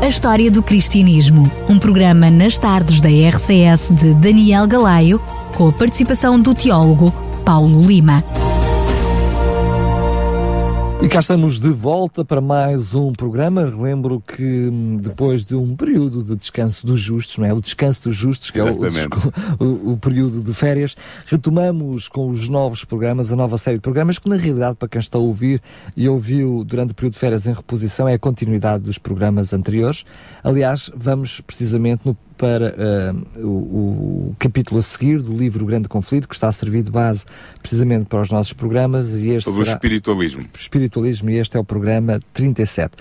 A 0.00 0.06
História 0.06 0.48
do 0.48 0.62
Cristianismo, 0.62 1.50
um 1.68 1.76
programa 1.76 2.30
nas 2.30 2.56
tardes 2.56 3.00
da 3.00 3.08
RCS 3.08 3.90
de 3.90 4.14
Daniel 4.14 4.66
Galaio, 4.66 5.20
com 5.56 5.68
a 5.68 5.72
participação 5.72 6.40
do 6.40 6.54
teólogo 6.54 7.12
Paulo 7.44 7.82
Lima. 7.82 8.22
E 11.00 11.06
cá 11.08 11.20
estamos 11.20 11.60
de 11.60 11.68
volta 11.70 12.24
para 12.24 12.40
mais 12.40 12.92
um 12.94 13.12
programa. 13.12 13.64
Relembro 13.70 14.20
que 14.20 14.68
hum, 14.68 14.96
depois 15.00 15.44
de 15.44 15.54
um 15.54 15.76
período 15.76 16.24
de 16.24 16.34
descanso 16.34 16.84
dos 16.84 16.98
justos, 17.00 17.38
não 17.38 17.46
é? 17.46 17.52
O 17.52 17.60
descanso 17.60 18.08
dos 18.08 18.16
justos, 18.16 18.50
que 18.50 18.58
Exatamente. 18.58 18.98
é 19.58 19.62
o, 19.62 19.64
o- 19.90 19.92
o 19.92 19.96
período 19.96 20.42
de 20.42 20.52
férias, 20.52 20.96
retomamos 21.26 22.08
com 22.08 22.28
os 22.28 22.48
novos 22.48 22.84
programas, 22.84 23.32
a 23.32 23.36
nova 23.36 23.56
série 23.56 23.76
de 23.76 23.82
programas, 23.82 24.18
que 24.18 24.28
na 24.28 24.36
realidade, 24.36 24.76
para 24.76 24.88
quem 24.88 24.98
está 25.00 25.18
a 25.18 25.20
ouvir 25.20 25.62
e 25.96 26.08
ouviu 26.08 26.64
durante 26.64 26.90
o 26.90 26.94
período 26.94 27.12
de 27.12 27.18
férias 27.20 27.46
em 27.46 27.52
reposição, 27.52 28.08
é 28.08 28.14
a 28.14 28.18
continuidade 28.18 28.82
dos 28.82 28.98
programas 28.98 29.52
anteriores. 29.52 30.04
Aliás, 30.42 30.90
vamos 30.96 31.40
precisamente 31.40 32.02
no 32.04 32.16
para 32.38 32.74
ah, 32.78 33.14
o, 33.40 34.30
o 34.30 34.36
capítulo 34.38 34.78
a 34.78 34.82
seguir 34.82 35.20
do 35.20 35.32
livro 35.34 35.64
O 35.64 35.66
Grande 35.66 35.88
Conflito, 35.88 36.26
que 36.28 36.34
está 36.34 36.48
a 36.48 36.52
servir 36.52 36.82
de 36.82 36.90
base 36.90 37.24
precisamente 37.60 38.06
para 38.06 38.22
os 38.22 38.30
nossos 38.30 38.52
programas. 38.52 39.10
E 39.16 39.30
este 39.30 39.44
Sobre 39.44 39.62
o 39.62 39.64
será- 39.64 39.76
espiritualismo. 39.76 40.44
espiritualismo 40.58 41.30
e 41.30 41.36
este 41.38 41.56
é 41.56 41.60
o 41.60 41.64
programa 41.64 42.20
37. 42.32 42.92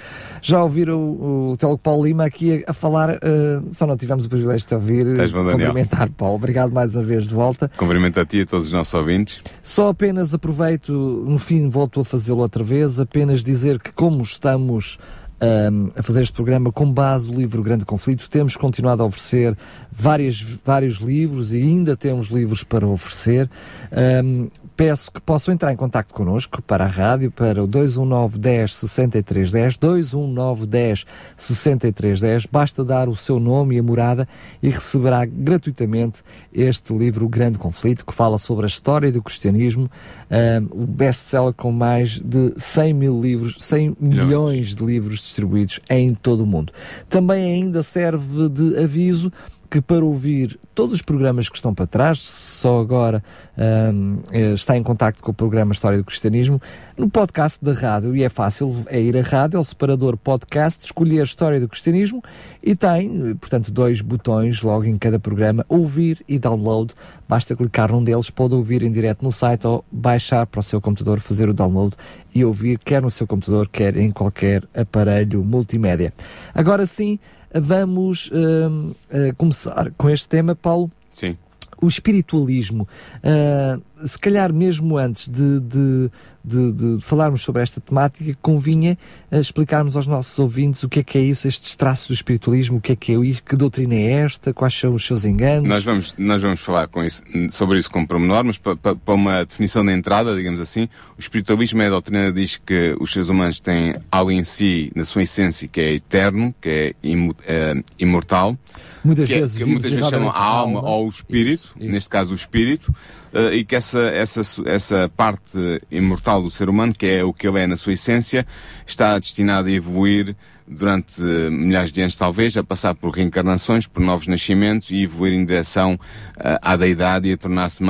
Já 0.41 0.63
ouviram 0.63 0.99
o, 0.99 1.51
o 1.51 1.57
teólogo 1.57 1.81
Paulo 1.81 2.05
Lima 2.05 2.25
aqui 2.25 2.63
a, 2.67 2.71
a 2.71 2.73
falar, 2.73 3.11
eh, 3.11 3.61
só 3.71 3.85
não 3.85 3.95
tivemos 3.95 4.25
o 4.25 4.29
privilégio 4.29 4.67
de 4.67 4.73
ouvir, 4.75 5.07
Estás 5.07 5.31
bom, 5.31 5.43
Daniel. 5.43 5.67
cumprimentar 5.69 6.09
Paulo. 6.09 6.35
Obrigado 6.35 6.71
mais 6.71 6.91
uma 6.91 7.03
vez 7.03 7.27
de 7.27 7.33
volta. 7.33 7.71
Cumprimento 7.77 8.19
a 8.19 8.25
ti 8.25 8.39
e 8.39 8.41
a 8.41 8.45
todos 8.45 8.65
os 8.67 8.71
nossos 8.73 8.93
ouvintes. 8.93 9.41
Só 9.61 9.89
apenas 9.89 10.33
aproveito, 10.33 10.91
no 10.91 11.37
fim 11.37 11.69
volto 11.69 11.99
a 11.99 12.05
fazê-lo 12.05 12.39
outra 12.39 12.63
vez, 12.63 12.99
apenas 12.99 13.43
dizer 13.43 13.79
que 13.79 13.91
como 13.91 14.23
estamos 14.23 14.97
ahm, 15.39 15.89
a 15.95 16.03
fazer 16.03 16.21
este 16.21 16.33
programa 16.33 16.71
com 16.71 16.91
base 16.91 17.31
no 17.31 17.37
livro 17.37 17.61
Grande 17.61 17.85
Conflito, 17.85 18.29
temos 18.29 18.55
continuado 18.55 19.03
a 19.03 19.05
oferecer 19.05 19.57
várias, 19.91 20.41
vários 20.41 20.95
livros 20.95 21.53
e 21.53 21.61
ainda 21.61 21.95
temos 21.95 22.27
livros 22.27 22.63
para 22.63 22.87
oferecer. 22.87 23.49
Ahm, 23.91 24.47
peço 24.75 25.11
que 25.11 25.19
possam 25.19 25.51
entrar 25.51 25.73
em 25.73 25.75
contato 25.75 26.13
connosco 26.13 26.61
para 26.61 26.85
a 26.85 26.87
rádio, 26.87 27.31
para 27.31 27.63
o 27.63 27.67
219 27.67 28.37
10 28.37 28.75
63 28.75 29.51
10, 29.51 29.77
219 29.77 30.67
10 30.67 31.05
63 31.35 32.21
10. 32.21 32.45
Basta 32.45 32.83
dar 32.83 33.09
o 33.09 33.15
seu 33.15 33.39
nome 33.39 33.75
e 33.75 33.79
a 33.79 33.83
morada 33.83 34.27
e 34.61 34.69
receberá 34.69 35.25
gratuitamente 35.25 36.23
este 36.53 36.93
livro, 36.93 37.25
O 37.25 37.29
Grande 37.29 37.57
Conflito, 37.57 38.05
que 38.05 38.13
fala 38.13 38.37
sobre 38.37 38.65
a 38.65 38.67
história 38.67 39.11
do 39.11 39.21
cristianismo, 39.21 39.89
ahm, 40.29 40.67
o 40.71 40.85
best-seller 40.85 41.53
com 41.53 41.71
mais 41.71 42.19
de 42.19 42.53
100 42.57 42.93
mil 42.93 43.19
livros, 43.19 43.55
100 43.59 43.97
milhões 43.99 44.75
de 44.75 44.85
livros 44.85 45.26
distribuídos 45.27 45.79
em 45.89 46.13
todo 46.13 46.43
o 46.43 46.47
mundo. 46.47 46.73
Também 47.09 47.53
ainda 47.53 47.83
serve 47.83 48.49
de 48.49 48.77
aviso 48.77 49.31
que 49.69 49.81
para 49.81 50.03
ouvir 50.03 50.59
todos 50.73 50.93
os 50.93 51.01
programas 51.01 51.49
que 51.49 51.55
estão 51.55 51.73
para 51.73 51.87
trás, 51.87 52.19
só 52.19 52.79
agora 52.79 53.23
ahm, 53.57 54.17
eh, 54.31 54.53
está 54.53 54.77
em 54.77 54.83
contacto 54.83 55.23
com 55.23 55.31
o 55.31 55.33
programa 55.33 55.73
História 55.73 55.97
do 55.97 56.03
Cristianismo, 56.03 56.61
no 56.97 57.09
podcast 57.09 57.63
da 57.63 57.73
rádio, 57.73 58.15
e 58.15 58.23
é 58.23 58.29
fácil, 58.29 58.85
é 58.87 59.01
ir 59.01 59.17
à 59.17 59.21
rádio, 59.21 59.57
ao 59.57 59.63
separador 59.63 60.17
podcast, 60.17 60.85
escolher 60.85 61.23
História 61.23 61.59
do 61.59 61.67
Cristianismo, 61.67 62.23
e 62.63 62.75
tem, 62.75 63.35
portanto, 63.35 63.71
dois 63.71 64.01
botões 64.01 64.61
logo 64.61 64.85
em 64.85 64.97
cada 64.97 65.19
programa, 65.19 65.65
ouvir 65.67 66.23
e 66.27 66.39
download, 66.39 66.93
basta 67.27 67.55
clicar 67.55 67.91
num 67.91 68.03
deles, 68.03 68.29
pode 68.29 68.53
ouvir 68.53 68.83
em 68.83 68.91
direto 68.91 69.23
no 69.23 69.31
site 69.31 69.67
ou 69.67 69.83
baixar 69.91 70.45
para 70.45 70.59
o 70.59 70.63
seu 70.63 70.79
computador, 70.79 71.19
fazer 71.19 71.49
o 71.49 71.53
download 71.53 71.95
e 72.33 72.45
ouvir 72.45 72.77
quer 72.79 73.01
no 73.01 73.09
seu 73.09 73.25
computador, 73.25 73.67
quer 73.67 73.97
em 73.97 74.11
qualquer 74.11 74.63
aparelho 74.75 75.43
multimédia. 75.43 76.13
Agora 76.53 76.85
sim, 76.85 77.19
vamos 77.53 78.29
hum, 78.33 78.93
eh, 79.09 79.33
começar 79.37 79.91
com 79.97 80.09
este 80.09 80.27
tema, 80.29 80.55
Paulo. 80.55 80.91
Sim. 81.11 81.37
O 81.81 81.87
espiritualismo. 81.87 82.87
Ah, 83.23 83.79
se 84.05 84.17
calhar 84.19 84.53
mesmo 84.53 84.97
antes 84.97 85.27
de, 85.27 85.59
de- 85.59 86.11
de- 86.43 86.71
de 86.71 87.01
falarmos 87.01 87.41
sobre 87.41 87.61
esta 87.61 87.81
temática, 87.81 88.33
convinha 88.41 88.97
ah, 89.29 89.37
explicarmos 89.39 89.95
aos 89.97 90.07
nossos 90.07 90.37
ouvintes 90.39 90.81
o 90.83 90.87
que 90.89 90.99
é 90.99 91.03
que 91.03 91.17
é 91.17 91.21
isso, 91.21 91.47
estes 91.47 91.75
traços 91.75 92.07
do 92.07 92.13
espiritualismo, 92.13 92.77
o 92.77 92.81
que 92.81 92.93
é 92.93 92.95
que 92.95 93.11
é 93.11 93.15
isso, 93.19 93.43
que 93.43 93.55
doutrina 93.55 93.95
é 93.95 94.11
esta, 94.23 94.53
quais 94.53 94.73
são 94.73 94.93
os 94.93 95.05
seus 95.05 95.25
enganos. 95.25 95.67
Nós 95.67 95.83
vamos, 95.83 96.15
nós 96.17 96.41
vamos 96.41 96.59
falar 96.61 96.87
com 96.87 97.03
isso, 97.03 97.21
sobre 97.51 97.77
isso 97.79 97.91
com 97.91 98.05
pormenor, 98.05 98.43
mas 98.45 98.57
para, 98.57 98.75
para, 98.77 99.13
uma 99.13 99.43
definição 99.45 99.85
de 99.85 99.91
entrada, 99.91 100.35
digamos 100.35 100.59
assim, 100.61 100.83
o 101.17 101.19
espiritualismo 101.19 101.81
é 101.81 101.87
a 101.87 101.89
doutrina 101.89 102.27
que 102.31 102.39
diz 102.39 102.57
que 102.57 102.95
os 102.99 103.11
seres 103.11 103.27
humanos 103.29 103.59
têm 103.59 103.95
algo 104.11 104.31
em 104.31 104.43
si, 104.43 104.91
na 104.95 105.03
sua 105.03 105.23
essência, 105.23 105.67
que 105.67 105.81
é 105.81 105.93
eterno, 105.95 106.55
que 106.61 106.69
é 106.69 106.93
imu- 107.03 107.35
eh, 107.45 107.73
imortal, 107.99 108.57
Muitas 109.03 109.27
que, 109.27 109.33
é- 109.35 109.39
vezes 109.39 109.57
que 109.57 109.65
muitas 109.65 109.91
vezes 109.91 110.09
chamam 110.09 110.29
a 110.29 110.37
alma 110.37 110.79
alma. 110.79 110.89
ou 110.89 111.05
o 111.05 111.09
espírito, 111.09 111.53
Isso, 111.53 111.73
isso. 111.79 111.91
neste 111.91 112.09
caso 112.09 112.31
o 112.31 112.35
espírito, 112.35 112.93
eh, 113.37 113.57
e 113.57 113.63
que 113.63 113.75
essa, 113.75 113.99
essa, 113.99 114.41
essa 114.65 115.11
parte 115.15 115.79
imortal 115.91 116.41
do 116.41 116.49
ser 116.49 116.69
humano, 116.69 116.91
que 116.91 117.05
é 117.05 117.23
o 117.23 117.31
que 117.31 117.47
ele 117.47 117.59
é 117.59 117.67
na 117.67 117.75
sua 117.75 117.93
essência, 117.93 118.47
está 118.85 119.17
destinado 119.19 119.67
a 119.67 119.71
evoluir 119.71 120.35
durante 120.67 121.21
eh, 121.21 121.49
milhares 121.49 121.91
de 121.91 122.01
anos 122.01 122.15
talvez, 122.15 122.57
a 122.57 122.63
passar 122.63 122.93
por 122.93 123.11
reencarnações, 123.11 123.87
por 123.87 124.01
novos 124.01 124.27
nascimentos 124.27 124.91
e 124.91 125.03
evoluir 125.03 125.33
em 125.33 125.45
direção 125.45 125.97
eh, 126.37 126.59
à 126.61 126.75
deidade 126.75 127.29
e 127.29 127.33
a 127.33 127.37
tornar-se 127.37 127.81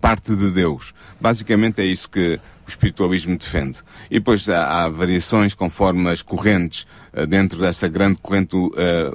parte 0.00 0.34
de 0.34 0.50
Deus. 0.50 0.92
Basicamente 1.20 1.80
é 1.80 1.84
isso 1.84 2.10
que 2.10 2.40
o 2.66 2.68
espiritualismo 2.68 3.36
defende. 3.36 3.78
E 4.10 4.14
depois 4.14 4.48
há, 4.48 4.84
há 4.84 4.88
variações 4.88 5.54
conforme 5.54 6.10
as 6.10 6.20
correntes 6.20 6.86
eh, 7.12 7.26
dentro 7.26 7.60
dessa 7.60 7.86
grande 7.86 8.18
corrente 8.18 8.56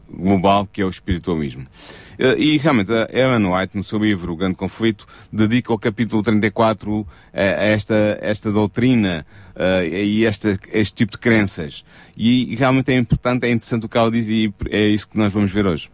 global 0.09 0.68
que 0.72 0.81
é 0.81 0.86
o 0.86 0.90
espiritualismo. 0.90 1.66
Eh, 2.22 2.36
E 2.38 2.58
realmente 2.59 2.92
a 2.94 3.08
Ellen 3.12 3.48
White, 3.48 3.76
no 3.76 3.84
seu 3.84 3.98
livro 3.98 4.34
O 4.34 4.36
Grande 4.36 4.56
Conflito, 4.56 5.08
dedica 5.34 5.74
o 5.74 5.80
capítulo 5.80 6.22
34 6.22 7.08
a, 7.34 7.40
a 7.40 7.44
esta, 7.44 8.20
esta 8.22 8.52
doutrina 8.52 9.26
eh, 9.56 10.06
e 10.06 10.26
esta, 10.26 10.59
este 10.72 10.94
tipo 10.94 11.14
de 11.14 11.18
crenças. 11.18 11.84
E, 12.16 12.56
realmente 12.56 12.92
é 12.92 12.98
importante, 12.98 13.48
é 13.48 13.52
interessante 13.52 13.88
o 13.88 13.90
que 13.90 13.98
ela 13.98 14.12
diz 14.12 14.30
e 14.30 14.54
é 14.70 14.88
isso 14.88 15.09
que 15.09 15.18
nós 15.18 15.34
vamos 15.34 15.52
ver 15.52 15.66
hoje. 15.66 15.90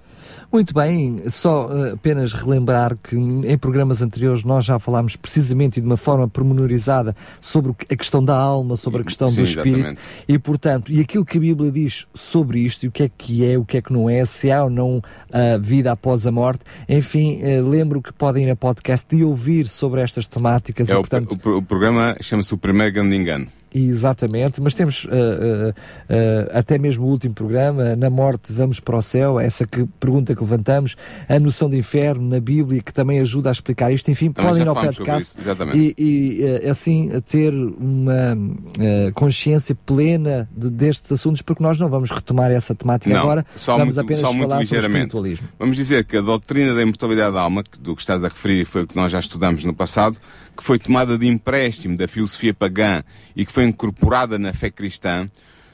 Muito 0.51 0.73
bem, 0.73 1.23
só 1.29 1.69
eh, 1.71 1.91
apenas 1.91 2.33
relembrar 2.33 2.95
que 3.03 3.15
em 3.17 3.57
programas 3.57 4.01
anteriores 4.01 4.43
nós 4.45 4.63
já 4.63 4.79
falámos 4.79 5.15
precisamente 5.17 5.77
e 5.77 5.81
de 5.81 5.85
uma 5.87 5.97
forma 5.97 6.27
pormenorizada 6.27 7.13
sobre 7.41 7.71
o 7.71 7.75
a 7.89 7.95
questão 7.95 8.23
da 8.23 8.35
alma, 8.35 8.77
sobre 8.77 9.01
a 9.01 9.03
questão 9.03 9.27
Sim, 9.27 9.41
do 9.41 9.43
espírito 9.43 9.77
exatamente. 9.77 10.01
e 10.27 10.39
portanto, 10.39 10.91
e 10.91 11.01
aquilo 11.01 11.25
que 11.25 11.37
a 11.37 11.41
Bíblia 11.41 11.69
diz 11.71 12.07
sobre 12.13 12.59
isto 12.59 12.83
e 12.83 12.87
o 12.87 12.91
que 12.91 13.03
é 13.03 13.09
que 13.15 13.45
é, 13.45 13.57
o 13.57 13.65
que 13.65 13.77
é 13.77 13.81
que 13.81 13.91
não 13.91 14.09
é, 14.09 14.23
se 14.25 14.49
há 14.49 14.63
ou 14.63 14.69
não 14.69 15.01
a 15.31 15.57
vida 15.57 15.91
após 15.91 16.25
a 16.25 16.31
morte, 16.31 16.61
enfim, 16.87 17.39
eh, 17.41 17.61
lembro 17.61 18.01
que 18.01 18.13
podem 18.13 18.45
ir 18.45 18.49
a 18.51 18.55
podcast 18.55 19.13
e 19.15 19.23
ouvir 19.23 19.67
sobre 19.67 19.99
estas 20.01 20.27
temáticas 20.27 20.87
É 20.89 20.93
e 20.93 20.95
o, 20.95 20.99
portanto, 20.99 21.33
o 21.33 21.37
pro- 21.37 21.57
o 21.57 21.61
programa 21.61 22.15
chama-se 22.21 22.53
O 22.53 22.57
Primeiro 22.57 22.93
Grande 22.93 23.15
Engano. 23.15 23.47
Exatamente, 23.85 24.61
mas 24.61 24.73
temos 24.73 25.05
uh, 25.05 25.09
uh, 25.09 25.69
uh, 25.69 25.73
até 26.57 26.77
mesmo 26.77 27.05
o 27.05 27.09
último 27.09 27.33
programa, 27.33 27.95
na 27.95 28.09
morte 28.09 28.51
vamos 28.51 28.79
para 28.79 28.97
o 28.97 29.01
céu, 29.01 29.39
essa 29.39 29.65
que, 29.67 29.85
pergunta 29.99 30.35
que 30.35 30.41
levantamos, 30.41 30.95
a 31.29 31.39
noção 31.39 31.69
de 31.69 31.77
inferno 31.77 32.27
na 32.29 32.39
Bíblia, 32.39 32.81
que 32.81 32.93
também 32.93 33.19
ajuda 33.19 33.49
a 33.49 33.51
explicar 33.51 33.91
isto, 33.91 34.09
enfim, 34.09 34.31
Também 34.31 34.49
podem 34.49 34.63
ir 34.63 34.67
ao 34.67 34.75
podcast 34.75 35.37
e, 35.73 35.95
e 35.97 36.67
assim 36.69 37.09
ter 37.27 37.53
uma 37.53 38.37
consciência 39.13 39.75
plena 39.85 40.49
de- 40.55 40.69
destes 40.69 41.11
assuntos, 41.11 41.41
porque 41.41 41.61
nós 41.61 41.77
não 41.79 41.89
vamos 41.89 42.09
retomar 42.11 42.51
essa 42.51 42.73
temática 42.73 43.13
Não, 43.13 43.21
agora, 43.21 43.45
só 43.55 43.77
vamos 43.77 43.95
muito, 43.95 44.05
apenas 44.05 44.21
só 44.21 44.33
muito 44.33 44.55
ligeiramente. 44.55 44.97
espiritualismo. 45.07 45.47
Vamos 45.59 45.75
dizer 45.75 46.05
que 46.05 46.17
a 46.17 46.21
doutrina 46.21 46.73
da 46.73 46.81
imortalidade 46.81 47.33
da 47.33 47.41
alma, 47.41 47.63
do 47.79 47.95
que 47.95 48.01
estás 48.01 48.23
a 48.23 48.27
referir, 48.27 48.65
foi 48.65 48.83
o 48.83 48.87
que 48.87 48.95
nós 48.95 49.11
já 49.11 49.19
estudamos 49.19 49.63
no 49.63 49.73
passado, 49.73 50.17
que 50.57 50.63
foi 50.63 50.79
tomada 50.79 51.17
de 51.17 51.27
empréstimo 51.27 51.95
da 51.95 52.07
filosofia 52.07 52.53
pagã 52.53 53.03
e 53.35 53.45
que 53.45 53.51
foi 53.51 53.63
incorporada 53.63 54.39
na 54.39 54.51
fé 54.51 54.71
cristã, 54.71 55.27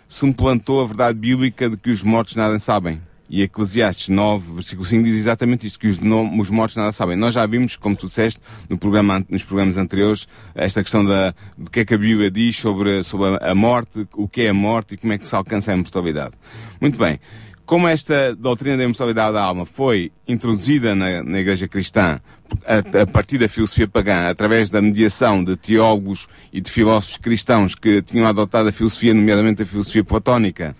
suplantou 0.07 0.81
a 0.81 0.85
verdade 0.85 1.17
bíblica 1.17 1.69
de 1.69 1.77
que 1.77 1.89
os 1.89 2.03
mortos 2.03 2.35
nada 2.35 2.59
sabem. 2.59 3.01
E 3.29 3.41
Eclesiastes 3.41 4.09
9, 4.09 4.53
versículo 4.53 4.85
5 4.85 5.03
diz 5.03 5.15
exatamente 5.15 5.65
isto, 5.65 5.79
que 5.79 5.87
os, 5.87 5.97
os 5.97 6.49
mortos 6.51 6.75
nada 6.75 6.91
sabem. 6.91 7.15
Nós 7.15 7.33
já 7.33 7.45
vimos, 7.47 7.75
como 7.77 7.95
tu 7.95 8.05
disseste, 8.05 8.39
no 8.69 8.77
programa, 8.77 9.25
nos 9.27 9.43
programas 9.43 9.77
anteriores, 9.77 10.27
esta 10.53 10.83
questão 10.83 11.03
da, 11.03 11.33
do 11.57 11.71
que 11.71 11.79
é 11.79 11.85
que 11.85 11.95
a 11.95 11.97
Bíblia 11.97 12.29
diz 12.29 12.57
sobre, 12.57 13.01
sobre 13.01 13.39
a 13.41 13.55
morte, 13.55 14.05
o 14.13 14.27
que 14.27 14.41
é 14.41 14.49
a 14.49 14.53
morte 14.53 14.93
e 14.93 14.97
como 14.97 15.13
é 15.13 15.17
que 15.17 15.27
se 15.27 15.35
alcança 15.35 15.71
a 15.71 15.73
imortalidade. 15.73 16.33
Muito 16.79 16.99
bem. 16.99 17.19
Como 17.65 17.87
esta 17.87 18.35
doutrina 18.35 18.77
da 18.77 18.83
imortalidade 18.83 19.33
da 19.33 19.41
alma 19.41 19.65
foi 19.65 20.11
introduzida 20.27 20.93
na, 20.93 21.23
na 21.23 21.39
Igreja 21.39 21.67
Cristã 21.67 22.19
a, 22.65 23.01
a, 23.01 23.07
partir 23.07 23.37
da 23.37 23.47
filosofia 23.47 23.87
pagã, 23.87 24.29
através 24.29 24.69
da 24.69 24.81
mediação 24.81 25.43
de 25.43 25.55
teólogos 25.55 26.27
e 26.51 26.61
de 26.61 26.69
filósofos 26.69 27.17
cristãos 27.17 27.75
que 27.75 28.01
tinham 28.01 28.27
adotado 28.27 28.69
a 28.69 28.71
filosofia, 28.71 29.13
nomeadamente 29.13 29.63
a 29.63 29.65
filosofia 29.65 30.03
platónica, 30.03 30.75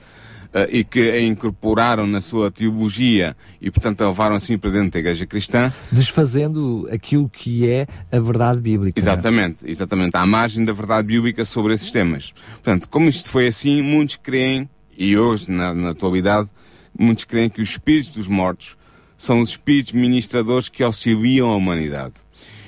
uh, 0.54 0.68
e 0.70 0.84
que 0.84 1.10
a 1.10 1.22
incorporaram 1.22 2.06
na 2.06 2.22
sua 2.22 2.52
teologia 2.52 3.36
e, 3.62 3.72
portanto, 3.72 4.02
a 4.02 4.08
levaram 4.08 4.36
assim 4.36 4.58
para 4.58 4.70
dentro 4.70 4.92
da 4.92 5.00
Igreja 5.00 5.26
Cristã. 5.26 5.72
Desfazendo 5.92 6.88
aquilo 6.92 7.30
que 7.30 7.70
é 7.70 7.88
a 8.12 8.20
verdade 8.20 8.60
bíblica. 8.60 9.00
Exatamente, 9.00 9.68
exatamente. 9.68 10.16
À 10.16 10.26
margem 10.26 10.64
da 10.64 10.74
verdade 10.74 11.08
bíblica 11.08 11.44
sobre 11.46 11.74
esses 11.74 11.92
temas. 11.92 12.34
Portanto, 12.54 12.88
como 12.90 13.10
isto 13.10 13.30
foi 13.30 13.48
assim, 13.48 13.82
muitos 13.82 14.18
creem, 14.18 14.70
e 14.96 15.18
hoje, 15.18 15.50
na, 15.50 15.74
na 15.74 15.90
atualidade, 15.90 16.50
muitos 16.98 17.26
creem 17.26 17.50
que 17.50 17.62
os 17.62 17.70
espíritos 17.70 18.12
dos 18.12 18.28
mortos 18.28 18.78
são 19.18 19.40
os 19.40 19.50
espíritos 19.50 19.94
ministradores 19.94 20.70
que 20.70 20.84
auxiliam 20.84 21.50
a 21.50 21.56
humanidade. 21.56 22.14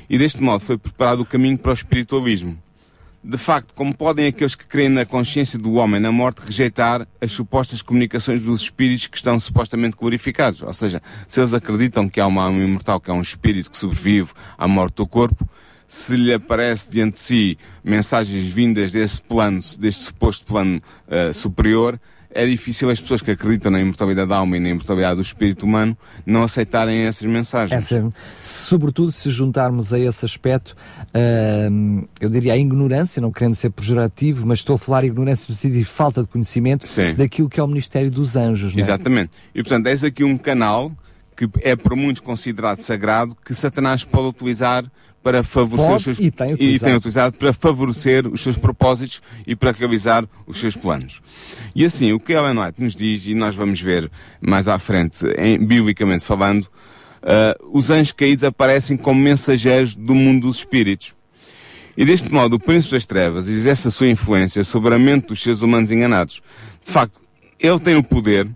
E 0.10 0.18
deste 0.18 0.42
modo 0.42 0.60
foi 0.60 0.77
preparado 0.77 1.22
o 1.22 1.25
caminho 1.25 1.57
para 1.57 1.72
o 1.72 1.74
espiritualismo. 1.74 2.57
De 3.24 3.39
facto, 3.39 3.74
como 3.74 3.95
podem 3.95 4.27
aqueles 4.27 4.54
que 4.54 4.66
creem 4.66 4.89
na 4.89 5.04
consciência 5.04 5.57
do 5.57 5.74
homem 5.74 6.00
na 6.00 6.12
morte 6.12 6.44
rejeitar 6.45 7.07
as 7.19 7.31
supostas 7.31 7.81
comunicações 7.81 8.44
dos 8.44 8.62
espíritos 8.62 9.07
que 9.07 9.18
estão 9.18 9.39
supostamente 9.39 9.98
glorificados? 9.98 10.62
Ou 10.62 10.74
seja, 10.75 11.01
se 11.27 11.42
eles 11.42 11.51
acreditam 11.51 12.07
que 12.07 12.22
há 12.22 12.27
uma 12.27 12.44
alma 12.44 12.62
imortal, 12.62 13.00
que 13.00 13.10
há 13.10 13.13
um 13.16 13.22
espírito 13.22 13.72
que 13.72 13.77
sobrevive 13.77 14.30
à 14.56 14.68
morte 14.68 14.98
do 14.98 15.07
corpo, 15.07 15.50
se 15.88 16.16
lhe 16.16 16.33
aparece 16.33 16.92
diante 16.92 17.13
de 17.13 17.19
si 17.19 17.57
mensagens 17.83 18.45
vindas 18.45 18.92
desse 18.92 19.19
plano, 19.22 19.60
deste 19.80 20.04
suposto 20.04 20.45
plano 20.45 20.80
uh, 21.07 21.33
superior, 21.33 22.00
é 22.36 22.46
difícil 22.46 22.90
as 22.90 23.00
pessoas 23.00 23.22
que 23.22 23.32
acreditam 23.32 23.72
na 23.72 23.80
imortalidade 23.80 24.28
da 24.28 24.36
alma 24.36 24.58
e 24.58 24.60
na 24.60 24.68
imortalidade 24.68 25.16
do 25.16 25.22
espírito 25.22 25.66
humano 25.66 25.98
não 26.26 26.44
aceitarem 26.44 27.08
essas 27.08 27.26
mensagens. 27.26 27.92
Essa, 27.92 28.10
sobretudo 28.42 29.10
se 29.10 29.32
juntarmos 29.32 29.94
a 29.94 29.98
esse 29.98 30.26
aspecto, 30.26 30.76
uh, 31.16 32.08
eu 32.20 32.30
diria 32.30 32.52
a 32.52 32.58
ignorância, 32.58 33.22
não 33.22 33.32
querendo 33.32 33.56
ser 33.56 33.70
pejorativo, 33.70 34.46
mas 34.46 34.60
estou 34.60 34.76
a 34.76 34.80
falar 34.80 35.06
ignorância 35.06 35.46
no 35.48 35.56
sentido 35.56 35.80
de 35.80 35.86
falta 35.86 36.22
de 36.22 36.28
conhecimento 36.28 36.86
Sim. 36.86 37.16
daquilo 37.16 37.48
que 37.48 37.58
é 37.58 37.64
o 37.64 37.68
ministério 37.68 38.12
dos 38.12 38.36
anjos. 38.36 38.76
É? 38.76 38.80
Exatamente. 38.80 39.32
E 39.54 39.64
portanto, 39.64 39.88
és 39.88 40.04
aqui 40.04 40.26
um 40.26 40.38
canal 40.38 40.92
que 41.38 41.50
é 41.62 41.76
por 41.76 41.96
muitos 41.96 42.22
considerado 42.22 42.80
sagrado 42.82 43.36
que 43.46 43.54
Satanás 43.54 44.04
pode 44.04 44.28
utilizar 44.28 44.86
para 45.25 45.42
favorecer 45.42 45.88
Pode 45.88 45.98
os 45.98 46.04
seus 46.04 46.19
e 46.19 46.30
tem 46.30 46.54
utilizado. 46.54 46.75
e 46.75 46.80
tem 46.80 46.95
utilizado 46.95 47.36
para 47.36 47.51
favorecer 47.51 48.27
os 48.27 48.42
seus 48.42 48.60
propósitos 48.60 49.24
e 49.48 49.56
para 49.56 49.72
realizar 49.72 50.24
os 50.45 50.60
seus 50.60 50.75
planos. 50.75 51.19
E 51.75 51.83
assim, 51.83 52.12
o 52.12 52.19
que 52.19 52.31
Ellen 52.31 52.60
White 52.60 52.80
nos 52.80 52.95
diz, 52.95 53.25
e 53.25 53.33
nós 53.33 53.56
vamos 53.56 53.81
ver 53.81 54.12
mais 54.39 54.68
à 54.68 54.77
frente, 54.77 55.25
em, 55.36 55.57
biblicamente 55.57 56.24
falando, 56.24 56.66
uh, 56.66 57.75
os 57.75 57.89
anjos 57.89 58.12
caídos 58.12 58.44
aparecem 58.44 58.95
como 58.95 59.19
mensageiros 59.19 59.95
do 59.95 60.13
mundo 60.13 60.45
dos 60.45 60.57
espíritos. 60.57 61.16
E 61.98 62.06
deste 62.06 62.31
modo, 62.31 62.57
o 62.57 62.60
príncipe 62.60 62.94
das 62.94 63.07
trevas 63.07 63.48
exerce 63.48 63.88
a 63.88 63.92
sua 63.92 64.07
influência 64.07 64.63
sobre 64.63 64.94
a 64.94 65.00
mente 65.00 65.30
dos 65.30 65.42
seres 65.42 65.63
humanos 65.63 65.89
enganados. 65.89 66.39
De 66.83 66.92
facto, 66.92 67.19
ele 67.60 67.80
tem 67.80 67.95
o 67.95 68.04
poder 68.04 68.48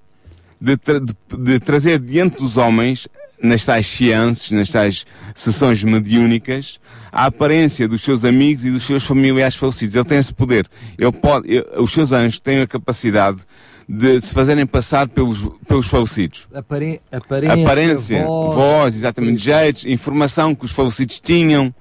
de, 0.61 0.77
tra 0.77 0.99
de, 0.99 1.15
de 1.35 1.59
trazer 1.59 1.97
diante 1.97 2.37
dos 2.37 2.57
homens 2.57 3.07
nas 3.41 3.65
tais 3.65 3.87
seances, 3.87 4.51
nas 4.51 4.69
tais 4.69 5.05
sessões 5.33 5.83
mediúnicas, 5.83 6.79
a 7.11 7.25
aparência 7.25 7.87
dos 7.87 8.01
seus 8.01 8.25
amigos 8.25 8.65
e 8.65 8.71
dos 8.71 8.83
seus 8.83 9.03
familiares 9.03 9.55
falecidos. 9.55 9.95
Ele 9.95 10.05
tem 10.05 10.17
esse 10.17 10.33
poder. 10.33 10.67
Ele 10.97 11.11
pode, 11.11 11.51
ele, 11.51 11.65
os 11.77 11.91
seus 11.91 12.11
anjos 12.11 12.39
têm 12.39 12.61
a 12.61 12.67
capacidade 12.67 13.39
de 13.87 14.21
se 14.21 14.33
fazerem 14.33 14.67
passar 14.67 15.07
pelos, 15.07 15.49
pelos 15.67 15.87
falecidos. 15.87 16.47
Apare 16.53 17.01
aparência, 17.11 17.53
Aparência, 17.53 18.23
voz, 18.23 18.55
voz, 18.55 18.95
exatamente, 18.95 19.41
jeitos, 19.41 19.85
informação 19.85 20.53
que 20.53 20.65
os 20.65 20.71
falecidos 20.71 21.19
tinham 21.19 21.73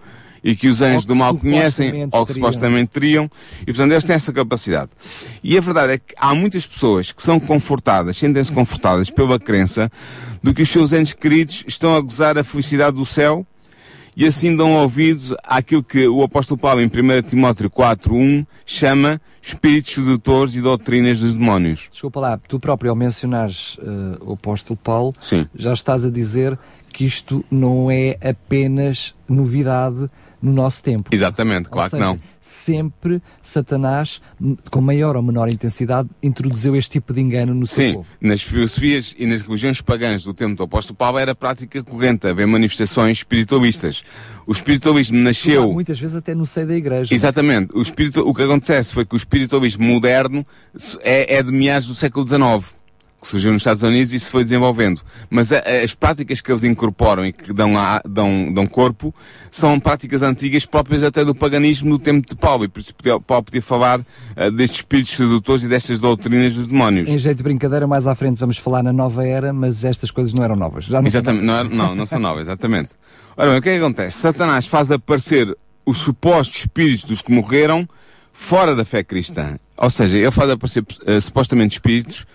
e 0.43 0.55
que 0.55 0.69
os 0.69 0.83
anjos 0.83 1.05
Ou 1.05 1.09
do 1.09 1.13
que 1.15 1.19
mal 1.19 1.37
conhecem, 1.37 2.05
ou 2.11 2.27
que 2.27 2.33
teriam. 2.33 2.51
supostamente 2.53 2.91
teriam, 2.93 3.31
e 3.63 3.67
portanto 3.67 3.93
eles 3.93 4.05
têm 4.05 4.17
essa 4.17 4.33
capacidade. 4.33 4.91
E 5.43 5.57
a 5.57 5.61
verdade 5.61 5.95
é 5.95 5.99
que 5.99 6.15
há 6.17 6.35
muitas 6.35 6.67
pessoas 6.67 7.13
que 7.13 7.23
são 7.23 7.39
confortadas, 7.41 8.17
sentem-se 8.17 8.53
confortadas 8.53 9.11
pela 9.11 9.39
crença 9.39 9.91
de 10.43 10.55
que 10.55 10.63
os 10.63 10.69
seus 10.69 10.93
entes 10.93 11.13
queridos 11.13 11.65
estão 11.67 11.95
a 11.95 12.01
gozar 12.01 12.39
a 12.39 12.45
felicidade 12.45 12.97
do 12.97 13.05
céu 13.07 13.47
e 14.17 14.27
assim 14.27 14.57
dão 14.57 14.75
ouvidos 14.75 15.33
àquilo 15.45 15.81
que 15.81 16.09
o 16.09 16.25
apóstolo 16.25 16.59
Paulo 16.59 16.81
em 16.81 16.87
1 16.87 17.23
Timóteo 17.29 17.71
4.1 17.71 18.45
chama 18.67 19.21
espíritos 19.41 19.95
sedutores 19.95 20.57
e 20.57 20.61
doutrinas 20.61 21.21
dos 21.21 21.35
demónios. 21.35 21.89
Desculpa 21.93 22.19
lá, 22.19 22.41
tu 22.49 22.59
próprio 22.59 22.91
ao 22.91 22.97
mencionares 22.97 23.79
eh, 23.81 24.19
o 24.21 24.33
apóstolo 24.33 24.77
Paulo, 24.77 25.15
Sim. 25.21 25.47
já 25.55 25.73
estás 25.73 26.05
a 26.05 26.11
dizer 26.11 26.59
que 26.93 27.05
isto 27.05 27.45
não 27.49 27.89
é 27.93 28.19
apenas 28.21 29.15
novidade 29.29 30.11
no 30.41 30.53
nosso 30.53 30.83
tempo. 30.83 31.11
Exatamente, 31.13 31.69
claro 31.69 31.91
que 31.91 31.97
seja, 31.97 32.05
não. 32.05 32.21
Sempre 32.41 33.21
Satanás, 33.43 34.23
com 34.71 34.81
maior 34.81 35.17
ou 35.17 35.23
menor 35.23 35.51
intensidade, 35.51 36.09
introduziu 36.23 36.77
este 36.77 36.93
tipo 36.93 37.13
de 37.13 37.21
engano 37.21 37.53
no 37.53 37.67
seu 37.67 37.85
Sim, 37.85 37.95
povo. 37.95 38.07
nas 38.21 38.41
filosofias 38.41 39.15
e 39.19 39.27
nas 39.27 39.43
religiões 39.43 39.81
pagãs 39.81 40.25
do 40.25 40.33
tempo 40.33 40.55
do 40.55 40.63
apóstolo 40.63 40.97
Paulo 40.97 41.19
era 41.19 41.35
prática 41.35 41.83
corrente 41.83 42.27
haver 42.27 42.47
manifestações 42.47 43.19
espiritualistas. 43.19 44.03
O 44.47 44.53
espiritualismo 44.53 45.19
nasceu... 45.19 45.73
Muitas 45.73 46.01
vezes 46.01 46.17
até 46.17 46.35
no 46.35 46.47
seio 46.47 46.69
da 46.69 46.75
igreja. 46.75 47.15
Exatamente. 47.15 47.77
O, 47.77 47.83
espírito, 47.83 48.21
o 48.21 48.33
que 48.33 48.43
acontece 48.43 48.95
foi 48.95 49.05
que 49.05 49.15
o 49.15 49.19
espiritualismo 49.19 49.85
moderno 49.85 50.47
é, 51.01 51.37
é 51.37 51.43
de 51.43 51.53
meados 51.53 51.89
do 51.89 51.95
século 51.95 52.27
XIX, 52.27 52.78
que 53.21 53.27
surgiu 53.27 53.51
nos 53.53 53.61
Estados 53.63 53.83
Unidos 53.83 54.13
e 54.13 54.21
se 54.21 54.31
foi 54.31 54.45
desenvolvendo. 54.45 55.01
Mas 55.29 55.53
a- 55.53 55.59
as 55.83 55.95
práticas 55.95 56.41
que 56.41 56.53
eles 56.53 56.63
incorporam 56.63 57.27
e 57.27 57.33
que 57.33 57.53
dão, 57.53 57.77
a- 57.77 58.01
dão, 58.09 58.53
dão 58.53 58.67
corpo 58.67 59.13
são 59.51 59.81
práticas 59.81 60.23
antigas 60.23 60.65
próprias 60.65 61.03
até 61.03 61.25
do 61.25 61.35
paganismo 61.35 61.89
no 61.91 61.99
tempo 61.99 62.27
de 62.29 62.37
Paulo. 62.37 62.65
E 62.65 62.69
por 62.69 62.79
isso 62.79 62.95
Paulo 63.27 63.45
podia 63.45 63.61
falar 63.63 64.01
ah, 64.37 64.51
destes 64.51 64.79
espíritos 64.81 65.13
sedutores 65.17 65.65
e 65.65 65.69
destas 65.69 65.99
doutrinas 65.99 66.55
dos 66.55 66.69
demónios. 66.69 67.09
Em 67.09 67.19
jeito 67.19 67.39
de 67.39 67.43
brincadeira, 67.43 67.87
mais 67.89 68.07
à 68.07 68.15
frente 68.15 68.39
vamos 68.39 68.57
falar 68.59 68.83
na 68.85 68.93
nova 68.93 69.27
era, 69.27 69.53
mas 69.53 69.85
estas 69.85 70.11
coisas 70.13 70.33
não 70.33 70.45
eram 70.45 70.55
novas. 70.55 70.85
Já 70.85 71.03
não 71.03 71.11
são 71.11 71.21
Exatamente, 71.21 71.45
não, 71.45 71.59
é- 71.59 71.65
não, 71.65 71.95
não 71.97 72.07
são 72.07 72.21
novas, 72.21 72.43
exatamente. 72.47 72.91
Ora 73.37 73.51
bem, 73.51 73.59
o 73.59 73.63
que 73.63 73.69
é 73.71 73.79
que 73.79 73.85
acontece? 73.85 74.19
Satanás 74.19 74.67
faz 74.67 74.91
aparecer 74.93 75.57
os 75.85 75.99
supostos 75.99 76.61
espíritos 76.61 77.05
dos 77.05 77.23
que 77.23 77.33
morreram 77.33 77.89
fora 78.33 78.77
da 78.77 78.85
fé 78.85 79.03
cristã. 79.03 79.59
Ou 79.77 79.91
seja, 79.91 80.17
ele 80.19 80.31
faz 80.31 80.51
aparecer 80.51 80.85
eh, 81.07 81.19
supostamente 81.21 81.77
espíritos 81.77 82.27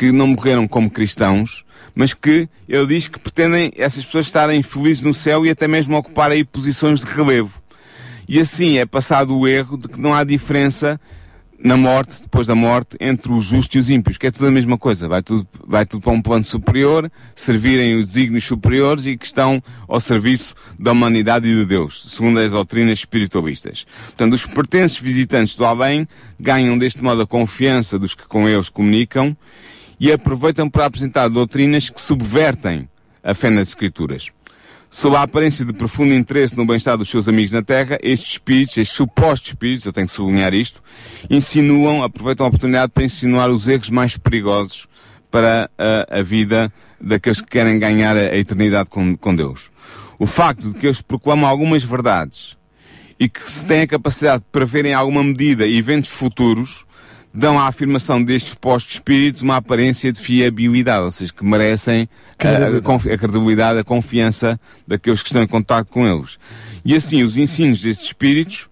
que 0.00 0.10
não 0.10 0.28
morreram 0.28 0.66
como 0.66 0.90
cristãos, 0.90 1.62
mas 1.94 2.14
que 2.14 2.48
ele 2.66 2.86
diz 2.86 3.06
que 3.06 3.18
pretendem 3.18 3.70
essas 3.76 4.02
pessoas 4.02 4.24
estarem 4.24 4.62
felizes 4.62 5.02
no 5.02 5.12
céu 5.12 5.44
e 5.44 5.50
até 5.50 5.68
mesmo 5.68 5.94
ocupar 5.94 6.30
aí 6.30 6.42
posições 6.42 7.00
de 7.00 7.04
relevo. 7.04 7.60
E 8.26 8.40
assim 8.40 8.78
é 8.78 8.86
passado 8.86 9.36
o 9.36 9.46
erro 9.46 9.76
de 9.76 9.88
que 9.88 10.00
não 10.00 10.14
há 10.14 10.24
diferença 10.24 10.98
na 11.62 11.76
morte, 11.76 12.22
depois 12.22 12.46
da 12.46 12.54
morte, 12.54 12.96
entre 12.98 13.30
os 13.30 13.44
justos 13.44 13.76
e 13.76 13.78
os 13.78 13.90
ímpios, 13.90 14.16
que 14.16 14.28
é 14.28 14.30
tudo 14.30 14.46
a 14.46 14.50
mesma 14.50 14.78
coisa. 14.78 15.06
Vai 15.06 15.22
tudo, 15.22 15.46
vai 15.66 15.84
tudo 15.84 16.00
para 16.00 16.12
um 16.12 16.22
plano 16.22 16.46
superior, 16.46 17.12
servirem 17.34 17.98
os 17.98 18.06
desígnios 18.06 18.44
superiores 18.44 19.04
e 19.04 19.18
que 19.18 19.26
estão 19.26 19.62
ao 19.86 20.00
serviço 20.00 20.54
da 20.78 20.92
humanidade 20.92 21.46
e 21.46 21.54
de 21.54 21.66
Deus, 21.66 22.06
segundo 22.08 22.40
as 22.40 22.50
doutrinas 22.50 23.00
espiritualistas. 23.00 23.86
Portanto, 24.06 24.32
os 24.32 24.46
pertences 24.46 24.98
visitantes 24.98 25.54
do 25.54 25.66
além 25.66 26.08
ganham 26.38 26.78
deste 26.78 27.04
modo 27.04 27.20
a 27.20 27.26
confiança 27.26 27.98
dos 27.98 28.14
que 28.14 28.26
com 28.26 28.48
eles 28.48 28.70
comunicam 28.70 29.36
e 30.00 30.10
aproveitam 30.10 30.68
para 30.68 30.86
apresentar 30.86 31.28
doutrinas 31.28 31.90
que 31.90 32.00
subvertem 32.00 32.88
a 33.22 33.34
fé 33.34 33.50
nas 33.50 33.68
Escrituras. 33.68 34.30
Sob 34.88 35.14
a 35.14 35.22
aparência 35.22 35.64
de 35.64 35.72
profundo 35.72 36.12
interesse 36.14 36.56
no 36.56 36.66
bem-estar 36.66 36.96
dos 36.96 37.08
seus 37.08 37.28
amigos 37.28 37.52
na 37.52 37.62
Terra, 37.62 37.96
estes 38.02 38.32
espíritos, 38.32 38.76
estes 38.78 38.96
supostos 38.96 39.50
espíritos, 39.50 39.84
eu 39.84 39.92
tenho 39.92 40.06
que 40.06 40.12
sublinhar 40.12 40.52
isto, 40.52 40.82
insinuam, 41.28 42.02
aproveitam 42.02 42.46
a 42.46 42.48
oportunidade 42.48 42.90
para 42.90 43.04
insinuar 43.04 43.50
os 43.50 43.68
erros 43.68 43.90
mais 43.90 44.16
perigosos 44.16 44.88
para 45.30 45.70
a, 45.78 46.18
a 46.18 46.22
vida 46.22 46.72
daqueles 47.00 47.40
que 47.40 47.48
querem 47.48 47.78
ganhar 47.78 48.16
a, 48.16 48.20
a 48.20 48.36
eternidade 48.36 48.90
com, 48.90 49.16
com 49.16 49.36
Deus. 49.36 49.70
O 50.18 50.26
facto 50.26 50.70
de 50.70 50.74
que 50.74 50.86
eles 50.86 51.02
proclamam 51.02 51.48
algumas 51.48 51.84
verdades 51.84 52.56
e 53.18 53.28
que 53.28 53.48
se 53.48 53.64
têm 53.66 53.82
a 53.82 53.86
capacidade 53.86 54.42
de 54.42 54.50
prever 54.50 54.86
em 54.86 54.94
alguma 54.94 55.22
medida 55.22 55.68
eventos 55.68 56.10
futuros, 56.10 56.84
dão 57.32 57.58
à 57.58 57.66
afirmação 57.68 58.22
destes 58.22 58.54
postos 58.54 58.94
espíritos 58.94 59.40
uma 59.42 59.56
aparência 59.56 60.12
de 60.12 60.20
fiabilidade, 60.20 61.04
ou 61.04 61.12
seja, 61.12 61.32
que 61.32 61.44
merecem 61.44 62.08
a, 62.38 62.78
a, 62.78 62.80
confi- 62.82 63.10
a 63.10 63.16
credibilidade, 63.18 63.78
a 63.78 63.84
confiança 63.84 64.60
daqueles 64.86 65.22
que 65.22 65.28
estão 65.28 65.42
em 65.42 65.46
contato 65.46 65.88
com 65.90 66.06
eles. 66.06 66.38
E 66.84 66.94
assim, 66.94 67.22
os 67.22 67.36
ensinos 67.36 67.80
destes 67.80 68.06
espíritos 68.06 68.68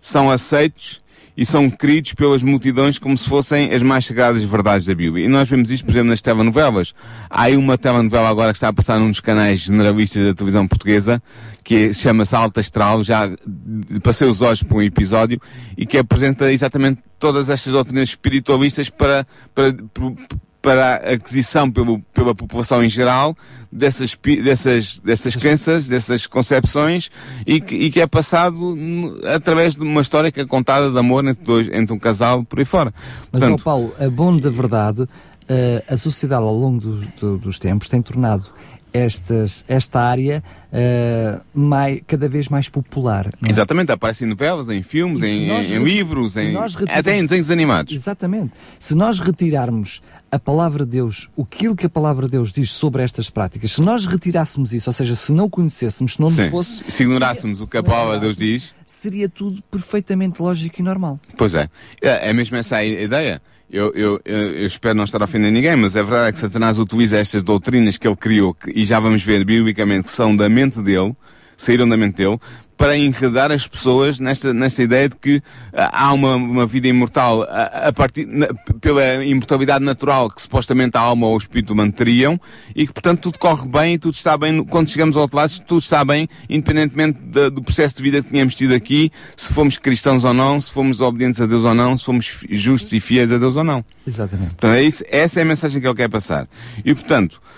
são 0.00 0.30
aceitos 0.30 1.01
e 1.36 1.46
são 1.46 1.70
queridos 1.70 2.12
pelas 2.12 2.42
multidões 2.42 2.98
como 2.98 3.16
se 3.16 3.28
fossem 3.28 3.72
as 3.72 3.82
mais 3.82 4.04
sagradas 4.04 4.42
verdades 4.44 4.86
da 4.86 4.94
Bíblia. 4.94 5.24
E 5.24 5.28
nós 5.28 5.48
vemos 5.48 5.70
isto, 5.70 5.84
por 5.84 5.92
exemplo, 5.92 6.10
nas 6.10 6.20
telenovelas. 6.20 6.94
Há 7.30 7.42
aí 7.44 7.56
uma 7.56 7.78
telenovela 7.78 8.28
agora 8.28 8.52
que 8.52 8.56
está 8.56 8.68
a 8.68 8.72
passar 8.72 8.98
num 8.98 9.08
dos 9.08 9.20
canais 9.20 9.60
generalistas 9.60 10.24
da 10.24 10.34
televisão 10.34 10.68
portuguesa, 10.68 11.22
que 11.64 11.86
é- 11.88 11.92
chama-se 11.92 12.34
Alta 12.34 12.60
Astral, 12.60 13.02
já 13.02 13.30
passei 14.02 14.28
os 14.28 14.42
olhos 14.42 14.62
por 14.62 14.76
um 14.78 14.82
episódio, 14.82 15.40
e 15.76 15.86
que 15.86 15.96
apresenta 15.96 16.52
exatamente 16.52 17.00
todas 17.18 17.48
estas 17.48 17.72
doutrinas 17.72 18.10
espiritualistas 18.10 18.90
para, 18.90 19.26
para, 19.54 19.72
para 19.72 20.12
a 20.70 20.94
aquisição 21.14 21.70
pelo, 21.70 21.98
pela 22.14 22.34
população 22.34 22.82
em 22.84 22.88
geral 22.88 23.36
dessas, 23.70 24.16
dessas, 24.44 24.98
dessas 24.98 25.34
crenças, 25.34 25.88
dessas 25.88 26.26
concepções 26.26 27.10
e 27.46 27.60
que, 27.60 27.74
e 27.74 27.90
que 27.90 28.00
é 28.00 28.06
passado 28.06 28.76
através 29.34 29.74
de 29.74 29.82
uma 29.82 30.00
história 30.00 30.30
que 30.30 30.40
é 30.40 30.46
contada 30.46 30.90
de 30.90 30.98
amor 30.98 31.26
entre, 31.26 31.42
dois, 31.42 31.68
entre 31.72 31.92
um 31.92 31.98
casal 31.98 32.44
por 32.44 32.58
aí 32.58 32.64
fora. 32.64 32.94
Mas, 33.32 33.40
Portanto, 33.40 33.64
Paulo, 33.64 33.94
a 33.98 34.08
bom 34.08 34.36
da 34.36 34.50
verdade, 34.50 35.08
eh, 35.48 35.82
a 35.88 35.96
sociedade 35.96 36.42
ao 36.42 36.54
longo 36.54 36.80
do, 36.80 37.06
do, 37.20 37.38
dos 37.38 37.58
tempos 37.58 37.88
tem 37.88 38.00
tornado 38.00 38.46
estas, 38.92 39.64
esta 39.66 40.00
área 40.00 40.42
uh, 40.72 41.40
mais, 41.54 42.00
cada 42.06 42.28
vez 42.28 42.48
mais 42.48 42.68
popular. 42.68 43.30
É? 43.42 43.50
Exatamente, 43.50 43.92
aparece 43.92 44.24
em 44.24 44.28
novelas, 44.28 44.68
em 44.68 44.82
filmes, 44.82 45.22
em, 45.22 45.50
em, 45.50 45.74
em, 45.74 45.82
livros, 45.82 46.36
em, 46.36 46.54
até 46.88 47.18
em 47.18 47.22
desenhos 47.22 47.50
animados. 47.50 47.94
Exatamente. 47.94 48.52
Se 48.78 48.94
nós 48.94 49.18
retirarmos 49.18 50.02
a 50.30 50.38
palavra 50.38 50.84
de 50.84 50.92
Deus, 50.92 51.28
aquilo 51.38 51.76
que 51.76 51.86
a 51.86 51.90
palavra 51.90 52.26
de 52.26 52.32
Deus 52.32 52.52
diz 52.52 52.72
sobre 52.72 53.02
estas 53.02 53.28
práticas, 53.28 53.72
se 53.72 53.82
nós 53.82 54.06
retirássemos 54.06 54.72
isso, 54.72 54.88
ou 54.88 54.94
seja, 54.94 55.14
se 55.14 55.32
não 55.32 55.48
conhecêssemos, 55.48 56.14
se 56.14 56.20
não 56.20 56.28
Sim, 56.28 56.50
fosse. 56.50 56.84
Se 56.88 57.02
ignorássemos 57.02 57.58
seria, 57.58 57.66
o 57.66 57.70
que 57.70 57.76
a 57.76 57.82
palavra 57.82 58.14
de 58.14 58.20
Deus 58.20 58.36
diz. 58.36 58.74
Seria 58.86 59.28
tudo 59.28 59.62
perfeitamente 59.70 60.40
lógico 60.40 60.80
e 60.80 60.82
normal. 60.82 61.18
Pois 61.36 61.54
é. 61.54 61.68
É, 62.00 62.30
é 62.30 62.32
mesmo 62.32 62.56
essa 62.56 62.76
a 62.76 62.84
ideia. 62.84 63.42
Eu, 63.72 63.90
eu, 63.94 64.20
eu, 64.26 64.66
espero 64.66 64.94
não 64.94 65.04
estar 65.04 65.22
a 65.22 65.24
ofender 65.24 65.50
ninguém, 65.50 65.74
mas 65.74 65.96
a 65.96 66.02
verdade 66.02 66.28
é 66.28 66.32
que 66.32 66.38
Satanás 66.38 66.78
utiliza 66.78 67.16
estas 67.16 67.42
doutrinas 67.42 67.96
que 67.96 68.06
ele 68.06 68.16
criou, 68.16 68.52
que, 68.52 68.70
e 68.70 68.84
já 68.84 69.00
vamos 69.00 69.22
ver 69.24 69.46
biblicamente 69.46 70.04
que 70.04 70.10
são 70.10 70.36
da 70.36 70.46
mente 70.46 70.82
dele, 70.82 71.16
saíram 71.56 71.88
da 71.88 71.96
mente 71.96 72.16
dele, 72.16 72.38
para 72.82 72.98
enredar 72.98 73.52
as 73.52 73.64
pessoas 73.64 74.18
nesta, 74.18 74.52
nesta 74.52 74.82
ideia 74.82 75.08
de 75.08 75.14
que 75.14 75.36
uh, 75.36 75.42
há 75.72 76.12
uma, 76.12 76.34
uma 76.34 76.66
vida 76.66 76.88
imortal 76.88 77.44
a, 77.44 77.86
a 77.86 77.92
partir, 77.92 78.26
na, 78.26 78.48
pela 78.80 79.24
imortalidade 79.24 79.84
natural 79.84 80.28
que 80.28 80.42
supostamente 80.42 80.96
a 80.96 81.00
alma 81.00 81.28
ou 81.28 81.34
o 81.34 81.38
espírito 81.38 81.76
manteriam 81.76 82.40
e 82.74 82.84
que 82.84 82.92
portanto 82.92 83.20
tudo 83.20 83.38
corre 83.38 83.68
bem 83.68 83.94
e 83.94 83.98
tudo 83.98 84.14
está 84.14 84.36
bem, 84.36 84.64
quando 84.64 84.88
chegamos 84.88 85.14
ao 85.14 85.22
outro 85.22 85.36
lado 85.36 85.52
tudo 85.60 85.78
está 85.78 86.04
bem, 86.04 86.28
independentemente 86.50 87.20
de, 87.20 87.50
do 87.50 87.62
processo 87.62 87.94
de 87.98 88.02
vida 88.02 88.20
que 88.20 88.30
tínhamos 88.30 88.52
tido 88.52 88.74
aqui, 88.74 89.12
se 89.36 89.52
fomos 89.52 89.78
cristãos 89.78 90.24
ou 90.24 90.34
não, 90.34 90.60
se 90.60 90.72
fomos 90.72 91.00
obedientes 91.00 91.40
a 91.40 91.46
Deus 91.46 91.62
ou 91.62 91.74
não, 91.74 91.96
se 91.96 92.04
fomos 92.04 92.40
justos 92.50 92.92
e 92.92 92.98
fiéis 92.98 93.30
a 93.30 93.38
Deus 93.38 93.54
ou 93.54 93.62
não. 93.62 93.84
Exatamente. 94.04 94.54
Portanto, 94.54 94.74
é 94.74 94.82
isso, 94.82 95.04
essa 95.08 95.38
é 95.38 95.42
a 95.44 95.46
mensagem 95.46 95.80
que 95.80 95.86
ele 95.86 95.94
quer 95.94 96.08
passar. 96.08 96.48
E 96.84 96.92
portanto, 96.92 97.40
ah, 97.44 97.51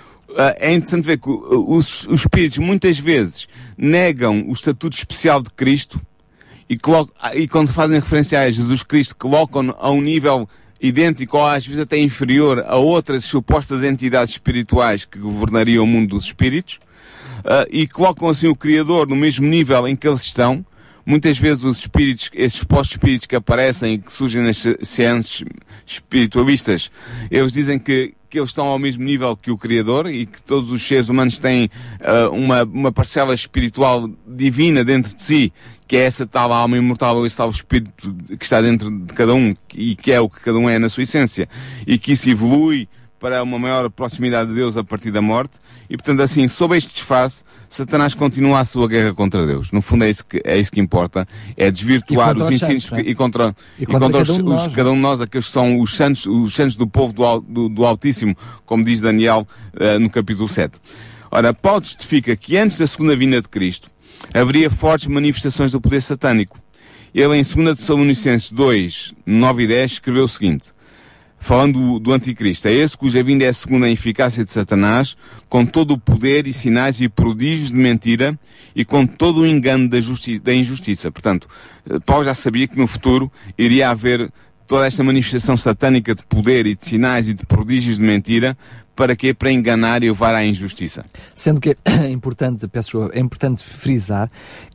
é 0.58 0.72
interessante 0.72 1.04
ver 1.04 1.18
que 1.18 1.28
os, 1.28 2.06
os 2.06 2.20
espíritos 2.20 2.58
muitas 2.58 2.98
vezes 2.98 3.48
negam 3.76 4.44
o 4.48 4.52
estatuto 4.52 4.96
especial 4.96 5.42
de 5.42 5.50
Cristo 5.50 6.00
e, 6.68 6.76
colocam, 6.76 7.14
ah, 7.20 7.34
e 7.34 7.46
quando 7.46 7.68
fazem 7.68 7.98
referência 7.98 8.40
a 8.40 8.50
Jesus 8.50 8.82
Cristo 8.82 9.16
colocam 9.16 9.74
a 9.78 9.90
um 9.90 10.00
nível 10.00 10.48
idêntico 10.80 11.38
ou 11.38 11.46
às 11.46 11.64
vezes 11.64 11.80
até 11.80 11.98
inferior 11.98 12.64
a 12.66 12.76
outras 12.76 13.24
supostas 13.24 13.82
entidades 13.82 14.34
espirituais 14.34 15.04
que 15.04 15.18
governariam 15.18 15.84
o 15.84 15.86
mundo 15.86 16.10
dos 16.10 16.26
espíritos 16.26 16.78
uh, 17.40 17.66
e 17.70 17.86
colocam 17.86 18.28
assim 18.28 18.48
o 18.48 18.56
Criador 18.56 19.08
no 19.08 19.16
mesmo 19.16 19.46
nível 19.46 19.86
em 19.86 19.96
que 19.96 20.06
eles 20.06 20.22
estão. 20.22 20.64
Muitas 21.06 21.38
vezes 21.38 21.62
os 21.64 21.78
espíritos, 21.78 22.30
esses 22.34 22.60
supostos 22.60 22.92
espíritos 22.92 23.26
que 23.26 23.36
aparecem 23.36 23.94
e 23.94 23.98
que 23.98 24.12
surgem 24.12 24.42
nas 24.42 24.64
ciências 24.82 25.44
espiritualistas, 25.86 26.90
eles 27.30 27.52
dizem 27.52 27.78
que 27.78 28.14
que 28.34 28.40
eles 28.40 28.50
estão 28.50 28.66
ao 28.66 28.80
mesmo 28.80 29.04
nível 29.04 29.36
que 29.36 29.52
o 29.52 29.56
Criador 29.56 30.08
e 30.08 30.26
que 30.26 30.42
todos 30.42 30.72
os 30.72 30.82
seres 30.82 31.08
humanos 31.08 31.38
têm 31.38 31.70
uh, 32.00 32.34
uma, 32.34 32.64
uma 32.64 32.90
parcela 32.90 33.32
espiritual 33.32 34.10
divina 34.26 34.82
dentro 34.82 35.14
de 35.14 35.22
si, 35.22 35.52
que 35.86 35.96
é 35.96 36.00
essa 36.00 36.26
tal 36.26 36.52
alma 36.52 36.76
imortal, 36.76 37.24
esse 37.24 37.36
tal 37.36 37.48
espírito 37.48 38.12
que 38.36 38.44
está 38.44 38.60
dentro 38.60 38.90
de 38.90 39.14
cada 39.14 39.32
um 39.34 39.54
e 39.72 39.94
que 39.94 40.10
é 40.10 40.20
o 40.20 40.28
que 40.28 40.40
cada 40.40 40.58
um 40.58 40.68
é 40.68 40.80
na 40.80 40.88
sua 40.88 41.04
essência 41.04 41.48
e 41.86 41.96
que 41.96 42.10
isso 42.10 42.28
evolui 42.28 42.88
para 43.20 43.40
uma 43.40 43.56
maior 43.56 43.88
proximidade 43.88 44.50
de 44.50 44.56
Deus 44.56 44.76
a 44.76 44.82
partir 44.82 45.12
da 45.12 45.22
morte. 45.22 45.52
E 45.94 45.96
portanto, 45.96 46.22
assim, 46.22 46.48
sob 46.48 46.76
este 46.76 46.92
disfarce, 46.92 47.44
Satanás 47.68 48.14
continua 48.14 48.58
a 48.58 48.64
sua 48.64 48.88
guerra 48.88 49.14
contra 49.14 49.46
Deus. 49.46 49.70
No 49.70 49.80
fundo 49.80 50.02
é 50.02 50.10
isso 50.10 50.26
que, 50.26 50.42
é 50.44 50.58
isso 50.58 50.72
que 50.72 50.80
importa. 50.80 51.24
É 51.56 51.70
desvirtuar 51.70 52.36
os 52.36 52.50
ensinos 52.50 52.82
santos, 52.82 53.06
e 53.06 53.14
contra, 53.14 53.54
e 53.78 53.86
contra, 53.86 54.08
e 54.08 54.08
contra 54.08 54.08
cada, 54.08 54.22
os, 54.22 54.30
um 54.40 54.54
os, 54.54 54.66
cada 54.74 54.90
um 54.90 54.96
de 54.96 55.00
nós, 55.00 55.20
aqueles 55.20 55.46
que 55.46 55.52
são 55.52 55.78
os 55.78 55.96
santos, 55.96 56.26
os 56.26 56.52
santos 56.52 56.74
do 56.74 56.88
povo 56.88 57.12
do, 57.12 57.40
do, 57.42 57.68
do 57.68 57.84
Altíssimo, 57.84 58.36
como 58.66 58.82
diz 58.82 59.02
Daniel 59.02 59.46
uh, 59.74 60.00
no 60.00 60.10
capítulo 60.10 60.48
7. 60.48 60.80
Ora, 61.30 61.54
Paulo 61.54 61.84
justifica 61.84 62.34
que 62.34 62.56
antes 62.56 62.76
da 62.76 62.88
segunda 62.88 63.14
vinda 63.14 63.40
de 63.40 63.48
Cristo 63.48 63.88
haveria 64.34 64.68
fortes 64.68 65.06
manifestações 65.06 65.70
do 65.70 65.80
poder 65.80 66.00
satânico. 66.00 66.58
Ele, 67.14 67.36
em 67.36 67.42
2 67.44 67.78
Tessalonicenses 67.78 68.50
2, 68.50 69.14
9 69.24 69.62
e 69.62 69.66
10, 69.68 69.92
escreveu 69.92 70.24
o 70.24 70.28
seguinte: 70.28 70.72
falando 71.44 72.00
do, 72.00 72.12
anticristo. 72.14 72.68
É 72.68 72.72
esse 72.72 72.96
cuja 72.96 73.22
vinda 73.22 73.44
é 73.44 73.52
segundo 73.52 73.84
a 73.84 73.90
eficácia 73.90 74.42
de 74.42 74.50
Satanás, 74.50 75.14
com 75.46 75.66
todo 75.66 75.90
o 75.92 75.98
poder 75.98 76.46
e 76.46 76.54
sinais 76.54 77.02
e 77.02 77.08
prodígios 77.08 77.68
de 77.68 77.76
mentira 77.76 78.38
e 78.74 78.82
com 78.82 79.06
todo 79.06 79.42
o 79.42 79.46
engano 79.46 79.86
da, 79.86 79.98
da 80.42 80.54
injustiça. 80.54 81.12
Portanto, 81.12 81.46
eh, 81.88 81.98
Paulo 82.00 82.24
já 82.24 82.32
sabia 82.32 82.66
que 82.66 82.78
no 82.78 82.86
futuro 82.86 83.30
iria 83.58 83.90
haver 83.90 84.32
toda 84.66 84.86
esta 84.86 85.04
manifestação 85.04 85.54
satânica 85.54 86.14
de 86.14 86.24
poder 86.24 86.66
e 86.66 86.74
de 86.74 86.82
sinais 86.82 87.28
e 87.28 87.34
de 87.34 87.44
prodígios 87.44 87.98
de 87.98 88.02
mentira, 88.02 88.56
para 88.94 89.16
quê? 89.16 89.34
Para 89.34 89.50
enganar 89.50 90.02
e 90.02 90.08
levar 90.08 90.34
à 90.34 90.44
injustiça. 90.44 91.04
Sendo 91.34 91.60
que 91.60 91.76
é 91.84 92.08
importante, 92.10 92.68
peço 92.68 93.10
é 93.12 93.20
importante 93.20 93.62
frisar 93.62 94.30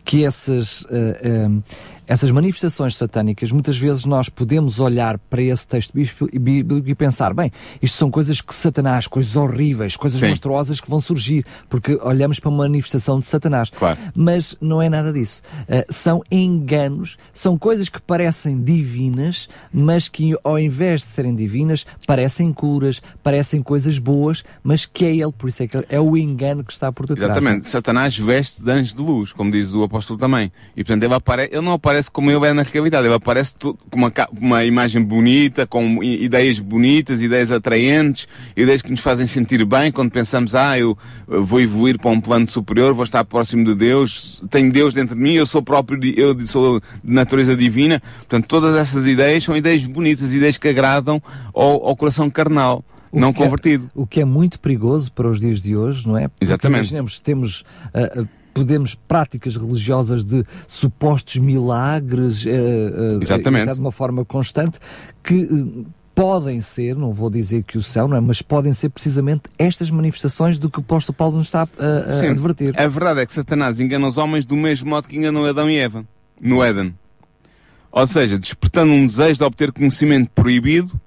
que 0.10 0.26
essas, 0.26 0.82
uh, 0.82 1.64
essas 2.08 2.32
manifestações 2.32 2.98
satânicas, 2.98 3.52
muitas 3.52 3.78
vezes 3.78 4.06
nós 4.06 4.28
podemos 4.28 4.80
olhar 4.80 5.20
para 5.20 5.40
esse 5.44 5.68
texto 5.68 5.94
bíblico 5.94 6.90
e 6.90 6.96
pensar, 6.96 7.32
bem, 7.32 7.52
isto 7.80 7.96
são 7.96 8.10
coisas 8.10 8.42
que 8.42 8.56
Satanás, 8.56 9.06
coisas 9.06 9.36
horríveis, 9.36 9.96
coisas 9.96 10.20
Sim. 10.20 10.30
monstruosas 10.30 10.82
que 10.82 10.90
vão 10.90 11.00
surgir, 11.00 11.46
porque 11.70 12.00
olhamos 12.02 12.40
para 12.40 12.50
uma 12.50 12.64
manifestação 12.64 13.20
de 13.20 13.28
Satanás. 13.28 13.70
Claro. 13.70 14.00
Mas 14.18 14.58
não 14.60 14.82
é 14.82 14.90
nada 14.90 15.14
disso. 15.14 15.44
Uh, 15.68 15.94
são 15.94 16.24
enganos, 16.32 17.16
são 17.32 17.56
coisas 17.56 17.88
que 17.88 18.02
parecem 18.02 18.60
divinas, 18.64 19.48
mas 19.72 20.08
que 20.08 20.36
ao 20.44 20.58
invés 20.58 21.02
de 21.02 21.08
serem 21.08 21.36
divinas, 21.36 21.86
parecem 22.08 22.52
curas, 22.52 23.00
parecem 23.22 23.62
coisas 23.62 24.00
boas, 24.00 24.09
mas 24.63 24.86
que 24.86 25.06
é 25.06 25.16
ele, 25.16 25.32
por 25.32 25.50
isso 25.50 25.63
é 25.63 25.68
que 25.68 25.86
é 25.89 26.00
o 26.00 26.16
engano 26.18 26.63
que 26.63 26.74
está 26.74 26.92
por 26.92 27.06
detrás. 27.06 27.32
Exatamente. 27.32 27.68
Satanás 27.68 28.18
veste 28.18 28.63
de 28.63 28.72
anjo 28.72 28.96
de 28.96 29.01
luz, 29.01 29.34
como 29.34 29.51
diz 29.51 29.74
o 29.74 29.84
apóstolo 29.84 30.18
também. 30.20 30.51
E 30.75 30.84
portanto 30.84 31.04
ele, 31.04 31.13
apare... 31.13 31.50
ele 31.51 31.62
não 31.62 31.74
aparece 31.74 32.10
como 32.10 32.32
ele 32.32 32.46
é 32.46 32.54
na 32.54 32.63
realidade. 32.63 33.08
Ele 33.08 33.13
aparece 33.13 33.56
com 33.60 33.98
uma, 33.98 34.12
uma 34.39 34.66
imagem 34.66 35.04
bonita, 35.04 35.66
com 35.66 36.04
ideias 36.04 36.60
bonitas, 36.60 37.22
ideias 37.22 37.51
atraentes, 37.51 38.28
ideias 38.56 38.82
que 38.82 38.92
nos 38.92 39.00
fazem 39.00 39.28
sentir 39.28 39.63
bem 39.66 39.92
quando 39.92 40.12
pensamos, 40.12 40.56
ah, 40.56 40.78
eu 40.78 40.98
vou 41.28 41.62
evoluir 41.62 41.98
para 42.00 42.12
um 42.12 42.22
plano 42.22 42.48
superior, 42.48 42.94
vou 42.94 43.04
estar 43.04 43.24
próximo 43.25 43.63
de 43.66 43.75
Deus, 43.75 44.42
tenho 44.50 44.72
Deus 44.72 44.94
dentro 44.94 45.16
de 45.16 45.22
mim, 45.22 45.34
eu 45.34 45.46
sou 45.46 45.62
próprio, 45.62 46.00
eu 46.18 46.36
sou 46.46 46.80
de 47.04 47.12
natureza 47.12 47.56
divina. 47.56 48.01
Portanto, 48.18 48.46
todas 48.48 48.75
essas 48.75 49.08
ideias 49.08 49.44
são 49.44 49.56
ideias 49.56 49.86
bonitas, 49.86 50.34
ideias 50.34 50.58
que 50.58 50.68
agradam 50.68 51.22
ao, 51.54 51.88
ao 51.88 51.96
coração 51.96 52.30
carnal. 52.30 52.84
O 53.12 53.20
não 53.20 53.30
é- 53.30 53.34
convertido. 53.34 53.86
É, 53.96 54.00
o 54.00 54.06
que 54.06 54.22
é 54.22 54.25
muito 54.25 54.60
perigoso 54.60 55.12
para 55.12 55.30
os 55.30 55.39
dias 55.39 55.62
de 55.62 55.75
hoje, 55.75 56.08
não 56.08 56.18
é? 56.18 56.28
Porque 56.28 56.44
Exatamente. 56.44 56.80
Imaginemos, 56.80 57.20
temos 57.22 57.62
uh, 57.94 58.28
podemos 58.54 58.96
práticas 58.96 59.56
religiosas 59.56 60.24
de 60.24 60.44
supostos 60.68 61.38
milagres 61.38 62.46
uh, 62.46 62.50
uh, 62.50 63.22
Exatamente. 63.22 63.74
de 63.74 63.80
uma 63.80 63.92
forma 63.92 64.25
constante 64.25 64.80
que 65.24 65.48
podem 66.13 66.60
ser, 66.60 66.98
não 66.98 67.13
vou 67.13 67.30
dizer 67.30 67.63
que 67.63 67.78
o 67.78 67.82
são, 67.82 68.06
não 68.10 68.18
é? 68.18 68.20
mas 68.20 68.42
podem 68.42 68.74
ser 68.74 68.89
precisamente 68.89 69.44
estas 69.58 69.89
manifestações 69.89 70.60
do 70.60 70.70
que 70.70 70.80
o 70.80 70.82
apóstolo 70.82 71.16
Paulo 71.16 71.38
nos 71.38 71.48
está 71.48 71.62
a, 71.80 71.86
a 72.06 72.10
Sim. 72.10 72.32
advertir. 72.32 72.78
A 72.78 72.88
verdade 72.88 73.22
é 73.22 73.25
que 73.25 73.32
Satanás 73.32 73.80
engana 73.80 74.06
os 74.06 74.18
homens 74.18 74.46
do 74.46 74.58
mesmo 74.58 74.89
modo 74.89 75.08
que 75.08 75.16
enganou 75.16 75.46
Adão 75.46 75.70
e 75.70 75.78
Eva, 75.78 76.04
no 76.42 76.62
Éden. 76.62 76.94
Ou 77.89 78.06
seja, 78.06 78.38
despertando 78.38 78.92
um 78.92 79.06
desejo 79.06 79.39
de 79.39 79.44
obter 79.46 79.72
conhecimento 79.72 80.30
proibido, 80.32 81.00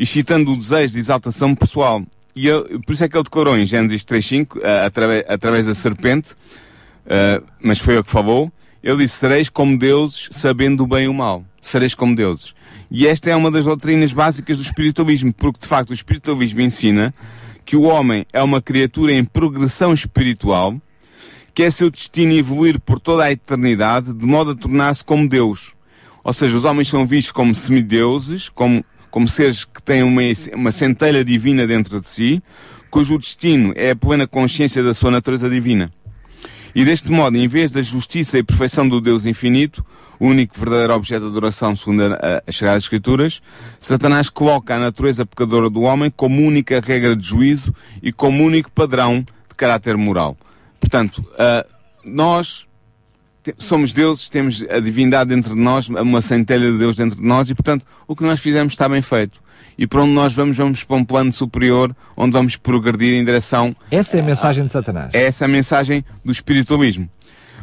excitando 0.00 0.52
o 0.52 0.56
desejo 0.56 0.94
de 0.94 0.98
exaltação 0.98 1.54
pessoal. 1.54 2.02
E 2.34 2.46
eu, 2.46 2.64
por 2.86 2.94
isso 2.94 3.04
é 3.04 3.08
que 3.08 3.16
ele 3.16 3.22
decorou 3.22 3.58
em 3.58 3.66
Gênesis 3.66 4.02
3.5, 4.02 4.64
através, 4.84 5.24
através 5.28 5.66
da 5.66 5.74
serpente, 5.74 6.32
uh, 6.32 7.44
mas 7.62 7.78
foi 7.78 7.98
o 7.98 8.02
que 8.02 8.10
falou. 8.10 8.50
Ele 8.82 9.04
disse: 9.04 9.16
Sereis 9.16 9.50
como 9.50 9.78
deuses, 9.78 10.28
sabendo 10.32 10.84
o 10.84 10.86
bem 10.86 11.04
e 11.04 11.08
o 11.08 11.12
mal. 11.12 11.44
Sereis 11.60 11.94
como 11.94 12.16
deuses. 12.16 12.54
E 12.90 13.06
esta 13.06 13.28
é 13.28 13.36
uma 13.36 13.50
das 13.50 13.66
doutrinas 13.66 14.12
básicas 14.12 14.56
do 14.56 14.62
espiritualismo, 14.62 15.34
porque 15.34 15.60
de 15.60 15.68
facto 15.68 15.90
o 15.90 15.94
espiritualismo 15.94 16.62
ensina 16.62 17.14
que 17.64 17.76
o 17.76 17.82
homem 17.82 18.26
é 18.32 18.42
uma 18.42 18.62
criatura 18.62 19.12
em 19.12 19.22
progressão 19.22 19.92
espiritual, 19.92 20.80
que 21.54 21.62
é 21.62 21.70
seu 21.70 21.90
destino 21.90 22.32
evoluir 22.32 22.80
por 22.80 22.98
toda 22.98 23.24
a 23.24 23.30
eternidade, 23.30 24.14
de 24.14 24.26
modo 24.26 24.52
a 24.52 24.54
tornar-se 24.54 25.04
como 25.04 25.28
Deus. 25.28 25.74
Ou 26.24 26.32
seja, 26.32 26.56
os 26.56 26.64
homens 26.64 26.88
são 26.88 27.06
vistos 27.06 27.32
como 27.32 27.54
semideuses, 27.54 28.48
como, 28.48 28.82
como 29.10 29.28
seres 29.28 29.64
que 29.64 29.82
têm 29.82 30.02
uma, 30.02 30.22
uma 30.54 30.72
centelha 30.72 31.24
divina 31.24 31.66
dentro 31.66 32.00
de 32.00 32.08
si, 32.08 32.42
cujo 32.90 33.18
destino 33.18 33.72
é 33.76 33.90
a 33.90 33.96
plena 33.96 34.26
consciência 34.26 34.82
da 34.82 34.94
sua 34.94 35.10
natureza 35.10 35.48
divina. 35.48 35.90
E 36.74 36.84
deste 36.84 37.10
modo, 37.10 37.36
em 37.36 37.48
vez 37.48 37.70
da 37.70 37.82
justiça 37.82 38.38
e 38.38 38.42
perfeição 38.42 38.88
do 38.88 39.00
Deus 39.00 39.26
infinito, 39.26 39.84
o 40.20 40.26
único 40.26 40.56
verdadeiro 40.58 40.94
objeto 40.94 41.22
de 41.22 41.30
adoração 41.30 41.74
segundo 41.74 42.02
a, 42.02 42.42
a 42.46 42.52
chegar 42.52 42.74
às 42.74 42.82
Escrituras, 42.84 43.42
Satanás 43.78 44.28
coloca 44.28 44.74
a 44.74 44.78
natureza 44.78 45.26
pecadora 45.26 45.70
do 45.70 45.80
homem 45.80 46.12
como 46.14 46.46
única 46.46 46.80
regra 46.80 47.16
de 47.16 47.26
juízo 47.26 47.74
e 48.02 48.12
como 48.12 48.44
único 48.44 48.70
padrão 48.70 49.20
de 49.20 49.54
caráter 49.56 49.96
moral. 49.96 50.36
Portanto, 50.78 51.18
uh, 51.18 51.68
nós 52.04 52.66
somos 53.58 53.92
deuses, 53.92 54.28
temos 54.28 54.64
a 54.68 54.80
divindade 54.80 55.34
dentro 55.34 55.54
de 55.54 55.60
nós, 55.60 55.88
uma 55.88 56.20
centelha 56.20 56.70
de 56.70 56.78
Deus 56.78 56.96
dentro 56.96 57.18
de 57.18 57.26
nós 57.26 57.48
e, 57.50 57.54
portanto, 57.54 57.86
o 58.06 58.14
que 58.14 58.22
nós 58.22 58.40
fizemos 58.40 58.72
está 58.72 58.88
bem 58.88 59.02
feito. 59.02 59.42
E 59.78 59.86
para 59.86 60.02
onde 60.02 60.12
nós 60.12 60.34
vamos, 60.34 60.56
vamos 60.56 60.84
para 60.84 60.96
um 60.96 61.04
plano 61.04 61.32
superior, 61.32 61.94
onde 62.16 62.32
vamos 62.32 62.56
progredir 62.56 63.14
em 63.14 63.24
direção... 63.24 63.74
Essa 63.90 64.18
é 64.18 64.20
a 64.20 64.22
mensagem 64.22 64.64
de 64.64 64.70
Satanás. 64.70 65.10
É 65.14 65.24
essa 65.24 65.46
a 65.46 65.48
mensagem 65.48 66.04
do 66.24 66.30
espiritualismo. 66.30 67.08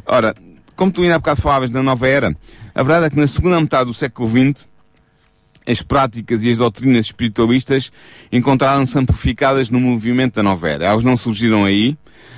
Ora, 0.06 0.34
como 0.76 0.92
tu 0.92 1.02
ainda 1.02 1.16
há 1.16 1.20
bocado 1.20 1.42
falavas 1.42 1.70
da 1.70 1.84
nova 1.84 2.08
era, 2.08 2.36
a 2.74 2.84
verdade 2.84 3.08
é 3.08 3.10
que 3.10 3.18
na 3.18 3.28
segunda 3.28 3.60
metade 3.60 3.86
do 3.86 3.94
século 3.94 4.30
XX, 4.30 4.68
as 5.68 5.82
práticas 5.82 6.44
e 6.44 6.50
as 6.50 6.58
doutrinas 6.58 7.08
espiritualistas 7.08 7.92
encontraram-se 8.32 8.98
amplificadas 8.98 9.70
no 9.70 9.80
movimento 9.82 10.36
da 10.36 10.44
nova 10.44 10.70
era. 10.70 10.86
Elas 10.86 11.04
não 11.04 11.18
surgiram 11.18 11.66
aí, 11.66 11.98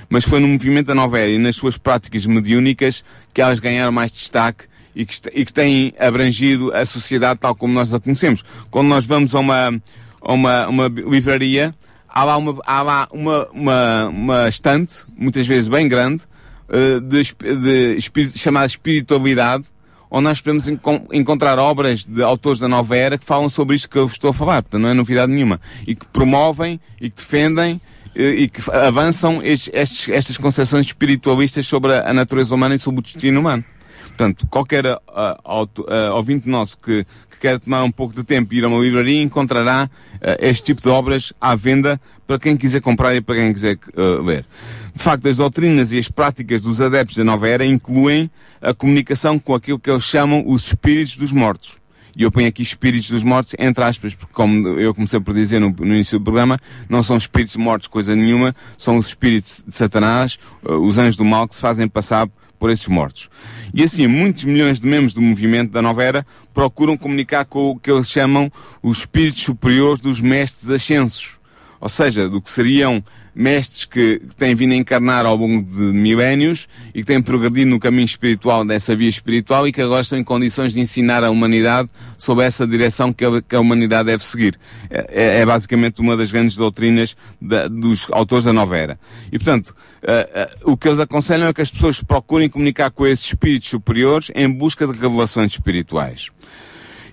mas 0.10 0.24
foi 0.24 0.40
no 0.40 0.48
movimento 0.48 0.88
da 0.88 0.96
nova 0.96 1.20
era 1.20 1.30
e 1.30 1.38
nas 1.38 1.56
suas 1.56 1.78
práticas 1.78 2.26
mediúnicas 2.26 3.06
que 3.32 3.42
elas 3.42 3.60
ganharam 3.60 3.92
mais 3.92 4.12
destaque 4.12 4.66
e 4.96 5.06
que, 5.06 5.16
e 5.34 5.46
que 5.46 5.54
têm 5.54 5.94
abrangido 6.00 6.74
a 6.74 6.84
sociedade 6.84 7.40
tal 7.40 7.56
como 7.56 7.74
nós 7.74 7.94
a 7.94 8.00
conhecemos. 8.00 8.44
Quando 8.72 8.88
nós 8.88 9.06
vamos 9.06 9.36
a 9.36 9.40
uma, 9.40 9.82
a 10.22 10.34
uma, 10.34 10.68
uma 10.68 10.88
livraria, 10.88 11.76
há 12.08 12.24
lá 12.24 12.38
uma, 12.38 12.58
há 12.66 12.82
lá 12.82 13.08
uma, 13.12 13.48
uma, 13.54 14.08
uma 14.08 14.50
estante, 14.50 14.96
muitas 15.16 15.46
vezes 15.46 15.70
bem 15.70 15.88
grande, 15.88 16.24
uh, 16.68 17.00
de, 17.00 17.22
de 17.62 17.96
espírito, 17.96 18.40
chamada 18.40 18.66
espiritualidade, 18.66 19.70
onde 20.10 20.24
nós 20.24 20.42
podemos 20.42 20.68
enco 20.68 21.01
encontrar 21.12 21.60
obras 21.60 22.06
de 22.06 22.22
autores 22.24 22.60
da 22.60 22.68
nova 22.68 22.96
era 22.96 23.18
que 23.18 23.25
falam 23.25 23.50
sobre 23.50 23.75
isto 23.75 23.89
que 23.89 23.98
eu 23.98 24.06
estou 24.06 24.32
a 24.32 24.34
falar, 24.34 24.63
portanto 24.63 24.82
não 24.82 24.89
é 24.89 24.94
novidade 24.94 25.32
nenhuma, 25.32 25.60
e 25.86 25.96
que 25.96 26.06
promovem 26.08 26.80
e 27.00 27.10
que 27.10 27.18
defendem 27.18 27.82
e 28.16 28.50
que 28.50 28.62
avançam 28.72 29.42
estes, 29.44 30.10
estas 30.10 30.38
concepções 30.38 30.86
espiritualistas 30.86 31.66
sobre 31.68 31.94
a, 31.96 32.12
natureza 32.12 32.54
humana 32.54 32.75
e 32.75 32.80
sobre 32.80 33.00
o 33.00 33.04
destino 33.04 33.39
humano. 33.39 33.63
Portanto, 34.08 34.48
qualquer 34.48 34.86
uh, 34.86 35.00
auto, 35.46 35.84
uh, 35.84 36.13
ouvinte 36.16 36.50
nosso 36.50 36.78
que 36.78 37.06
quer 37.39 37.60
tomar 37.60 37.84
um 37.84 37.91
pouco 37.91 38.13
de 38.13 38.24
tempo 38.24 38.53
e 38.53 38.58
ir 38.58 38.65
a 38.65 38.67
uma 38.67 38.79
livraria 38.79 39.22
encontrará 39.22 39.89
uh, 40.15 40.19
este 40.39 40.63
tipo 40.63 40.81
de 40.81 40.89
obras 40.89 41.34
à 41.39 41.55
venda 41.55 42.00
para 42.27 42.38
quem 42.38 42.55
quiser 42.55 42.81
comprar 42.81 43.15
e 43.15 43.22
para 43.22 43.36
quem 43.36 43.53
quiser 43.53 43.77
uh, 43.96 44.22
ler. 44.22 44.46
De 44.93 45.01
facto, 45.01 45.27
as 45.27 45.38
doutrinas 45.38 45.91
e 45.91 45.98
as 45.98 46.10
práticas 46.10 46.62
dos 46.62 46.81
adeptos 46.81 47.15
da 47.15 47.24
nova 47.24 47.48
era 47.48 47.65
incluem 47.65 48.29
a 48.62 48.74
comunicação 48.74 49.39
com 49.39 49.55
aquilo 49.55 49.79
que 49.79 49.89
eles 49.89 50.03
chamam 50.03 50.43
os 50.46 50.67
espíritos 50.67 51.15
dos 51.15 51.31
mortos. 51.31 51.77
E 52.15 52.24
eu 52.24 52.31
ponho 52.31 52.48
aqui 52.48 52.62
espíritos 52.62 53.10
dos 53.10 53.24
mortos, 53.24 53.55
entre 53.58 53.84
aspas, 53.84 54.13
porque 54.13 54.34
como 54.34 54.67
eu 54.79 54.93
comecei 54.93 55.19
por 55.19 55.34
dizer 55.34 55.60
no, 55.60 55.69
no 55.69 55.93
início 55.93 56.19
do 56.19 56.24
programa, 56.24 56.60
não 56.89 57.01
são 57.01 57.15
espíritos 57.15 57.55
mortos 57.55 57.88
coisa 57.88 58.15
nenhuma, 58.15 58.53
são 58.77 58.98
os 58.98 59.08
espíritos 59.08 59.63
de 59.65 59.75
Satanás, 59.75 60.38
uh, 60.63 60.74
os 60.74 60.98
anjos 60.98 61.15
do 61.15 61.24
mal 61.24 61.48
que 61.48 61.55
se 61.55 61.62
fazem 61.62 61.88
passar 61.88 62.27
por 62.60 62.70
esses 62.70 62.88
mortos. 62.88 63.30
E 63.74 63.82
assim, 63.82 64.06
muitos 64.06 64.44
milhões 64.44 64.80
de 64.80 64.88
membros 64.88 65.13
do 65.13 65.22
movimento 65.22 65.72
da 65.72 65.82
Nova 65.82 66.04
Era 66.04 66.25
procuram 66.54 66.98
comunicar 66.98 67.46
com 67.46 67.72
o 67.72 67.80
que 67.80 67.89
eles 67.89 68.10
chamam 68.10 68.51
os 68.84 69.00
espíritos 69.00 69.42
superiores 69.42 70.01
dos 70.01 70.20
mestres 70.20 70.70
ascensos. 70.70 71.38
Ou 71.80 71.90
seja, 71.90 72.28
do 72.28 72.42
que 72.42 72.50
seriam 72.50 73.04
mestres 73.34 73.86
que 73.86 74.22
têm 74.38 74.54
vindo 74.54 74.74
a 74.74 74.76
encarnar 74.76 75.26
ao 75.26 75.36
longo 75.36 75.64
de 75.64 75.80
milénios 75.80 76.68
e 76.94 77.00
que 77.00 77.06
têm 77.06 77.22
progredido 77.22 77.70
no 77.70 77.80
caminho 77.80 78.06
espiritual 78.06 78.66
dessa 78.66 78.94
via 78.94 79.08
espiritual 79.08 79.66
e 79.66 79.72
que 79.72 79.82
agora 79.82 80.02
estão 80.02 80.18
em 80.18 80.24
condições 80.24 80.74
de 80.74 80.82
ensinar 80.82 81.24
a 81.24 81.30
humanidade 81.30 81.90
sobre 82.18 82.44
essa 82.44 82.68
direção 82.68 83.14
que 83.14 83.24
a, 83.24 83.42
que 83.42 83.56
a 83.56 83.60
humanidade 83.62 84.08
deve 84.08 84.26
seguir. 84.26 84.60
É, 84.90 85.06
é, 85.10 85.40
é, 85.40 85.46
basicamente 85.46 86.02
uma 86.02 86.18
das 86.18 86.32
grandes 86.32 86.58
doutrinas 86.58 87.16
da, 87.42 87.70
dos 87.70 88.08
autores 88.12 88.44
da 88.44 88.52
Nova 88.52 88.78
Era. 88.78 89.00
E, 89.32 89.38
portanto, 89.38 89.70
uh, 90.04 90.68
uh, 90.68 90.74
o 90.74 90.78
que 90.78 90.90
eles 90.90 91.00
aconselham 91.00 91.48
é 91.48 91.54
que 91.54 91.62
as 91.62 91.72
pessoas 91.72 92.04
procurem 92.04 92.50
comunicar 92.50 92.92
com 92.92 93.08
esses 93.08 93.26
espíritos 93.26 93.70
superiores 93.70 94.32
em 94.36 94.50
busca 94.50 94.86
de 94.86 95.00
revelações 95.00 95.54
espirituais. 95.54 96.30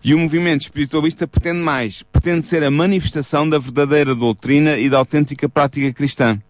E 0.02 0.14
o 0.14 0.18
movimento 0.18 0.62
espiritualista 0.62 1.26
pretende 1.26 1.60
mais, 1.60 2.02
pretende 2.02 2.46
ser 2.46 2.62
a 2.62 2.70
manifestação 2.70 3.48
da 3.48 3.58
verdadeira 3.58 4.14
doutrina 4.14 4.78
e 4.78 4.88
da 4.88 4.98
autêntica 4.98 5.48
prática 5.48 5.92
cristã. 5.92 6.40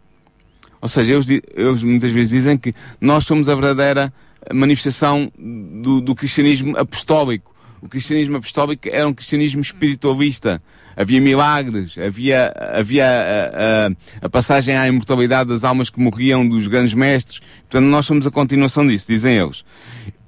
Ou 0.81 0.89
seja, 0.89 1.15
eles, 1.15 1.29
eles 1.55 1.83
muitas 1.83 2.11
vezes 2.11 2.31
dizem 2.31 2.57
que 2.57 2.75
nós 3.01 3.25
somos 3.25 3.49
a 3.49 3.55
verdadeira 3.55 4.13
manifestação 4.53 5.31
do, 5.37 6.01
do 6.01 6.15
cristianismo 6.15 6.77
apostólico. 6.77 7.55
O 7.81 7.89
cristianismo 7.89 8.37
apostólico 8.37 8.89
era 8.89 9.07
um 9.07 9.13
cristianismo 9.13 9.61
espiritualista. 9.61 10.63
Havia 10.97 11.21
milagres, 11.21 11.97
havia, 11.99 12.53
havia 12.73 13.07
a, 13.07 13.87
a, 14.23 14.27
a, 14.27 14.31
passagem 14.31 14.77
à 14.77 14.89
imortalidade 14.89 15.51
das 15.51 15.63
almas 15.63 15.91
que 15.91 16.01
morriam 16.01 16.49
dos 16.49 16.67
grandes 16.69 16.95
mestres. 16.95 17.41
Portanto, 17.69 17.85
nós 17.85 18.07
somos 18.07 18.27
a 18.27 18.31
continuação 18.31 18.87
disso, 18.87 19.07
dizem 19.09 19.37
eles. 19.37 19.65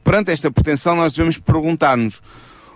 Perante 0.04 0.31
esta 0.31 0.50
pretensão, 0.50 0.94
nós 0.94 1.12
devemos 1.12 1.38
perguntar-nos 1.38 2.20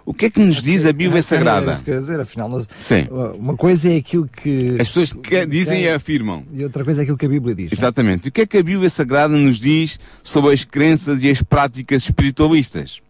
o 0.04 0.12
que 0.12 0.26
é 0.26 0.30
que 0.30 0.40
nos 0.40 0.60
diz 0.60 0.84
a 0.84 0.92
Bíblia 0.92 1.22
Sagrada? 1.22 1.80
É 1.86 2.00
dizer, 2.00 2.20
afinal, 2.20 2.48
nós, 2.48 2.68
Sim. 2.80 3.06
uma 3.38 3.56
coisa 3.56 3.92
é 3.92 3.96
aquilo 3.96 4.28
que 4.28 4.76
as 4.80 4.88
pessoas 4.88 5.12
que 5.12 5.46
dizem 5.46 5.82
e 5.82 5.88
afirmam, 5.88 6.44
e 6.52 6.64
outra 6.64 6.84
coisa 6.84 7.00
é 7.00 7.02
aquilo 7.02 7.16
que 7.16 7.26
a 7.26 7.28
Bíblia 7.28 7.54
diz. 7.54 7.72
Exatamente. 7.72 8.24
Não? 8.24 8.28
O 8.28 8.32
que 8.32 8.40
é 8.40 8.46
que 8.46 8.58
a 8.58 8.62
Bíblia 8.62 8.90
Sagrada 8.90 9.36
nos 9.36 9.58
diz 9.58 10.00
sobre 10.22 10.52
as 10.52 10.64
crenças 10.64 11.22
e 11.22 11.30
as 11.30 11.42
práticas 11.42 12.02
espiritualistas? 12.02 13.00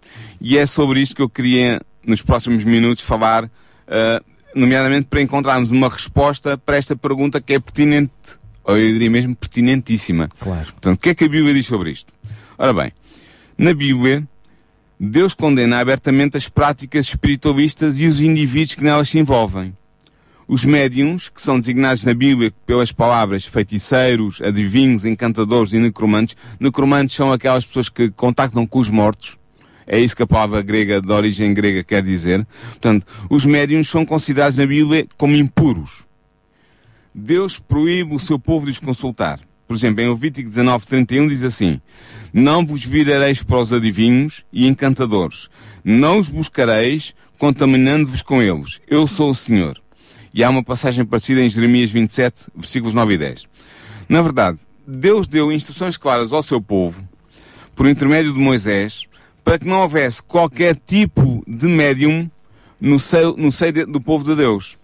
E 0.40 0.59
é 0.59 0.66
sobre 0.66 1.00
isto 1.00 1.16
que 1.16 1.22
eu 1.22 1.28
queria, 1.28 1.81
nos 2.07 2.20
próximos 2.20 2.64
minutos, 2.64 3.02
falar, 3.02 3.44
uh, 3.44 3.50
nomeadamente 4.55 5.07
para 5.09 5.22
encontrarmos 5.22 5.70
uma 5.70 5.88
resposta 5.88 6.59
para 6.59 6.76
esta 6.76 6.94
pergunta 6.94 7.40
que 7.40 7.55
é 7.55 7.59
pertinente, 7.59 8.12
ou 8.64 8.76
eu 8.76 8.92
diria 8.92 9.11
mesmo 9.11 9.35
pertinentíssima. 9.35 10.28
Claro. 10.38 10.66
Portanto, 10.72 10.96
o 10.96 11.00
que 11.00 11.09
é 11.11 11.14
que 11.14 11.24
a 11.24 11.28
Bíblia 11.28 11.55
diz 11.55 11.66
sobre 11.66 11.90
isto? 11.90 12.12
Ora 12.59 12.72
bem, 12.74 12.92
na 13.57 13.72
Bíblia 13.72 14.26
Deus 15.05 15.35
condena 15.35 15.81
abertamente 15.81 16.37
as 16.37 16.49
práticas 16.49 17.07
espiritualistas 17.07 17.99
e 17.99 18.07
os 18.07 18.21
indivíduos 18.21 18.77
que 18.77 18.85
nelas 18.85 19.09
se 19.09 19.19
envolvem. 19.19 19.77
Os 20.47 20.65
médiums, 20.65 21.29
que 21.29 21.43
são 21.43 21.59
designados 21.59 22.05
na 22.05 22.15
Bíblia 22.15 22.53
pelas 22.65 22.93
palavras 22.93 23.45
feiticeiros, 23.45 24.41
adivinhos, 24.41 25.05
encantadores 25.05 25.73
e 25.73 25.81
necromantes, 25.81 26.37
necromantes 26.61 27.17
são 27.17 27.33
aquelas 27.33 27.65
pessoas 27.65 27.88
que 27.88 28.12
contactam 28.12 28.65
com 28.65 28.79
os 28.79 28.91
mortos. 28.91 29.37
É 29.88 29.99
isso 29.99 30.15
que 30.15 30.23
a 30.23 30.27
palavra 30.27 30.62
grega, 30.62 31.03
de 31.03 31.11
origem 31.11 31.53
grega, 31.53 31.83
quer 31.83 32.05
dizer. 32.05 32.47
Portanto, 32.69 33.05
os 33.29 33.45
médiums 33.45 33.88
são 33.88 34.07
considerados 34.07 34.57
na 34.57 34.67
Bíblia 34.67 35.05
como 35.19 35.35
impuros. 35.35 36.07
Deus 37.12 37.59
proíbe 37.59 38.15
o 38.15 38.21
seu 38.21 38.38
povo 38.38 38.67
de 38.67 38.71
os 38.71 38.79
consultar. 38.79 39.41
Por 39.66 39.77
exemplo, 39.77 40.03
em 40.03 40.09
Levítico 40.09 40.48
19, 40.48 40.87
31 40.87 41.27
diz 41.29 41.44
assim, 41.44 41.81
Não 42.33 42.64
vos 42.64 42.85
virareis 42.85 43.42
para 43.42 43.59
os 43.61 43.72
adivinhos 43.72 44.44
e 44.53 44.66
encantadores, 44.66 45.48
não 45.85 46.18
os 46.18 46.29
buscareis, 46.29 47.14
contaminando-vos 47.38 48.22
com 48.22 48.42
eles. 48.42 48.81
Eu 48.87 49.07
sou 49.07 49.31
o 49.31 49.35
Senhor. 49.35 49.81
E 50.35 50.42
há 50.42 50.48
uma 50.48 50.62
passagem 50.62 51.05
parecida 51.05 51.42
em 51.42 51.48
Jeremias 51.48 51.90
27, 51.90 52.46
versículos 52.55 52.94
9 52.94 53.14
e 53.14 53.18
10. 53.18 53.44
Na 54.09 54.22
verdade, 54.22 54.59
Deus 54.87 55.27
deu 55.29 55.53
instruções 55.53 55.96
claras 55.96 56.33
ao 56.33 56.42
seu 56.42 56.61
povo, 56.61 57.07
por 57.75 57.87
intermédio 57.87 58.33
de 58.33 58.38
Moisés, 58.38 59.07
para 59.44 59.59
que 59.59 59.66
não 59.66 59.81
houvesse 59.81 60.22
qualquer 60.22 60.77
tipo 60.77 61.42
de 61.46 61.66
médium 61.66 62.31
no 62.81 62.98
seio, 62.98 63.35
no 63.37 63.53
seio 63.53 63.87
do 63.87 64.01
povo 64.01 64.25
de 64.25 64.35
Deus. 64.35 64.77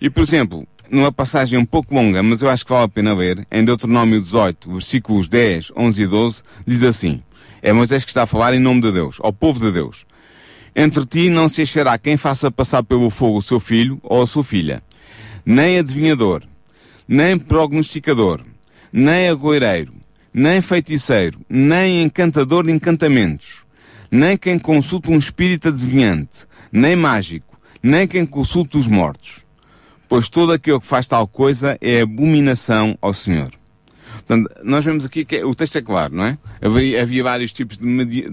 E, 0.00 0.10
por 0.10 0.22
exemplo, 0.22 0.66
numa 0.92 1.10
passagem 1.10 1.58
um 1.58 1.64
pouco 1.64 1.94
longa, 1.94 2.22
mas 2.22 2.42
eu 2.42 2.50
acho 2.50 2.66
que 2.66 2.70
vale 2.70 2.84
a 2.84 2.88
pena 2.88 3.14
ler, 3.14 3.46
em 3.50 3.64
Deuteronômio 3.64 4.20
18, 4.20 4.70
versículos 4.70 5.26
10, 5.26 5.72
11 5.74 6.02
e 6.02 6.06
12, 6.06 6.42
diz 6.66 6.82
assim, 6.82 7.22
é 7.62 7.72
Moisés 7.72 8.04
que 8.04 8.10
está 8.10 8.24
a 8.24 8.26
falar 8.26 8.52
em 8.52 8.58
nome 8.58 8.82
de 8.82 8.92
Deus, 8.92 9.16
ao 9.22 9.32
povo 9.32 9.58
de 9.58 9.72
Deus. 9.72 10.04
Entre 10.76 11.06
ti 11.06 11.30
não 11.30 11.48
se 11.48 11.62
achará 11.62 11.96
quem 11.96 12.18
faça 12.18 12.50
passar 12.50 12.82
pelo 12.82 13.08
fogo 13.08 13.38
o 13.38 13.42
seu 13.42 13.58
filho 13.58 13.98
ou 14.02 14.20
a 14.20 14.26
sua 14.26 14.44
filha, 14.44 14.82
nem 15.46 15.78
adivinhador, 15.78 16.42
nem 17.08 17.38
prognosticador, 17.38 18.42
nem 18.92 19.30
agoireiro, 19.30 19.94
nem 20.32 20.60
feiticeiro, 20.60 21.40
nem 21.48 22.02
encantador 22.02 22.66
de 22.66 22.72
encantamentos, 22.72 23.64
nem 24.10 24.36
quem 24.36 24.58
consulta 24.58 25.10
um 25.10 25.16
espírito 25.16 25.68
adivinhante, 25.68 26.46
nem 26.70 26.94
mágico, 26.94 27.58
nem 27.82 28.06
quem 28.06 28.26
consulta 28.26 28.76
os 28.76 28.86
mortos 28.86 29.42
pois 30.12 30.28
todo 30.28 30.52
aquele 30.52 30.78
que 30.78 30.86
faz 30.86 31.08
tal 31.08 31.26
coisa 31.26 31.78
é 31.80 32.02
abominação 32.02 32.98
ao 33.00 33.14
Senhor. 33.14 33.50
Portanto, 34.26 34.54
nós 34.62 34.84
vemos 34.84 35.06
aqui 35.06 35.24
que 35.24 35.42
o 35.42 35.54
texto 35.54 35.76
é 35.76 35.80
claro, 35.80 36.14
não 36.14 36.26
é? 36.26 36.38
Havia, 36.60 37.00
havia 37.00 37.24
vários 37.24 37.50
tipos 37.50 37.78
de, 37.78 37.86
medi, 37.86 38.20
de 38.20 38.30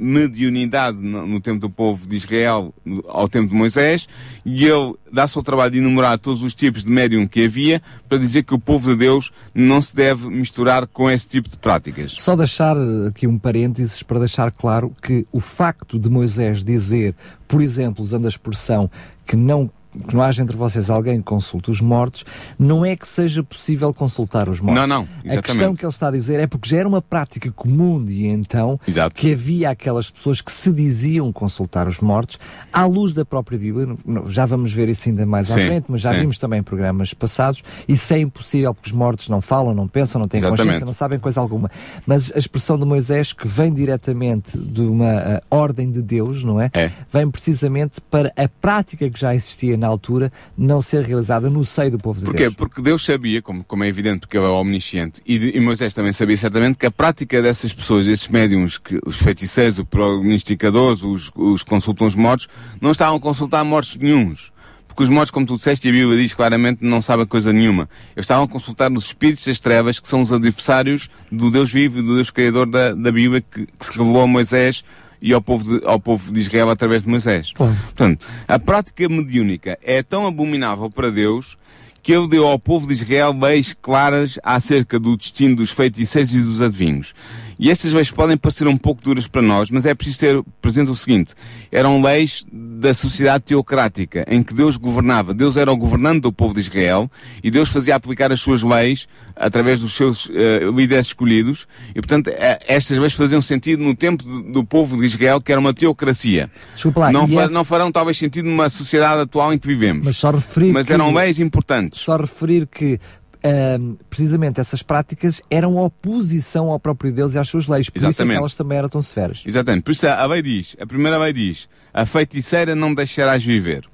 mediunidade 0.00 0.96
no, 0.96 1.38
tempo 1.38 1.60
do 1.60 1.68
povo 1.68 2.06
de 2.06 2.16
Israel, 2.16 2.72
ao 3.06 3.28
tempo 3.28 3.48
de 3.48 3.54
Moisés, 3.54 4.08
e 4.46 4.64
ele 4.64 4.94
dá-se 5.12 5.36
ao 5.36 5.44
trabalho 5.44 5.70
de 5.70 5.76
enumerar 5.76 6.18
todos 6.18 6.42
os 6.42 6.54
tipos 6.54 6.84
de 6.84 6.90
médium 6.90 7.26
que 7.26 7.44
havia, 7.44 7.82
para 8.08 8.16
dizer 8.16 8.42
que 8.42 8.54
o 8.54 8.58
povo 8.58 8.90
de 8.90 8.96
Deus 8.96 9.30
não 9.54 9.82
se 9.82 9.94
deve 9.94 10.26
misturar 10.26 10.86
com 10.86 11.10
esse 11.10 11.28
tipo 11.28 11.50
de 11.50 11.58
práticas. 11.58 12.12
Só 12.12 12.34
deixar 12.34 12.78
aqui 13.06 13.26
um 13.26 13.38
parênteses 13.38 14.02
para 14.02 14.20
deixar 14.20 14.50
claro 14.50 14.90
que 15.02 15.26
o 15.30 15.38
facto 15.38 15.98
de 15.98 16.08
Moisés 16.08 16.64
dizer, 16.64 17.14
por 17.46 17.60
exemplo, 17.60 18.02
usando 18.02 18.24
a 18.24 18.28
expressão 18.30 18.90
que 19.26 19.36
não 19.36 19.70
que 20.06 20.14
não 20.14 20.22
haja 20.22 20.42
entre 20.42 20.56
vocês 20.56 20.90
alguém 20.90 21.18
que 21.18 21.24
consulte 21.24 21.70
os 21.70 21.80
mortos, 21.80 22.24
não 22.58 22.84
é 22.84 22.94
que 22.96 23.06
seja 23.06 23.42
possível 23.42 23.92
consultar 23.92 24.48
os 24.48 24.60
mortos. 24.60 24.80
Não, 24.80 24.86
não. 24.86 25.08
Exatamente. 25.24 25.38
A 25.38 25.42
questão 25.42 25.74
que 25.74 25.84
ele 25.84 25.92
está 25.92 26.08
a 26.08 26.10
dizer 26.10 26.40
é 26.40 26.46
porque 26.46 26.68
já 26.68 26.78
era 26.78 26.88
uma 26.88 27.02
prática 27.02 27.50
comum 27.50 28.02
de 28.04 28.26
então 28.26 28.78
Exato. 28.86 29.14
que 29.14 29.32
havia 29.32 29.70
aquelas 29.70 30.10
pessoas 30.10 30.40
que 30.40 30.52
se 30.52 30.72
diziam 30.72 31.32
consultar 31.32 31.88
os 31.88 31.98
mortos 32.00 32.38
à 32.72 32.84
luz 32.84 33.14
da 33.14 33.24
própria 33.24 33.58
Bíblia. 33.58 33.96
Já 34.28 34.46
vamos 34.46 34.72
ver 34.72 34.88
isso 34.88 35.08
ainda 35.08 35.26
mais 35.26 35.48
sim, 35.48 35.54
à 35.54 35.66
frente, 35.66 35.86
mas 35.88 36.00
já 36.00 36.12
sim. 36.12 36.20
vimos 36.20 36.38
também 36.38 36.60
em 36.60 36.62
programas 36.62 37.12
passados. 37.14 37.62
Isso 37.88 38.12
é 38.12 38.20
impossível 38.20 38.74
porque 38.74 38.90
os 38.90 38.96
mortos 38.96 39.28
não 39.28 39.40
falam, 39.40 39.74
não 39.74 39.88
pensam, 39.88 40.20
não 40.20 40.28
têm 40.28 40.38
Exatamente. 40.38 40.62
consciência, 40.62 40.86
não 40.86 40.94
sabem 40.94 41.18
coisa 41.18 41.40
alguma. 41.40 41.70
Mas 42.06 42.32
a 42.34 42.38
expressão 42.38 42.78
de 42.78 42.84
Moisés, 42.84 43.32
que 43.32 43.46
vem 43.46 43.72
diretamente 43.72 44.58
de 44.58 44.82
uma 44.82 45.12
uh, 45.12 45.40
ordem 45.50 45.90
de 45.90 46.02
Deus, 46.02 46.44
não 46.44 46.60
é? 46.60 46.70
é? 46.74 46.90
Vem 47.12 47.30
precisamente 47.30 48.00
para 48.00 48.32
a 48.36 48.48
prática 48.48 49.08
que 49.08 49.18
já 49.18 49.34
existia 49.34 49.76
na 49.80 49.86
altura 49.86 50.30
não 50.56 50.80
ser 50.80 51.04
realizada 51.04 51.48
no 51.48 51.64
seio 51.64 51.92
do 51.92 51.98
povo 51.98 52.20
de 52.20 52.26
Porquê? 52.26 52.44
Deus. 52.44 52.54
Porque 52.54 52.82
Deus 52.82 53.04
sabia, 53.04 53.40
como, 53.40 53.64
como 53.64 53.82
é 53.82 53.88
evidente, 53.88 54.20
porque 54.20 54.36
ele 54.36 54.46
é 54.46 54.48
omnisciente, 54.48 55.20
e, 55.26 55.56
e 55.56 55.60
Moisés 55.60 55.94
também 55.94 56.12
sabia 56.12 56.36
certamente 56.36 56.76
que 56.76 56.86
a 56.86 56.90
prática 56.90 57.40
dessas 57.40 57.72
pessoas, 57.72 58.06
esses 58.06 58.28
médiums, 58.28 58.78
que, 58.78 59.00
os 59.04 59.18
feiticeiros, 59.18 59.78
os 59.78 59.84
prognosticadores, 59.84 61.02
os, 61.02 61.32
os 61.34 61.62
consultam 61.62 62.06
os 62.06 62.14
mortos, 62.14 62.46
não 62.80 62.92
estavam 62.92 63.16
a 63.16 63.20
consultar 63.20 63.64
mortos 63.64 63.96
nenhums. 63.96 64.52
Porque 64.86 65.04
os 65.04 65.08
mortos, 65.08 65.30
como 65.30 65.46
tu 65.46 65.56
disseste, 65.56 65.86
e 65.86 65.90
a 65.90 65.94
Bíblia 65.94 66.18
diz 66.18 66.34
claramente, 66.34 66.84
não 66.84 67.00
sabem 67.00 67.24
coisa 67.24 67.52
nenhuma. 67.52 67.88
Eles 68.14 68.24
estavam 68.24 68.44
a 68.44 68.48
consultar 68.48 68.92
os 68.92 69.06
espíritos 69.06 69.46
das 69.46 69.60
trevas, 69.60 70.00
que 70.00 70.08
são 70.08 70.20
os 70.20 70.32
adversários 70.32 71.08
do 71.30 71.50
Deus 71.50 71.72
vivo 71.72 72.00
e 72.00 72.02
do 72.02 72.16
Deus 72.16 72.28
criador 72.30 72.66
da, 72.66 72.92
da 72.92 73.12
Bíblia, 73.12 73.40
que, 73.40 73.66
que 73.66 73.86
se 73.86 73.96
revelou 73.96 74.22
a 74.22 74.26
Moisés 74.26 74.84
e 75.20 75.32
ao 75.32 75.42
povo 75.42 75.64
de, 75.64 75.86
ao 75.86 76.00
povo 76.00 76.32
de 76.32 76.40
Israel 76.40 76.70
através 76.70 77.02
de 77.02 77.08
Moisés. 77.08 77.52
Claro. 77.52 77.74
Portanto, 77.74 78.26
a 78.46 78.58
prática 78.58 79.08
mediúnica 79.08 79.78
é 79.82 80.02
tão 80.02 80.26
abominável 80.26 80.90
para 80.90 81.10
Deus 81.10 81.58
que 82.02 82.12
ele 82.12 82.28
deu 82.28 82.46
ao 82.46 82.58
povo 82.58 82.86
de 82.86 82.94
Israel 82.94 83.36
leis 83.38 83.76
claras 83.80 84.38
acerca 84.42 84.98
do 84.98 85.16
destino 85.16 85.56
dos 85.56 85.70
feiticeiros 85.70 86.34
e 86.34 86.40
dos 86.40 86.60
adivinhos. 86.60 87.14
E 87.60 87.70
estas 87.70 87.92
leis 87.92 88.10
podem 88.10 88.38
parecer 88.38 88.66
um 88.66 88.76
pouco 88.76 89.02
duras 89.02 89.28
para 89.28 89.42
nós, 89.42 89.70
mas 89.70 89.84
é 89.84 89.94
preciso 89.94 90.18
ter 90.18 90.42
presente 90.62 90.90
o 90.90 90.94
seguinte: 90.94 91.34
eram 91.70 92.00
leis 92.00 92.46
da 92.50 92.94
sociedade 92.94 93.44
teocrática, 93.44 94.24
em 94.26 94.42
que 94.42 94.54
Deus 94.54 94.78
governava. 94.78 95.34
Deus 95.34 95.58
era 95.58 95.70
o 95.70 95.76
governante 95.76 96.20
do 96.20 96.32
povo 96.32 96.54
de 96.54 96.60
Israel 96.60 97.10
e 97.44 97.50
Deus 97.50 97.68
fazia 97.68 97.94
aplicar 97.94 98.32
as 98.32 98.40
suas 98.40 98.62
leis 98.62 99.06
através 99.36 99.80
dos 99.80 99.92
seus 99.92 100.24
uh, 100.26 100.70
líderes 100.74 101.08
escolhidos. 101.08 101.68
E, 101.90 102.00
portanto, 102.00 102.28
uh, 102.28 102.32
estas 102.66 102.96
leis 102.96 103.12
faziam 103.12 103.42
sentido 103.42 103.84
no 103.84 103.94
tempo 103.94 104.24
do, 104.24 104.64
povo 104.64 104.96
de 104.96 105.04
Israel, 105.04 105.38
que 105.38 105.52
era 105.52 105.60
uma 105.60 105.74
teocracia. 105.74 106.50
Lá, 106.96 107.12
não, 107.12 107.28
fa 107.28 107.42
essa... 107.42 107.52
não 107.52 107.62
farão 107.62 107.92
talvez 107.92 108.16
sentido 108.16 108.48
numa 108.48 108.70
sociedade 108.70 109.20
atual 109.20 109.52
em 109.52 109.58
que 109.58 109.66
vivemos. 109.66 110.06
Mas, 110.06 110.16
só 110.16 110.30
referir 110.30 110.72
mas 110.72 110.86
que... 110.86 110.94
eram 110.94 111.12
leis 111.12 111.38
importantes. 111.38 112.00
Só 112.00 112.16
referir 112.16 112.66
que 112.66 112.98
um, 113.44 113.96
precisamente 114.08 114.60
essas 114.60 114.82
práticas 114.82 115.40
eram 115.50 115.76
oposição 115.76 116.70
ao 116.70 116.78
próprio 116.78 117.12
Deus 117.12 117.34
e 117.34 117.38
às 117.38 117.48
suas 117.48 117.66
leis. 117.66 117.88
Por 117.88 117.98
Exatamente. 117.98 118.32
isso 118.32 118.32
é 118.32 118.36
elas 118.36 118.54
também 118.54 118.78
eram 118.78 118.88
tão 118.88 119.02
severas. 119.02 119.42
Exatamente. 119.46 119.84
Por 119.84 119.92
isso 119.92 120.06
a 120.06 120.26
lei 120.26 120.42
diz, 120.42 120.76
a 120.80 120.86
primeira 120.86 121.18
lei 121.18 121.32
diz, 121.32 121.68
a 121.92 122.04
feiticeira 122.04 122.74
não 122.74 122.94
deixarás 122.94 123.42
viver. 123.42 123.84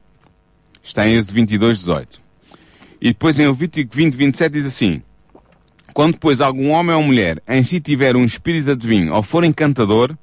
Está 0.82 1.06
em 1.06 1.14
Êxodo 1.14 1.34
22, 1.34 1.78
18. 1.78 2.20
E 3.00 3.08
depois 3.08 3.38
em 3.38 3.46
Levítico 3.46 3.94
20, 3.94 4.14
27 4.14 4.52
diz 4.52 4.66
assim, 4.66 5.02
quando 5.92 6.18
pois 6.18 6.40
algum 6.40 6.70
homem 6.70 6.94
ou 6.94 7.02
mulher 7.02 7.42
em 7.48 7.62
si 7.62 7.80
tiver 7.80 8.16
um 8.16 8.24
espírito 8.24 8.70
adivinho 8.70 9.14
ou 9.14 9.22
for 9.22 9.44
encantador, 9.44 10.16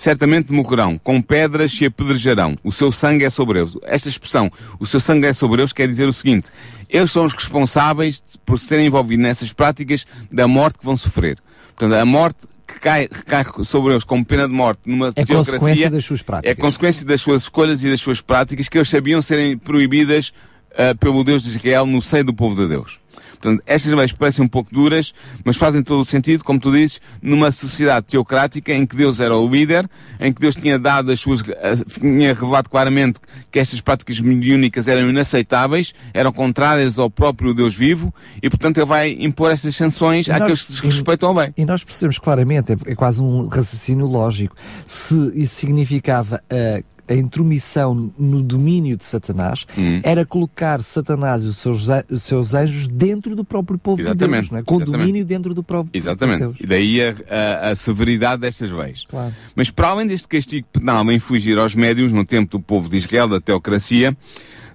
certamente 0.00 0.50
morrerão, 0.50 0.96
com 0.96 1.20
pedras 1.20 1.70
se 1.72 1.84
apedrejarão, 1.84 2.56
o 2.64 2.72
seu 2.72 2.90
sangue 2.90 3.22
é 3.22 3.28
sobre 3.28 3.60
eles. 3.60 3.76
Esta 3.82 4.08
expressão, 4.08 4.50
o 4.78 4.86
seu 4.86 4.98
sangue 4.98 5.26
é 5.26 5.32
sobre 5.34 5.60
eles, 5.60 5.74
quer 5.74 5.86
dizer 5.86 6.08
o 6.08 6.12
seguinte, 6.12 6.48
eles 6.88 7.10
são 7.10 7.26
os 7.26 7.34
responsáveis 7.34 8.22
por 8.46 8.58
se 8.58 8.66
terem 8.66 8.86
envolvido 8.86 9.22
nessas 9.22 9.52
práticas 9.52 10.06
da 10.32 10.48
morte 10.48 10.78
que 10.78 10.86
vão 10.86 10.96
sofrer. 10.96 11.36
Portanto, 11.76 12.00
a 12.00 12.04
morte 12.06 12.38
que 12.66 12.80
cai, 12.80 13.08
recai 13.12 13.44
sobre 13.62 13.92
eles 13.92 14.02
como 14.02 14.24
pena 14.24 14.48
de 14.48 14.54
morte 14.54 14.80
numa 14.86 15.08
é 15.08 15.12
teocracia 15.12 15.58
consequência 15.58 15.90
das 15.90 16.04
suas 16.06 16.22
práticas. 16.22 16.50
é 16.50 16.54
consequência 16.54 17.04
das 17.04 17.20
suas 17.20 17.42
escolhas 17.42 17.84
e 17.84 17.90
das 17.90 18.00
suas 18.00 18.22
práticas 18.22 18.70
que 18.70 18.78
eles 18.78 18.88
sabiam 18.88 19.20
serem 19.20 19.58
proibidas 19.58 20.32
uh, 20.70 20.96
pelo 20.98 21.22
Deus 21.22 21.42
de 21.42 21.50
Israel 21.50 21.84
no 21.84 22.00
seio 22.00 22.24
do 22.24 22.32
povo 22.32 22.56
de 22.56 22.66
Deus. 22.66 22.98
Portanto, 23.40 23.62
estas 23.66 23.92
leis 23.92 24.12
parecem 24.12 24.44
um 24.44 24.48
pouco 24.48 24.72
duras, 24.72 25.14
mas 25.44 25.56
fazem 25.56 25.82
todo 25.82 26.00
o 26.00 26.04
sentido, 26.04 26.44
como 26.44 26.60
tu 26.60 26.70
dizes, 26.70 27.00
numa 27.22 27.50
sociedade 27.50 28.06
teocrática 28.06 28.72
em 28.72 28.84
que 28.84 28.94
Deus 28.94 29.18
era 29.18 29.34
o 29.34 29.48
líder, 29.48 29.88
em 30.20 30.30
que 30.30 30.40
Deus 30.40 30.54
tinha 30.54 30.78
dado 30.78 31.10
as 31.10 31.20
suas, 31.20 31.42
tinha 31.88 32.34
revelado 32.34 32.68
claramente 32.68 33.18
que 33.50 33.58
estas 33.58 33.80
práticas 33.80 34.20
mediúnicas 34.20 34.88
eram 34.88 35.08
inaceitáveis, 35.08 35.94
eram 36.12 36.32
contrárias 36.32 36.98
ao 36.98 37.08
próprio 37.08 37.54
Deus 37.54 37.74
vivo, 37.74 38.14
e 38.42 38.50
portanto 38.50 38.76
ele 38.76 38.86
vai 38.86 39.16
impor 39.18 39.50
estas 39.50 39.74
sanções 39.74 40.26
e 40.26 40.32
àqueles 40.32 40.68
nós, 40.68 40.80
que 40.80 40.86
desrespeitam 40.88 41.34
bem. 41.34 41.54
E 41.56 41.64
nós 41.64 41.82
percebemos 41.82 42.18
claramente, 42.18 42.72
é, 42.72 42.92
é 42.92 42.94
quase 42.94 43.22
um 43.22 43.48
raciocínio 43.48 44.06
lógico, 44.06 44.54
se 44.86 45.32
isso 45.34 45.54
significava 45.54 46.42
uh, 46.52 46.84
a 47.10 47.14
intromissão 47.14 48.12
no 48.16 48.40
domínio 48.40 48.96
de 48.96 49.04
Satanás 49.04 49.66
hum. 49.76 50.00
era 50.04 50.24
colocar 50.24 50.80
Satanás 50.80 51.42
e 51.42 51.46
os 51.46 51.58
seus, 51.58 51.88
os 52.08 52.22
seus 52.22 52.54
anjos 52.54 52.86
dentro 52.86 53.34
do 53.34 53.44
próprio 53.44 53.76
povo 53.76 54.00
Exatamente. 54.00 54.44
de 54.44 54.50
Deus, 54.50 54.62
é? 54.62 54.64
com 54.64 54.76
Exatamente. 54.76 54.98
domínio 55.00 55.24
dentro 55.24 55.52
do 55.52 55.64
próprio 55.64 55.90
Exatamente. 55.92 56.38
Deus. 56.38 56.56
E 56.60 56.66
daí 56.66 57.00
a, 57.02 57.14
a, 57.28 57.70
a 57.70 57.74
severidade 57.74 58.42
destas 58.42 58.70
leis. 58.70 59.04
Claro. 59.08 59.34
Mas 59.56 59.70
para 59.70 59.88
além 59.88 60.06
deste 60.06 60.28
castigo 60.28 60.68
penal 60.72 61.10
em 61.10 61.18
fugir 61.18 61.58
aos 61.58 61.74
médios 61.74 62.12
no 62.12 62.24
tempo 62.24 62.52
do 62.52 62.60
povo 62.60 62.88
de 62.88 62.98
Israel, 62.98 63.26
da 63.26 63.40
teocracia, 63.40 64.16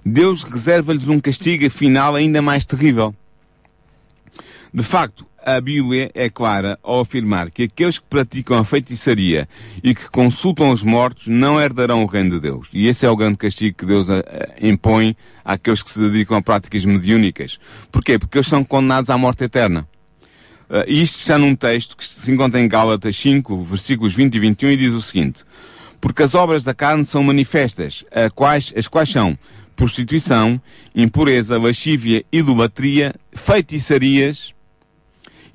Deus 0.04 0.42
reserva-lhes 0.42 1.08
um 1.08 1.18
castigo 1.18 1.70
final 1.70 2.14
ainda 2.14 2.42
mais 2.42 2.66
terrível. 2.66 3.14
De 4.74 4.82
facto, 4.82 5.24
a 5.46 5.60
Bíblia 5.60 6.10
é 6.12 6.28
clara 6.28 6.76
ao 6.82 6.98
afirmar 6.98 7.52
que 7.52 7.62
aqueles 7.62 8.00
que 8.00 8.06
praticam 8.10 8.58
a 8.58 8.64
feitiçaria 8.64 9.48
e 9.80 9.94
que 9.94 10.10
consultam 10.10 10.70
os 10.70 10.82
mortos 10.82 11.28
não 11.28 11.60
herdarão 11.60 12.02
o 12.02 12.06
reino 12.06 12.30
de 12.30 12.40
Deus. 12.40 12.68
E 12.72 12.88
esse 12.88 13.06
é 13.06 13.10
o 13.10 13.16
grande 13.16 13.38
castigo 13.38 13.76
que 13.78 13.86
Deus 13.86 14.10
eh, 14.10 14.22
impõe 14.60 15.16
àqueles 15.44 15.84
que 15.84 15.90
se 15.90 16.00
dedicam 16.00 16.36
a 16.36 16.42
práticas 16.42 16.84
mediúnicas. 16.84 17.60
Porquê? 17.92 18.18
Porque 18.18 18.38
eles 18.38 18.48
são 18.48 18.64
condenados 18.64 19.08
à 19.08 19.16
morte 19.16 19.44
eterna. 19.44 19.86
Uh, 20.68 20.82
isto 20.88 21.16
está 21.20 21.38
num 21.38 21.54
texto 21.54 21.96
que 21.96 22.04
se 22.04 22.28
encontra 22.32 22.60
em 22.60 22.66
Gálatas 22.66 23.16
5, 23.16 23.62
versículos 23.62 24.14
20 24.14 24.34
e 24.34 24.40
21 24.40 24.70
e 24.70 24.76
diz 24.76 24.92
o 24.94 25.00
seguinte. 25.00 25.44
Porque 26.00 26.24
as 26.24 26.34
obras 26.34 26.64
da 26.64 26.74
carne 26.74 27.06
são 27.06 27.22
manifestas, 27.22 28.04
as 28.10 28.32
quais, 28.32 28.74
as 28.76 28.88
quais 28.88 29.08
são 29.08 29.38
prostituição, 29.76 30.60
impureza, 30.94 31.56
lascívia, 31.56 32.24
idolatria, 32.32 33.14
feitiçarias, 33.32 34.55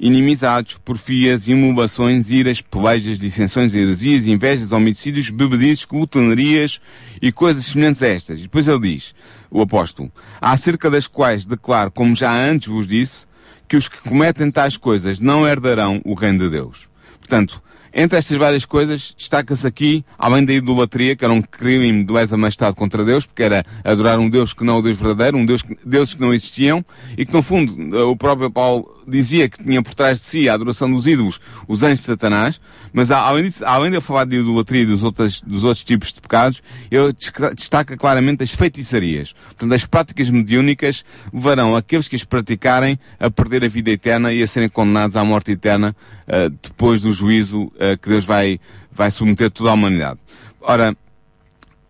inimizades, 0.01 0.79
porfias, 0.83 1.47
imulações, 1.47 2.31
iras, 2.31 2.59
pelejas, 2.59 3.19
dissensões, 3.19 3.75
heresias, 3.75 4.25
invejas, 4.25 4.71
homicídios, 4.71 5.29
bebedices, 5.29 5.85
glutonarias 5.85 6.81
e 7.21 7.31
coisas 7.31 7.65
semelhantes 7.65 8.01
a 8.01 8.07
estas. 8.07 8.39
E 8.39 8.43
depois 8.43 8.67
ele 8.67 8.79
diz, 8.79 9.13
o 9.51 9.61
apóstolo, 9.61 10.11
acerca 10.41 10.89
das 10.89 11.05
quais 11.05 11.45
declaro, 11.45 11.91
como 11.91 12.15
já 12.15 12.33
antes 12.33 12.67
vos 12.67 12.87
disse, 12.87 13.27
que 13.67 13.77
os 13.77 13.87
que 13.87 14.01
cometem 14.01 14.49
tais 14.49 14.75
coisas 14.75 15.19
não 15.19 15.47
herdarão 15.47 16.01
o 16.03 16.15
reino 16.15 16.39
de 16.39 16.49
Deus. 16.49 16.89
Portanto, 17.19 17.61
entre 17.93 18.17
estas 18.17 18.37
várias 18.37 18.63
coisas, 18.63 19.13
destaca-se 19.17 19.67
aqui, 19.67 20.05
além 20.17 20.45
da 20.45 20.53
idolatria, 20.53 21.13
que 21.13 21.25
era 21.25 21.33
um 21.33 21.41
crime 21.41 22.05
de 22.05 22.13
lesa 22.13 22.37
majestade 22.37 22.75
contra 22.75 23.03
Deus, 23.03 23.25
porque 23.25 23.43
era 23.43 23.65
adorar 23.83 24.17
um 24.17 24.29
Deus 24.29 24.53
que 24.53 24.63
não 24.63 24.75
é 24.75 24.79
o 24.79 24.81
Deus 24.81 24.95
verdadeiro, 24.97 25.37
um 25.37 25.45
Deus, 25.45 25.61
deuses 25.85 26.13
que 26.15 26.21
não 26.21 26.33
existiam, 26.33 26.85
e 27.17 27.25
que 27.25 27.33
no 27.33 27.41
fundo, 27.41 28.09
o 28.09 28.15
próprio 28.15 28.49
Paulo 28.49 29.00
dizia 29.07 29.49
que 29.49 29.63
tinha 29.63 29.81
por 29.81 29.93
trás 29.93 30.19
de 30.19 30.25
si 30.25 30.49
a 30.49 30.53
adoração 30.53 30.91
dos 30.91 31.07
ídolos, 31.07 31.39
os 31.67 31.83
anjos 31.83 32.01
de 32.01 32.05
Satanás, 32.05 32.59
mas 32.93 33.11
além 33.11 33.43
disso, 33.43 33.65
além 33.65 33.89
de 33.89 33.97
eu 33.97 34.01
falar 34.01 34.25
de 34.25 34.37
idolatria 34.37 34.83
e 34.83 34.85
dos 34.85 35.03
outros, 35.03 35.41
dos 35.41 35.63
outros 35.63 35.83
tipos 35.83 36.13
de 36.13 36.21
pecados, 36.21 36.61
ele 36.89 37.13
destaca 37.55 37.95
claramente 37.95 38.43
as 38.43 38.51
feitiçarias. 38.51 39.33
Portanto, 39.33 39.73
as 39.73 39.85
práticas 39.85 40.29
mediúnicas 40.29 41.05
levarão 41.33 41.75
aqueles 41.75 42.07
que 42.07 42.15
as 42.15 42.23
praticarem 42.23 42.99
a 43.19 43.29
perder 43.29 43.63
a 43.63 43.67
vida 43.67 43.91
eterna 43.91 44.33
e 44.33 44.41
a 44.43 44.47
serem 44.47 44.69
condenados 44.69 45.15
à 45.15 45.23
morte 45.23 45.51
eterna 45.51 45.95
uh, 46.27 46.49
depois 46.61 47.01
do 47.01 47.11
juízo 47.11 47.63
uh, 47.63 47.97
que 48.01 48.09
Deus 48.09 48.25
vai, 48.25 48.59
vai 48.91 49.09
submeter 49.09 49.49
toda 49.49 49.69
a 49.69 49.73
humanidade. 49.73 50.19
Ora, 50.59 50.95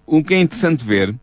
o 0.06 0.24
que 0.24 0.34
é 0.34 0.40
interessante 0.40 0.84
ver 0.84 1.16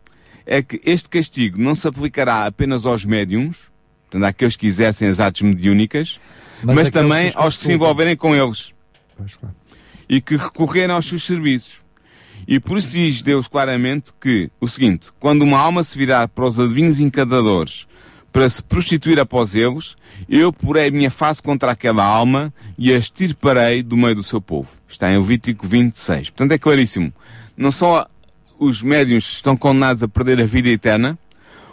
é 0.45 0.63
que 0.63 0.81
este 0.83 1.07
castigo 1.09 1.61
não 1.61 1.75
se 1.75 1.87
aplicará 1.87 2.45
apenas 2.45 2.85
aos 2.85 3.05
médiums, 3.05 3.69
portanto, 4.09 4.23
àqueles 4.23 4.55
que 4.55 4.67
exercem 4.67 5.07
as 5.07 5.19
artes 5.19 5.41
mediúnicas, 5.41 6.19
mas, 6.63 6.69
aqueles 6.69 6.89
também 6.91 7.31
aos 7.35 7.57
que 7.57 7.63
se 7.63 7.73
envolverem 7.73 8.15
com 8.15 8.35
eles 8.35 8.73
e 10.07 10.19
que 10.19 10.35
recorreram 10.35 10.95
aos 10.95 11.05
seus 11.05 11.23
serviços. 11.23 11.81
E 12.47 12.59
por 12.59 12.77
isso 12.77 12.89
diz 12.89 13.21
Deus 13.21 13.47
claramente 13.47 14.11
que 14.19 14.49
o 14.59 14.67
seguinte: 14.67 15.09
quando 15.19 15.43
uma 15.43 15.59
alma 15.59 15.83
se 15.83 15.97
virar 15.97 16.27
para 16.27 16.45
os 16.45 16.59
adivinhos 16.59 16.99
encantadores 16.99 17.87
para 18.31 18.47
se 18.47 18.61
prostituir 18.61 19.19
após 19.19 19.55
eles, 19.55 19.95
eu 20.27 20.53
porei 20.53 20.87
a 20.87 20.91
minha 20.91 21.11
face 21.11 21.41
contra 21.41 21.71
aquela 21.71 22.03
alma 22.03 22.53
e 22.77 22.91
a 22.91 22.97
extirparei 22.97 23.81
do 23.81 23.97
meio 23.97 24.15
do 24.15 24.23
seu 24.23 24.39
povo. 24.39 24.69
Está 24.87 25.11
em 25.11 25.17
Levítico 25.17 25.67
26. 25.67 26.29
Portanto, 26.29 26.51
é 26.51 26.57
claríssimo. 26.57 27.13
Não 27.57 27.71
só 27.71 28.07
os 28.57 28.83
médiuns 28.83 29.23
estão 29.31 29.55
condenados 29.55 30.03
a 30.03 30.07
perder 30.07 30.41
a 30.41 30.45
vida 30.45 30.69
eterna, 30.69 31.17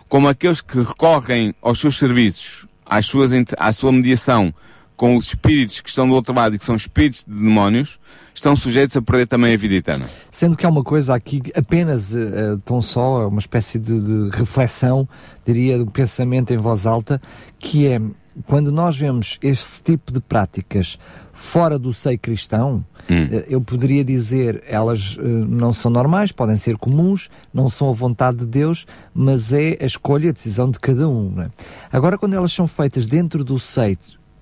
como 0.09 0.29
aqueles 0.29 0.61
que 0.61 0.79
recorrem 0.79 1.55
aos 1.61 1.81
seus 1.81 1.99
serviços, 1.99 2.67
às 2.85 3.07
suas, 3.07 3.33
à 3.59 3.73
sua 3.73 3.93
mediação 3.93 4.53
com 4.97 5.15
os 5.15 5.27
espíritos 5.27 5.81
que 5.81 5.91
estão 5.91 6.09
do 6.09 6.15
outro 6.15 6.35
lado 6.35 6.55
e 6.55 6.59
que 6.59 6.65
são 6.65 6.75
espíritos 6.75 7.25
de 7.27 7.35
demónios, 7.35 8.01
estão 8.35 8.57
sujeitos 8.57 8.97
a 8.97 9.03
perder 9.03 9.27
também 9.27 9.53
a 9.53 9.57
vida 9.57 9.75
eterna. 9.75 10.07
Sendo 10.31 10.57
que 10.57 10.65
há 10.65 10.69
uma 10.71 10.83
coisa 10.83 11.15
aqui, 11.15 11.43
apenas 11.55 12.15
eh, 12.15 12.57
tão 12.65 12.81
só, 12.81 13.29
uma 13.29 13.39
espécie 13.39 13.79
de, 13.79 14.01
de 14.01 14.37
reflexão, 14.37 15.07
diria, 15.45 15.77
um 15.77 15.87
pensamento 15.87 16.53
em 16.53 16.57
voz 16.57 16.87
alta, 16.87 17.21
que 17.59 17.87
é 17.87 18.01
quando 18.47 18.73
nós 18.73 18.97
vemos 18.97 19.39
esse 19.43 19.83
tipo 19.83 20.13
de 20.13 20.21
práticas 20.21 20.99
fora 21.37 21.79
do 21.79 21.93
seio 21.93 22.19
cristão, 22.19 22.83
eh, 23.11 23.45
eu 23.47 23.61
poderia 23.61 24.03
dizer 24.03 24.65
elas 24.67 25.19
eh, 25.21 25.23
não 25.23 25.71
são 25.71 25.91
normais, 25.91 26.33
podem 26.33 26.57
ser 26.57 26.79
comuns, 26.79 27.29
não 27.53 27.69
são 27.69 27.91
a 27.91 27.93
vontade 27.93 28.39
de 28.39 28.47
Deus, 28.47 28.87
mas 29.13 29.53
é 29.53 29.77
a 29.79 29.85
escolha, 29.85 30.31
a 30.31 30.33
decisão 30.33 30.71
de 30.71 30.79
cada 30.81 31.07
um. 31.07 31.43
é? 31.43 31.51
Agora, 31.93 32.17
quando 32.17 32.33
elas 32.33 32.53
são 32.53 32.67
feitas 32.67 33.07
dentro 33.07 33.45
do 33.45 33.59
seio, 33.59 33.99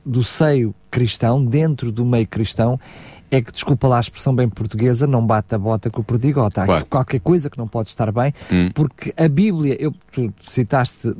do 0.06 0.22
seio 0.22 0.72
cristão, 0.88 1.44
dentro 1.44 1.90
do 1.90 2.04
meio 2.04 2.28
cristão, 2.28 2.78
é 3.34 3.42
que, 3.42 3.52
desculpa 3.52 3.86
lá 3.88 3.96
a 3.98 4.00
expressão 4.00 4.34
bem 4.34 4.48
portuguesa, 4.48 5.06
não 5.06 5.24
bate 5.26 5.54
a 5.54 5.58
bota 5.58 5.90
com 5.90 6.00
o 6.00 6.04
perdigota. 6.04 6.62
Há 6.62 6.66
Claro. 6.66 6.86
qualquer 6.86 7.20
coisa 7.20 7.50
que 7.50 7.58
não 7.58 7.66
pode 7.68 7.88
estar 7.90 8.10
bem, 8.12 8.32
Hum. 8.50 8.70
porque 8.74 9.12
a 9.16 9.28
Bíblia, 9.28 9.76
eu, 9.80 9.92
tu 10.12 10.32
citaste 10.48 11.08
eh, 11.08 11.12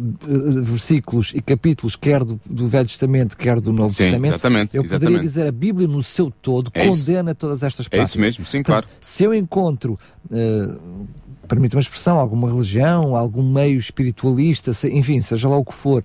versículos 0.62 1.32
e 1.34 1.40
capítulos, 1.42 1.96
quer 1.96 2.24
do, 2.24 2.40
do 2.44 2.66
Velho 2.68 2.86
Testamento, 2.88 3.36
quer 3.36 3.60
do 3.60 3.72
Novo 3.72 3.90
Sim, 3.94 4.04
Testamento. 4.04 4.32
exatamente, 4.32 4.76
Eu 4.76 4.82
poderia 4.82 4.96
exatamente. 5.06 5.22
dizer 5.22 5.46
a 5.46 5.52
Bíblia 5.52 5.86
no 5.88 6.02
seu 6.02 6.30
todo 6.30 6.70
É 6.74 6.86
isso. 6.86 7.00
condena 7.06 7.34
todas 7.34 7.62
estas 7.62 7.86
É 7.86 7.88
práticas. 7.90 8.08
isso 8.10 8.20
mesmo, 8.20 8.46
sim, 8.46 8.62
Portanto, 8.62 8.84
claro. 8.86 8.98
Se 9.00 9.24
eu 9.24 9.34
encontro, 9.34 9.98
uh, 10.30 11.06
permite 11.48 11.74
uma 11.76 11.80
expressão, 11.82 12.18
alguma 12.18 12.48
religião, 12.48 13.14
algum 13.16 13.42
meio 13.42 13.78
espiritualista, 13.78 14.72
se- 14.72 14.88
enfim, 14.94 15.20
seja 15.20 15.48
lá 15.48 15.56
o 15.56 15.64
que 15.64 15.74
for, 15.74 16.02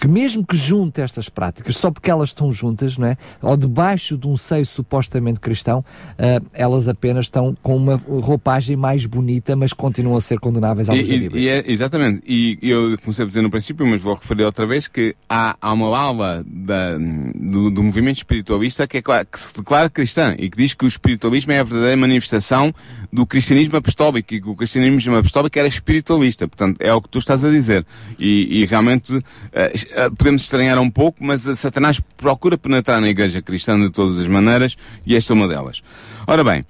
que 0.00 0.06
mesmo 0.06 0.46
que 0.46 0.56
junte 0.56 1.00
estas 1.00 1.28
práticas, 1.28 1.76
só 1.76 1.90
porque 1.90 2.08
elas 2.08 2.28
estão 2.30 2.52
juntas, 2.52 2.96
não 2.96 3.08
é? 3.08 3.16
ou 3.42 3.56
debaixo 3.56 4.16
de 4.16 4.28
um 4.28 4.36
seio 4.36 4.64
supostamente 4.64 5.40
cristão, 5.40 5.80
uh, 5.80 6.46
elas 6.54 6.86
apenas 6.86 7.26
estão 7.26 7.52
com 7.60 7.76
uma 7.76 7.96
roupagem 8.06 8.76
mais 8.76 9.04
bonita, 9.06 9.56
mas 9.56 9.72
continuam 9.72 10.16
a 10.16 10.20
ser 10.20 10.38
condenáveis 10.38 10.88
à 10.88 10.92
luz 10.94 11.08
e- 11.10 11.28
e 11.40 11.48
é, 11.48 11.64
exatamente. 11.66 12.22
E 12.26 12.58
eu 12.62 12.96
comecei 12.98 13.24
a 13.24 13.28
dizer 13.28 13.42
no 13.42 13.50
princípio, 13.50 13.84
mas 13.84 14.00
vou 14.00 14.14
referir 14.14 14.44
outra 14.44 14.64
vez, 14.66 14.86
que 14.86 15.16
há, 15.28 15.56
há 15.60 15.72
uma 15.72 15.98
aula 15.98 16.44
da- 16.46 16.96
do, 17.34 17.68
do 17.70 17.82
movimento 17.82 18.18
espiritualista 18.18 18.86
que, 18.86 18.98
é, 18.98 19.02
que 19.02 19.38
se 19.38 19.52
declara 19.52 19.90
cristã 19.90 20.34
e 20.38 20.48
que 20.48 20.56
diz 20.56 20.74
que 20.74 20.84
o 20.84 20.88
espiritualismo 20.88 21.50
é 21.52 21.58
a 21.58 21.64
verdadeira 21.64 21.96
manifestação 21.96 22.72
do 23.12 23.26
cristianismo 23.26 23.76
apostólico 23.76 24.32
e 24.32 24.40
que 24.40 24.48
o 24.48 24.54
cristianismo 24.54 25.16
apostólico 25.16 25.58
era 25.58 25.66
espiritualista. 25.66 26.46
Portanto, 26.46 26.76
é 26.80 26.92
o 26.94 27.02
que 27.02 27.08
tu 27.08 27.18
estás 27.18 27.44
a 27.44 27.50
dizer. 27.50 27.84
E, 28.18 28.60
e 28.62 28.66
realmente 28.66 29.12
eh, 29.52 29.72
podemos 30.16 30.42
estranhar 30.42 30.78
um 30.78 30.90
pouco, 30.90 31.24
mas 31.24 31.46
eh, 31.46 31.54
Satanás 31.54 32.00
procura 32.16 32.58
penetrar 32.58 33.00
na 33.00 33.08
igreja 33.08 33.42
cristã 33.42 33.78
de 33.78 33.90
todas 33.90 34.18
as 34.18 34.26
maneiras 34.26 34.76
e 35.06 35.14
esta 35.14 35.32
é 35.32 35.34
uma 35.34 35.48
delas. 35.48 35.82
Ora 36.26 36.44
bem, 36.44 36.64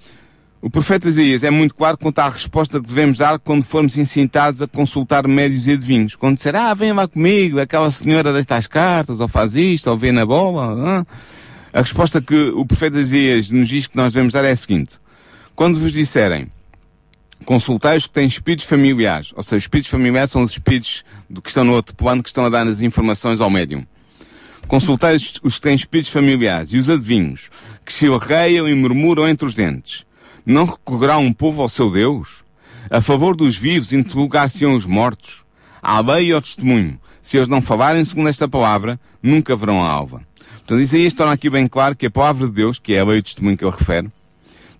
o 0.61 0.69
profeta 0.69 1.07
Isaías 1.07 1.43
é 1.43 1.49
muito 1.49 1.73
claro 1.73 1.97
quanto 1.97 2.19
à 2.19 2.29
resposta 2.29 2.81
que 2.81 2.87
devemos 2.87 3.17
dar 3.17 3.39
quando 3.39 3.63
formos 3.63 3.97
incitados 3.97 4.61
a 4.61 4.67
consultar 4.67 5.27
médios 5.27 5.67
e 5.67 5.71
adivinhos. 5.71 6.15
Quando 6.15 6.35
disser, 6.35 6.55
ah, 6.55 6.73
vem 6.73 6.91
lá 6.91 7.07
comigo, 7.07 7.59
aquela 7.59 7.89
senhora 7.91 8.33
deita 8.33 8.57
as 8.57 8.67
cartas, 8.67 9.19
ou 9.19 9.27
faz 9.27 9.55
isto, 9.55 9.89
ou 9.89 9.97
vê 9.97 10.11
na 10.11 10.25
bola. 10.25 11.05
ah." 11.05 11.05
A 11.71 11.81
resposta 11.81 12.19
que 12.19 12.49
o 12.49 12.65
profeta 12.65 12.99
Isaías 12.99 13.51
nos 13.51 13.67
diz 13.67 13.87
que 13.87 13.95
nós 13.95 14.11
devemos 14.11 14.33
dar 14.33 14.43
é 14.43 14.51
a 14.51 14.55
seguinte. 14.55 14.95
Quando 15.55 15.79
vos 15.79 15.93
disserem, 15.93 16.47
consultai 17.45 17.97
os 17.97 18.07
que 18.07 18.13
têm 18.13 18.27
espíritos 18.27 18.65
familiares, 18.65 19.33
ou 19.35 19.43
seja, 19.43 19.57
os 19.57 19.63
espíritos 19.63 19.91
familiares 19.91 20.31
são 20.31 20.43
os 20.43 20.51
espíritos 20.51 21.03
do 21.29 21.41
que 21.41 21.49
estão 21.49 21.63
no 21.63 21.73
outro 21.73 21.95
plano 21.95 22.21
que 22.21 22.29
estão 22.29 22.45
a 22.45 22.49
dar 22.49 22.67
as 22.67 22.81
informações 22.81 23.41
ao 23.41 23.49
médium. 23.49 23.85
Consultai 24.67 25.15
os 25.15 25.55
que 25.55 25.61
têm 25.61 25.73
espíritos 25.73 26.11
familiares 26.11 26.73
e 26.73 26.77
os 26.77 26.89
adivinhos, 26.89 27.49
que 27.83 27.91
se 27.91 28.07
arreiam 28.07 28.67
e 28.67 28.75
murmuram 28.75 29.27
entre 29.27 29.47
os 29.47 29.55
dentes. 29.55 30.05
Não 30.45 30.65
recorrerá 30.65 31.17
um 31.17 31.33
povo 31.33 31.61
ao 31.61 31.69
seu 31.69 31.89
Deus? 31.89 32.43
A 32.89 33.01
favor 33.01 33.35
dos 33.35 33.55
vivos 33.55 33.93
interrogar-se-ão 33.93 34.75
os 34.75 34.85
mortos? 34.85 35.43
À 35.81 35.99
lei 35.99 36.27
e 36.27 36.33
ao 36.33 36.41
testemunho. 36.41 36.99
Se 37.21 37.37
eles 37.37 37.49
não 37.49 37.61
falarem 37.61 38.03
segundo 38.03 38.29
esta 38.29 38.47
palavra, 38.47 38.99
nunca 39.21 39.55
verão 39.55 39.83
a 39.83 39.89
alva. 39.89 40.21
Portanto, 40.57 40.81
Isaías 40.81 41.13
torna 41.13 41.33
aqui 41.33 41.49
bem 41.49 41.67
claro 41.67 41.95
que 41.95 42.05
a 42.05 42.11
palavra 42.11 42.45
de 42.45 42.53
Deus, 42.53 42.77
que 42.77 42.93
é 42.93 42.99
a 42.99 43.05
lei 43.05 43.17
e 43.17 43.19
o 43.19 43.23
testemunho 43.23 43.57
que 43.57 43.63
eu 43.63 43.69
refere, 43.71 44.11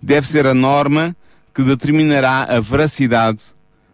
deve 0.00 0.26
ser 0.26 0.46
a 0.46 0.54
norma 0.54 1.16
que 1.54 1.62
determinará 1.62 2.44
a 2.44 2.60
veracidade 2.60 3.42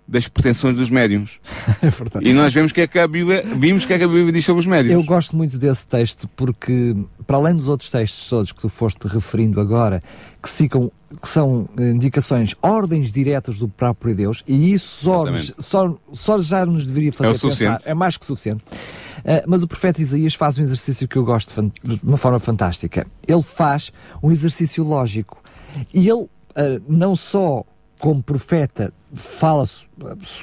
das 0.09 0.29
pretensões 0.29 0.77
dos 0.77 0.89
médiums. 0.89 1.41
É 1.83 1.91
verdade. 1.91 2.27
E 2.27 2.33
nós 2.33 2.55
vemos 2.55 2.73
que 2.73 2.81
é 2.81 2.87
que 2.87 2.99
a 2.99 3.07
Bíblia, 3.07 3.45
vimos 3.57 3.85
o 3.85 3.87
que 3.87 3.93
é 3.93 3.99
que 3.99 4.05
a 4.05 4.09
Bíblia 4.09 4.33
diz 4.33 4.45
sobre 4.45 4.61
os 4.61 4.67
médiums. 4.67 4.95
Eu 4.95 5.05
gosto 5.05 5.37
muito 5.37 5.59
desse 5.59 5.87
texto 5.87 6.29
porque, 6.35 6.97
para 7.27 7.37
além 7.37 7.55
dos 7.55 7.69
outros 7.69 7.91
textos 7.91 8.29
todos 8.29 8.53
que 8.53 8.61
tu 8.61 8.69
foste 8.69 9.07
referindo 9.09 9.61
agora, 9.61 10.03
que, 10.43 10.49
ficam, 10.49 10.91
que 11.21 11.29
são 11.29 11.69
eh, 11.77 11.91
indicações, 11.91 12.55
ordens 12.63 13.13
diretas 13.13 13.59
do 13.59 13.69
próprio 13.69 14.15
Deus, 14.15 14.43
e 14.47 14.73
isso 14.73 15.05
só, 15.05 15.25
só, 15.59 15.99
só 16.13 16.41
já 16.41 16.65
nos 16.65 16.87
deveria 16.87 17.13
fazer 17.13 17.29
É 17.29 17.31
o 17.31 17.35
pensar. 17.35 17.49
suficiente. 17.51 17.83
É 17.91 17.95
mais 17.95 18.17
que 18.17 18.25
suficiente. 18.25 18.65
Eh, 19.25 19.45
mas 19.47 19.63
o 19.63 19.69
profeta 19.69 20.01
Isaías 20.01 20.35
faz 20.35 20.57
um 20.57 20.63
exercício 20.63 21.07
que 21.07 21.17
eu 21.17 21.25
gosto 21.25 21.53
de, 21.85 22.01
uma 22.03 22.17
forma 22.17 22.39
fantástica. 22.39 23.07
Ele 23.27 23.43
faz 23.43 23.93
um 24.23 24.31
exercício 24.31 24.83
lógico. 24.85 25.43
E 25.93 26.09
ele, 26.09 26.27
não 26.89 27.15
só 27.17 27.65
como 27.99 28.23
profeta, 28.23 28.93
fala 29.15 29.65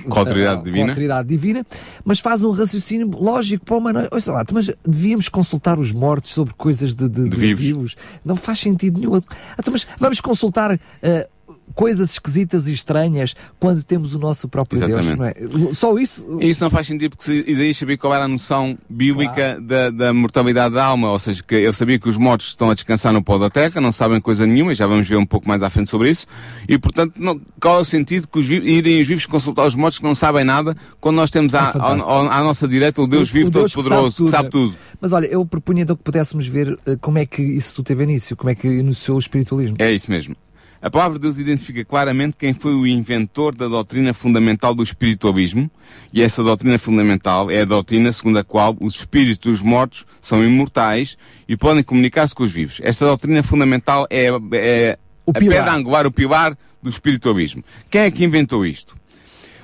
Com 0.10 0.16
a 0.16 0.20
autoridade 0.20 0.58
com 0.58 0.64
divina. 0.64 0.88
autoridade 0.92 1.28
divina, 1.30 1.64
mas 2.04 2.20
faz 2.20 2.44
um 2.44 2.50
raciocínio 2.50 3.12
lógico 3.14 3.64
para 3.64 3.76
o 3.76 3.78
humano. 3.78 4.00
Lá, 4.28 4.44
mas 4.52 4.72
devíamos 4.84 5.30
consultar 5.30 5.78
os 5.78 5.92
mortos 5.92 6.32
sobre 6.32 6.54
coisas 6.56 6.96
de, 6.96 7.08
de- 7.08 7.30
De 7.30 7.30
de 7.30 7.54
vivos. 7.54 7.96
Não 8.26 8.36
faz 8.36 8.60
sentido 8.60 9.00
nenhum. 9.00 9.16
Então, 9.18 9.72
mas 9.72 9.86
vamos 10.00 10.20
consultar 10.20 10.80
eh, 11.04 11.30
coisas 11.74 12.12
esquisitas 12.12 12.68
e 12.68 12.74
estranhas 12.74 13.36
quando 13.60 13.84
temos 13.84 14.14
o 14.14 14.20
nosso 14.20 14.48
próprio 14.48 14.78
Exatamente. 14.78 15.18
Deus, 15.18 15.18
não 15.62 15.70
é? 15.70 15.74
Só 15.74 15.98
isso. 15.98 16.40
Isso 16.42 16.64
não 16.64 16.70
faz 16.70 16.88
sentido 16.88 17.12
porque 17.12 17.24
se- 17.26 17.44
Isaías 17.48 17.78
sabia 17.78 17.98
qual 17.98 18.14
era 18.14 18.26
a 18.26 18.28
noção 18.28 18.78
bíblica 18.90 19.60
da, 19.62 19.90
da 19.90 20.14
mortalidade 20.14 20.74
da 20.76 20.86
alma, 20.86 21.12
ou 21.12 21.20
seja, 21.20 21.42
que 21.44 21.56
ele 21.56 21.74
sabia 21.74 21.98
que 22.00 22.08
os 22.08 22.18
mortos 22.18 22.48
estão 22.48 22.70
a 22.70 22.74
descansar 22.74 23.12
no 23.14 23.24
pó 23.24 23.38
da 23.38 23.50
terra, 23.50 23.82
não 23.82 23.92
sabem 23.92 24.22
coisa 24.22 24.46
nenhuma, 24.46 24.72
e 24.72 24.76
já 24.76 24.86
vamos 24.88 25.08
ver 25.08 25.18
um 25.18 25.26
pouco 25.26 25.48
mais 25.48 25.62
à 25.64 25.70
frente 25.70 25.90
sobre 25.90 26.10
isso, 26.10 26.26
e 26.68 26.78
portanto, 26.78 27.14
não- 27.18 27.40
qual 27.60 27.78
é 27.80 27.82
o 27.82 27.86
sentido 27.86 28.28
que 28.28 28.40
os 28.40 28.48
vi- 28.48 28.62
irem 28.64 29.02
os 29.02 29.08
vivos 29.08 29.26
consultar 29.26 29.66
os 29.66 29.76
mortos 29.76 29.98
que 30.00 30.04
não 30.06 30.16
sabem 30.16 30.44
nada, 30.44 30.76
quando 31.02 31.16
nós 31.16 31.30
temos 31.32 31.54
à, 31.56 31.70
É 31.70 31.72
fantástico. 31.74 32.10
ao- 32.10 32.30
à 32.32 32.44
nossa 32.44 32.68
direita 32.68 33.02
o 33.02 33.08
Deus 33.08 33.30
O- 33.30 33.34
vivo 33.34 33.52
todo-poderoso, 33.52 34.26
que 34.26 34.30
sabe 34.30 34.50
tudo. 34.50 34.76
Mas 35.02 35.12
olha, 35.12 35.26
eu 35.28 35.46
propunha 35.46 35.84
então 35.84 35.96
que 35.96 36.04
pudéssemos 36.04 36.48
ver 36.48 36.78
eh, 36.86 36.96
como 37.02 37.18
é 37.18 37.26
que 37.26 37.42
isso 37.42 37.74
tu 37.76 37.84
teve 37.84 38.04
início, 38.04 38.36
como 38.38 38.50
é 38.50 38.56
que 38.56 38.68
iniciou 38.68 39.18
o 39.18 39.20
espiritualismo. 39.20 39.76
É 39.80 39.92
isso 39.92 40.10
mesmo. 40.10 40.36
A 40.84 40.92
palavra 40.92 41.18
de 41.18 41.22
Deus 41.22 41.38
identifica 41.38 41.86
claramente 41.86 42.36
quem 42.38 42.52
foi 42.52 42.76
o 42.76 42.86
inventor 42.86 43.56
da 43.56 43.70
doutrina 43.70 44.14
fundamental 44.14 44.76
do 44.76 44.84
espiritualismo, 44.84 45.72
e 46.12 46.22
essa 46.22 46.44
doutrina 46.44 46.78
fundamental 46.78 47.50
é 47.50 47.62
a 47.62 47.66
doutrina 47.66 48.12
segundo 48.12 48.38
a 48.40 48.44
qual 48.44 48.76
os 48.82 48.98
espíritos 48.98 49.38
dos 49.38 49.62
mortos 49.62 50.06
são 50.20 50.44
imortais 50.44 51.18
e 51.48 51.56
podem 51.56 51.84
comunicar-se 51.84 52.36
com 52.36 52.44
os 52.44 52.52
vivos. 52.52 52.82
Esta 52.84 53.06
doutrina 53.06 53.42
fundamental 53.42 54.06
é, 54.10 54.28
é 54.52 55.00
O 55.26 55.32
a 55.32 55.40
pilar. 55.40 55.56
pedra 55.56 55.74
angular, 55.74 56.06
o 56.06 56.12
pilar 56.12 56.58
do 56.82 56.90
espiritualismo. 56.90 57.64
Quem 57.90 58.02
é 58.02 58.12
que 58.12 58.26
inventou 58.26 58.66
isto? 58.66 58.94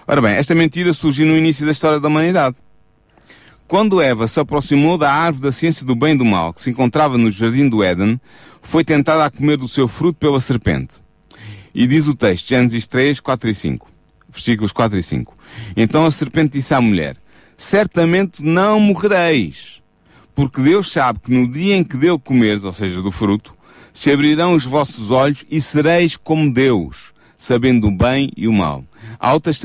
Ora 0.08 0.22
bem, 0.22 0.36
esta 0.36 0.56
mentira 0.56 0.94
surgiu 0.94 1.28
no 1.28 1.36
início 1.36 1.66
da 1.66 1.74
história 1.74 2.00
da 2.00 2.08
humanidade. 2.08 2.56
Quando 3.68 4.02
Eva 4.02 4.26
se 4.26 4.40
aproximou 4.40 4.98
da 4.98 5.12
árvore 5.12 5.44
da 5.44 5.52
ciência 5.52 5.86
do 5.86 5.98
bem 5.98 6.14
e 6.14 6.18
do 6.18 6.24
mal, 6.24 6.54
que 6.54 6.62
se 6.62 6.70
encontrava 6.70 7.18
no 7.18 7.30
jardim 7.30 7.68
do 7.68 7.84
Éden, 7.84 8.22
foi 8.62 8.86
tentada 8.86 9.26
a 9.26 9.30
comer 9.30 9.58
do 9.58 9.68
seu 9.68 9.86
fruto 9.86 10.18
pela 10.18 10.40
serpente. 10.40 11.09
E 11.80 11.88
diz 11.88 12.08
o 12.08 12.14
texto, 12.14 12.50
Gênesis 12.50 12.86
3, 12.88 13.22
4 13.22 13.50
e 13.50 13.56
5. 13.56 13.90
Versículos 14.28 14.74
4 14.74 15.00
e 15.00 15.02
5. 15.02 15.38
Então 15.78 16.06
a 16.06 16.12
serpente 16.12 16.58
disse 16.58 16.74
à 16.74 16.82
mulher, 16.82 17.16
certamente 17.56 18.44
não 18.44 18.82
morrereis, 18.82 19.82
porque 20.36 20.62
Deus 20.62 20.92
sabe 20.92 21.20
que 21.20 21.32
no 21.32 21.48
dia 21.48 21.78
em 21.78 21.84
que 21.86 21.96
deu 21.96 22.20
comeres, 22.20 22.66
ou 22.66 22.74
seja, 22.74 23.02
do 23.02 23.14
fruto, 23.14 23.56
se 23.94 24.12
abrirão 24.12 24.56
os 24.56 24.66
vossos 24.66 25.10
olhos 25.10 25.46
e 25.50 25.62
sereis 25.62 26.18
como 26.18 26.54
Deus, 26.54 27.14
sabendo 27.38 27.88
o 27.88 27.96
bem 27.96 28.30
e 28.36 28.46
o 28.46 28.52
mal. 28.52 28.84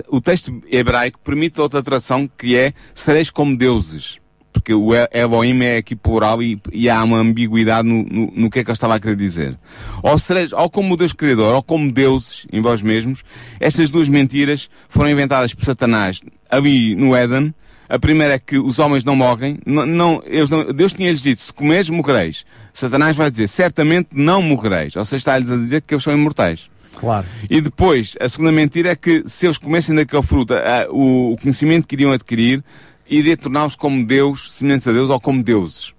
O 0.06 0.20
texto 0.20 0.62
hebraico 0.70 1.18
permite 1.18 1.60
outra 1.60 1.82
tradução 1.82 2.30
que 2.38 2.56
é 2.56 2.72
sereis 2.94 3.28
como 3.28 3.56
deuses. 3.56 4.20
Porque 4.64 4.72
o 4.72 4.92
Elohim 5.12 5.62
é 5.62 5.76
aqui 5.76 5.94
plural 5.94 6.42
e, 6.42 6.58
e 6.72 6.88
há 6.88 7.04
uma 7.04 7.18
ambiguidade 7.18 7.86
no, 7.86 8.02
no, 8.02 8.32
no, 8.34 8.50
que 8.50 8.60
é 8.60 8.64
que 8.64 8.70
ele 8.70 8.74
estava 8.74 8.94
a 8.94 9.00
querer 9.00 9.14
dizer. 9.14 9.58
Ou, 10.02 10.18
seja, 10.18 10.56
ou 10.56 10.70
como 10.70 10.96
Deus 10.96 11.12
Criador, 11.12 11.54
ou 11.54 11.62
como 11.62 11.92
deuses 11.92 12.46
em 12.50 12.62
vós 12.62 12.80
mesmos, 12.80 13.22
estas 13.60 13.90
duas 13.90 14.08
mentiras 14.08 14.70
foram 14.88 15.10
inventadas 15.10 15.52
por 15.52 15.66
Satanás 15.66 16.22
ali 16.48 16.96
no 16.96 17.14
Éden. 17.14 17.54
A 17.90 17.98
primeira 17.98 18.34
é 18.34 18.38
que 18.38 18.58
os 18.58 18.78
homens 18.78 19.04
não 19.04 19.14
morrem. 19.14 19.58
Não, 19.66 19.84
não, 19.84 20.22
não 20.50 20.72
Deus 20.72 20.94
tinha-lhes 20.94 21.20
dito, 21.20 21.42
se 21.42 21.52
comeres, 21.52 21.90
morrereis. 21.90 22.46
Satanás 22.72 23.14
vai 23.14 23.30
dizer, 23.30 23.46
certamente 23.48 24.08
não 24.12 24.40
morrereis. 24.40 24.96
Ou 24.96 25.04
seja, 25.04 25.18
está-lhes 25.18 25.50
a 25.50 25.56
dizer 25.56 25.82
que 25.82 25.92
eles 25.92 26.02
são 26.02 26.14
imortais. 26.14 26.70
Claro. 26.96 27.26
E 27.50 27.60
depois, 27.60 28.16
a 28.18 28.28
segunda 28.28 28.52
mentira 28.52 28.90
é 28.90 28.96
que 28.96 29.24
se 29.26 29.46
eles 29.46 29.58
comessem 29.58 29.94
daquela 29.94 30.22
fruta, 30.22 30.62
o, 30.90 31.36
conhecimento 31.40 31.86
que 31.86 31.94
iriam 31.96 32.12
adquirir 32.12 32.64
iria 33.08 33.36
torná-los 33.36 33.76
como 33.76 34.04
Deus, 34.04 34.52
semelhantes 34.52 34.88
a 34.88 34.92
Deus 34.92 35.10
ou 35.10 35.20
como 35.20 35.42
deuses. 35.42 35.94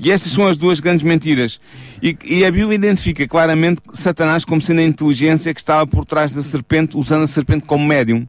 E 0.00 0.12
essas 0.12 0.30
são 0.30 0.46
as 0.46 0.56
duas 0.56 0.78
grandes 0.78 1.02
mentiras. 1.02 1.60
E, 2.00 2.16
e, 2.24 2.44
a 2.44 2.50
Bíblia 2.50 2.76
identifica 2.76 3.26
claramente 3.26 3.82
Satanás 3.92 4.44
como 4.44 4.60
sendo 4.60 4.80
a 4.80 4.84
inteligência 4.84 5.52
que 5.52 5.60
estava 5.60 5.86
por 5.86 6.04
trás 6.04 6.32
da 6.32 6.42
serpente, 6.42 6.96
usando 6.96 7.24
a 7.24 7.26
serpente 7.26 7.64
como 7.64 7.84
médium, 7.84 8.26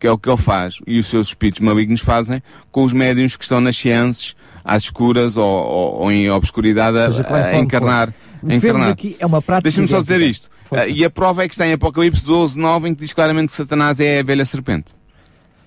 que 0.00 0.06
é 0.06 0.10
o 0.10 0.18
que 0.18 0.28
ele 0.28 0.36
faz, 0.36 0.78
e 0.84 0.98
os 0.98 1.06
seus 1.06 1.28
espíritos 1.28 1.60
malignos 1.60 2.00
fazem 2.00 2.42
com 2.72 2.82
os 2.82 2.92
médiums 2.92 3.36
que 3.36 3.44
estão 3.44 3.60
nas 3.60 3.76
ciências, 3.76 4.34
às 4.64 4.82
escuras 4.82 5.36
ou, 5.36 5.44
ou, 5.44 5.94
ou 6.00 6.12
em 6.12 6.28
obscuridade, 6.28 6.98
a, 6.98 7.06
a 7.06 7.58
encarnar. 7.58 8.12
A 8.44 8.54
encarnar. 8.54 8.88
aqui 8.88 9.16
é 9.20 9.24
uma 9.24 9.40
prática. 9.40 9.62
Deixa-me 9.62 9.86
só 9.86 10.00
dizer 10.00 10.20
isto. 10.20 10.50
Uh, 10.72 10.90
e 10.90 11.04
a 11.04 11.10
prova 11.10 11.44
é 11.44 11.48
que 11.48 11.54
está 11.54 11.66
em 11.66 11.72
Apocalipse 11.72 12.24
12, 12.24 12.58
9, 12.58 12.88
em 12.88 12.94
que 12.94 13.00
diz 13.02 13.12
claramente 13.12 13.50
que 13.50 13.54
Satanás 13.54 14.00
é 14.00 14.18
a 14.18 14.22
velha 14.24 14.44
serpente. 14.44 14.86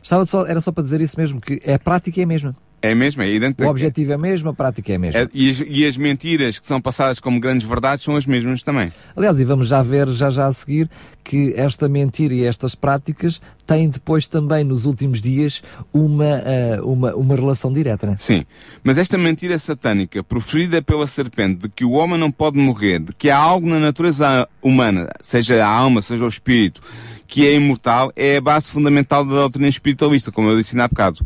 Estava 0.06 0.24
só, 0.28 0.46
era 0.46 0.62
só 0.62 0.72
para 0.72 0.84
dizer 0.84 1.02
isso 1.02 1.20
mesmo, 1.20 1.42
que 1.42 1.60
a 1.68 1.80
prática 1.80 2.22
é 2.22 2.26
a 2.26 2.28
mesma. 2.28 2.56
É 2.80 2.94
mesmo, 2.94 3.24
é 3.24 3.32
idêntico. 3.32 3.64
O 3.64 3.72
objetivo 3.72 4.14
é 4.14 4.18
mesmo, 4.20 4.50
a 4.50 4.54
prática 4.54 4.92
é 4.92 4.98
a 4.98 5.00
mesma. 5.00 5.22
É, 5.22 5.28
e, 5.34 5.50
as, 5.50 5.64
e, 5.68 5.84
as, 5.88 5.98
mentiras 5.98 6.60
que 6.60 6.68
são 6.68 6.80
passadas 6.80 7.20
como 7.20 7.40
grandes 7.40 7.68
verdades 7.68 8.04
são 8.04 8.16
as 8.16 8.28
mesmas 8.28 8.62
também. 8.62 8.94
Aliás, 9.16 9.40
e 9.40 9.44
vamos 9.44 9.68
já 9.68 9.82
ver, 9.82 10.08
já 10.10 10.30
já 10.30 10.46
a 10.46 10.52
seguir, 10.52 10.88
que 11.24 11.56
esta 11.58 11.90
mentira 11.90 12.36
e 12.36 12.44
estas 12.44 12.76
práticas 12.76 13.42
têm 13.66 13.90
depois 13.90 14.28
também, 14.28 14.64
nos 14.64 14.86
últimos 14.86 15.20
dias, 15.20 15.64
uma, 15.92 16.44
uh, 16.80 16.88
uma, 16.88 17.16
uma 17.16 17.36
relação 17.36 17.74
direta, 17.74 18.06
né? 18.06 18.18
Sim. 18.20 18.46
Mas 18.84 19.00
esta 19.00 19.18
mentira 19.18 19.58
satânica, 19.58 20.24
proferida 20.24 20.84
pela 20.84 21.08
serpente, 21.08 21.62
de 21.62 21.70
que 21.70 21.84
o 21.84 21.94
homem 21.94 22.20
não 22.20 22.30
pode 22.30 22.60
morrer, 22.60 23.00
de 23.00 23.14
que 23.16 23.32
há 23.32 23.38
algo 23.38 23.68
na 23.68 23.80
natureza 23.80 24.48
humana, 24.62 25.10
seja 25.20 25.66
a 25.66 25.68
alma, 25.68 26.04
seja 26.04 26.24
o 26.24 26.28
espírito, 26.28 26.80
que 27.28 27.46
é 27.46 27.56
imortal, 27.56 28.12
é 28.16 28.38
a 28.38 28.42
base 28.42 28.70
fundamental 28.72 29.26
da 29.26 29.34
doutrina 29.34 29.68
espiritualista, 29.68 30.32
como 30.32 30.50
eu 30.50 30.58
disse 30.58 30.80
há 30.80 30.88
bocado. 30.88 31.26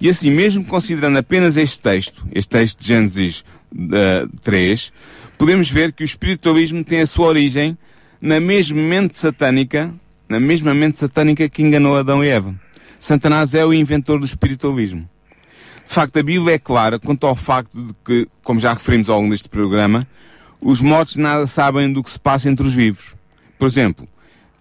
E 0.00 0.08
assim, 0.08 0.30
mesmo 0.30 0.64
considerando 0.64 1.18
apenas 1.18 1.56
este 1.56 1.80
texto, 1.80 2.26
este 2.32 2.48
texto 2.48 2.80
de 2.80 2.86
Gênesis 2.86 3.44
uh, 3.72 4.28
3, 4.42 4.92
podemos 5.36 5.70
ver 5.70 5.92
que 5.92 6.02
o 6.02 6.04
espiritualismo 6.04 6.84
tem 6.84 7.00
a 7.00 7.06
sua 7.06 7.26
origem 7.26 7.76
na 8.20 8.38
mesma 8.38 8.80
mente 8.80 9.18
satânica, 9.18 9.92
na 10.28 10.38
mesma 10.38 10.74
mente 10.74 10.98
satânica 10.98 11.48
que 11.48 11.62
enganou 11.62 11.96
Adão 11.96 12.22
e 12.22 12.28
Eva. 12.28 12.54
Satanás 12.98 13.54
é 13.54 13.64
o 13.64 13.72
inventor 13.72 14.20
do 14.20 14.26
espiritualismo. 14.26 15.08
De 15.86 15.94
facto, 15.94 16.18
a 16.18 16.22
Bíblia 16.22 16.54
é 16.54 16.58
clara 16.58 16.98
quanto 16.98 17.26
ao 17.26 17.34
facto 17.34 17.82
de 17.82 17.92
que, 18.04 18.28
como 18.44 18.60
já 18.60 18.72
referimos 18.72 19.08
ao 19.08 19.18
longo 19.18 19.30
deste 19.30 19.48
programa, 19.48 20.06
os 20.60 20.80
mortos 20.80 21.16
nada 21.16 21.46
sabem 21.46 21.92
do 21.92 22.02
que 22.02 22.10
se 22.10 22.20
passa 22.20 22.48
entre 22.48 22.66
os 22.66 22.74
vivos. 22.74 23.16
Por 23.58 23.66
exemplo, 23.66 24.06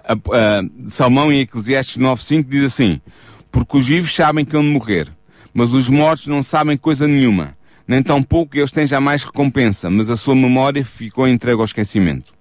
a, 0.10 0.13
a, 0.13 0.89
Salmão 0.89 1.32
em 1.32 1.41
Eclesiastes 1.41 1.98
9.5 1.98 2.45
diz 2.50 2.63
assim, 2.63 3.00
porque 3.52 3.78
os 3.78 3.86
vivos 3.86 4.13
sabem 4.13 4.43
que 4.43 4.54
vão 4.54 4.63
morrer, 4.63 5.08
mas 5.54 5.72
os 5.72 5.88
mortos 5.88 6.26
não 6.26 6.41
sabem 6.41 6.76
coisa 6.76 7.08
nenhuma, 7.08 7.56
nem 7.88 8.02
tão 8.02 8.24
pouco 8.24 8.58
eles 8.58 8.72
têm 8.72 8.88
jamais 8.88 9.24
recompensa, 9.24 9.89
mas 9.89 10.10
a 10.10 10.15
sua 10.15 10.36
memória 10.36 10.84
ficou 10.84 11.28
entregue 11.28 11.60
ao 11.60 11.65
esquecimento. 11.65 12.34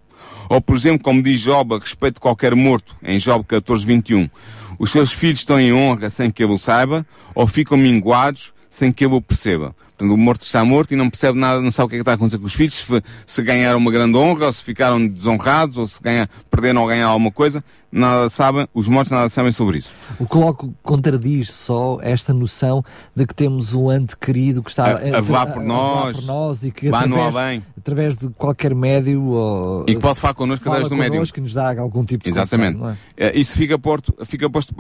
Ou, 0.49 0.63
por 0.63 0.77
exemplo, 0.77 1.01
como 1.01 1.23
diz 1.23 1.41
Job 1.41 1.75
a 1.75 1.79
respeito 1.79 2.15
de 2.15 2.21
qualquer 2.21 2.55
morto, 2.55 2.97
em 3.03 3.19
Job 3.19 3.45
14.21, 3.45 4.31
os 4.79 4.91
seus 4.91 5.13
filhos 5.13 5.41
estão 5.41 5.61
em 5.61 5.75
honra 5.75 6.09
sem 6.09 6.31
que 6.31 6.43
ele 6.43 6.53
o 6.53 6.59
saiba, 6.59 7.07
ou 7.35 7.47
ficam 7.47 7.77
minguados 7.77 8.55
sem 8.71 8.91
que 8.91 9.05
ele 9.05 9.15
o 9.15 9.21
perceba. 9.21 9.77
Portanto, 9.99 10.15
o 10.15 10.17
morto 10.17 10.43
está 10.43 10.65
morto 10.65 10.93
e 10.93 10.97
não 10.97 11.11
percebe 11.11 11.37
nada, 11.37 11.61
não 11.61 11.73
sabe 11.73 11.87
o 11.87 11.89
que 11.89 11.97
é 11.97 11.99
que 11.99 12.03
está 12.03 12.13
a 12.13 12.15
acontecer 12.15 12.39
com 12.39 12.47
os 12.47 12.55
filhos, 12.55 12.75
se, 12.75 13.03
se 13.27 13.43
ganharam 13.43 13.79
uma 13.79 13.91
grande 13.91 14.17
honra, 14.17 14.47
ou 14.47 14.53
se 14.53 14.63
ficaram 14.63 15.05
desonrados, 15.05 15.77
ou 15.77 15.85
se 15.87 16.01
ganha, 16.01 16.31
perderam 16.49 16.83
ou 16.83 16.87
ganharam 16.87 17.11
alguma 17.11 17.33
coisa, 17.33 17.65
nada 17.91 18.31
sabem, 18.31 18.69
os 18.73 18.87
mortos 18.87 19.11
nada 19.11 19.29
sabem 19.29 19.51
sobre 19.51 19.79
isso. 19.79 19.93
O 20.21 20.25
coloco 20.25 20.73
contradiz 20.85 21.51
só 21.51 21.99
esta 22.01 22.33
noção 22.33 22.85
de 23.13 23.27
que 23.27 23.35
temos 23.35 23.75
um 23.75 23.91
ante 23.91 24.17
querido 24.17 24.63
que 24.63 24.71
está 24.71 24.85
a, 24.85 25.19
a 25.19 25.21
vá 25.21 25.47
por 25.47 25.65
nós, 25.65 26.17
por 26.19 26.27
nós 26.27 26.63
e 26.63 26.71
que 26.71 26.89
através, 26.89 27.63
através 27.77 28.17
de 28.17 28.29
qualquer 28.31 28.77
médio 28.77 29.21
ou, 29.25 29.83
e 29.89 29.97
que 29.97 30.01
pode 30.01 30.21
falar 30.21 30.35
connosco 30.35 30.69
através 30.69 30.89
do 30.89 30.97
médium 30.97 31.25
que 31.25 31.41
nos 31.41 31.55
dá 31.55 31.77
algum 31.81 32.05
tipo 32.05 32.23
de 32.23 32.31
Exatamente. 32.31 32.79
Conselho, 32.79 32.99
é? 33.17 33.37
Isso 33.37 33.57
fica 33.57 33.77
posto, 33.77 34.15
fica 34.25 34.49
posto, 34.49 34.77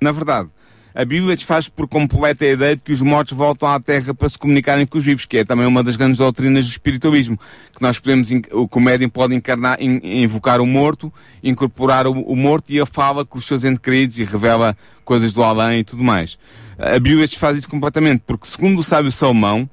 na 0.00 0.10
verdade, 0.10 0.48
a 0.94 1.04
Bíblia 1.04 1.34
desfaz 1.34 1.68
por 1.68 1.88
completo 1.88 2.44
a 2.44 2.48
ideia 2.48 2.76
de 2.76 2.82
que 2.82 2.92
os 2.92 3.02
mortos 3.02 3.36
voltam 3.36 3.68
à 3.68 3.80
Terra 3.80 4.14
para 4.14 4.28
se 4.28 4.38
comunicarem 4.38 4.86
com 4.86 4.96
os 4.96 5.04
vivos, 5.04 5.24
que 5.24 5.38
é 5.38 5.44
também 5.44 5.66
uma 5.66 5.82
das 5.82 5.96
grandes 5.96 6.18
doutrinas 6.18 6.64
do 6.66 6.70
espiritualismo, 6.70 7.36
que 7.74 7.82
nós 7.82 7.98
podemos, 7.98 8.28
o 8.52 8.68
comédio 8.68 9.10
pode 9.10 9.34
encarnar, 9.34 9.76
invocar 9.80 10.60
o 10.60 10.66
morto, 10.66 11.12
incorporar 11.42 12.06
o, 12.06 12.12
o 12.12 12.36
morto 12.36 12.70
e 12.70 12.76
ele 12.76 12.86
fala 12.86 13.24
com 13.24 13.38
os 13.38 13.44
seus 13.44 13.64
entes 13.64 13.80
queridos 13.80 14.18
e 14.18 14.24
revela 14.24 14.76
coisas 15.04 15.32
do 15.32 15.42
além 15.42 15.80
e 15.80 15.84
tudo 15.84 16.04
mais. 16.04 16.38
A 16.78 16.98
Bíblia 17.00 17.26
desfaz 17.26 17.58
isso 17.58 17.68
completamente, 17.68 18.22
porque 18.24 18.46
segundo 18.46 18.78
o 18.78 18.82
sábio 18.82 19.10
Salomão, 19.10 19.68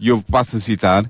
e 0.00 0.08
eu 0.08 0.22
passo 0.22 0.56
a 0.56 0.60
citar, 0.60 1.04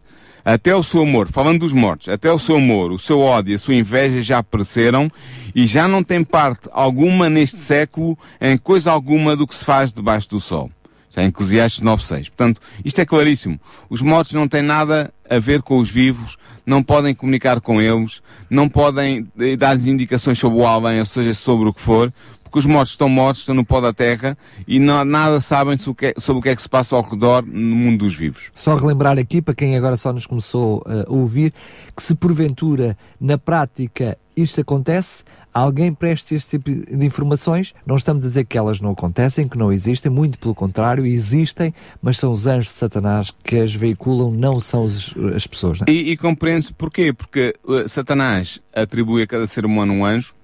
até 0.44 0.74
o 0.74 0.82
seu 0.82 1.02
amor, 1.02 1.28
falando 1.28 1.60
dos 1.60 1.72
mortos, 1.72 2.08
até 2.08 2.30
o 2.32 2.38
seu 2.38 2.56
amor, 2.56 2.92
o 2.92 2.98
seu 2.98 3.20
ódio 3.20 3.54
a 3.54 3.58
sua 3.58 3.74
inveja 3.74 4.22
já 4.22 4.38
apareceram 4.38 5.10
e 5.54 5.66
já 5.66 5.86
não 5.86 6.02
tem 6.02 6.24
parte 6.24 6.68
alguma 6.72 7.28
neste 7.28 7.58
século 7.58 8.18
em 8.40 8.56
coisa 8.56 8.90
alguma 8.90 9.36
do 9.36 9.46
que 9.46 9.54
se 9.54 9.64
faz 9.64 9.92
debaixo 9.92 10.30
do 10.30 10.40
sol. 10.40 10.70
Já 11.14 11.22
em 11.22 11.26
Eclesiastes 11.26 11.82
9.6. 11.82 12.28
Portanto, 12.28 12.60
isto 12.82 12.98
é 12.98 13.04
claríssimo. 13.04 13.60
Os 13.90 14.00
mortos 14.00 14.32
não 14.32 14.48
têm 14.48 14.62
nada 14.62 15.12
a 15.28 15.38
ver 15.38 15.60
com 15.60 15.76
os 15.76 15.90
vivos, 15.90 16.38
não 16.64 16.82
podem 16.82 17.14
comunicar 17.14 17.60
com 17.60 17.82
eles, 17.82 18.22
não 18.48 18.66
podem 18.66 19.28
eh, 19.38 19.54
dar-lhes 19.54 19.86
indicações 19.86 20.38
sobre 20.38 20.58
o 20.58 20.66
além, 20.66 21.00
ou 21.00 21.06
seja, 21.06 21.34
sobre 21.34 21.68
o 21.68 21.72
que 21.74 21.82
for, 21.82 22.10
porque 22.52 22.58
os 22.58 22.66
mortos 22.66 22.90
estão 22.90 23.08
mortos, 23.08 23.40
estão 23.40 23.54
no 23.54 23.64
pó 23.64 23.80
da 23.80 23.94
terra 23.94 24.36
e 24.68 24.78
não, 24.78 25.02
nada 25.06 25.40
sabem 25.40 25.74
sobre 25.78 26.04
o, 26.04 26.08
é, 26.10 26.14
sobre 26.18 26.40
o, 26.40 26.42
que 26.42 26.50
é, 26.50 26.54
que 26.54 26.60
se 26.60 26.68
passa 26.68 26.94
ao 26.94 27.02
redor 27.02 27.42
no 27.46 27.74
mundo 27.74 28.00
dos 28.00 28.14
vivos. 28.14 28.50
Só 28.54 28.76
relembrar 28.76 29.18
aqui, 29.18 29.40
para 29.40 29.54
quem 29.54 29.74
agora 29.74 29.96
só 29.96 30.12
nos 30.12 30.26
começou 30.26 30.80
uh, 30.80 31.10
a 31.10 31.10
ouvir, 31.10 31.54
que 31.96 32.02
se 32.02 32.14
porventura 32.14 32.94
na 33.18 33.38
prática 33.38 34.18
isto 34.36 34.60
acontece, 34.60 35.24
alguém 35.52 35.94
preste 35.94 36.34
este 36.34 36.58
tipo 36.58 36.70
de 36.70 37.06
informações, 37.06 37.74
não 37.86 37.96
estamos 37.96 38.22
a 38.22 38.28
dizer 38.28 38.44
que 38.44 38.58
elas 38.58 38.82
não 38.82 38.90
acontecem, 38.90 39.48
que 39.48 39.56
não 39.56 39.72
existem, 39.72 40.12
muito 40.12 40.38
pelo 40.38 40.54
contrário, 40.54 41.06
existem, 41.06 41.72
mas 42.02 42.18
são 42.18 42.32
os 42.32 42.46
anjos 42.46 42.66
de 42.66 42.78
Satanás 42.78 43.32
que 43.42 43.56
as 43.56 43.74
veiculam, 43.74 44.30
não 44.30 44.60
são 44.60 44.84
os, 44.84 45.14
as 45.34 45.46
pessoas. 45.46 45.78
É? 45.86 45.90
E, 45.90 46.10
e 46.10 46.16
compreende-se 46.18 46.74
porquê? 46.74 47.14
Porque 47.14 47.54
uh, 47.64 47.88
Satanás 47.88 48.60
atribui 48.74 49.22
a 49.22 49.26
cada 49.26 49.46
ser 49.46 49.64
humano 49.64 49.94
um 49.94 50.04
anjo, 50.04 50.34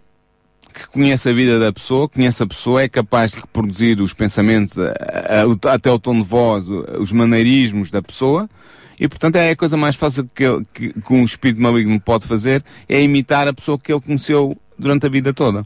que 0.78 0.88
conhece 0.88 1.28
a 1.28 1.32
vida 1.32 1.58
da 1.58 1.72
pessoa, 1.72 2.08
conhece 2.08 2.42
a 2.42 2.46
pessoa, 2.46 2.82
é 2.82 2.88
capaz 2.88 3.32
de 3.32 3.40
reproduzir 3.40 4.00
os 4.00 4.12
pensamentos, 4.12 4.76
até 5.70 5.90
o 5.90 5.98
tom 5.98 6.14
de 6.14 6.26
voz, 6.26 6.68
os 6.68 7.12
maneirismos 7.12 7.90
da 7.90 8.00
pessoa, 8.00 8.48
e 8.98 9.08
portanto 9.08 9.36
é 9.36 9.50
a 9.50 9.56
coisa 9.56 9.76
mais 9.76 9.96
fácil 9.96 10.28
que, 10.34 10.44
que, 10.72 10.92
que 10.92 11.12
um 11.12 11.24
espírito 11.24 11.60
maligno 11.60 12.00
pode 12.00 12.26
fazer, 12.26 12.64
é 12.88 13.02
imitar 13.02 13.46
a 13.48 13.52
pessoa 13.52 13.78
que 13.78 13.92
ele 13.92 14.00
conheceu 14.00 14.56
durante 14.78 15.06
a 15.06 15.08
vida 15.08 15.32
toda. 15.32 15.64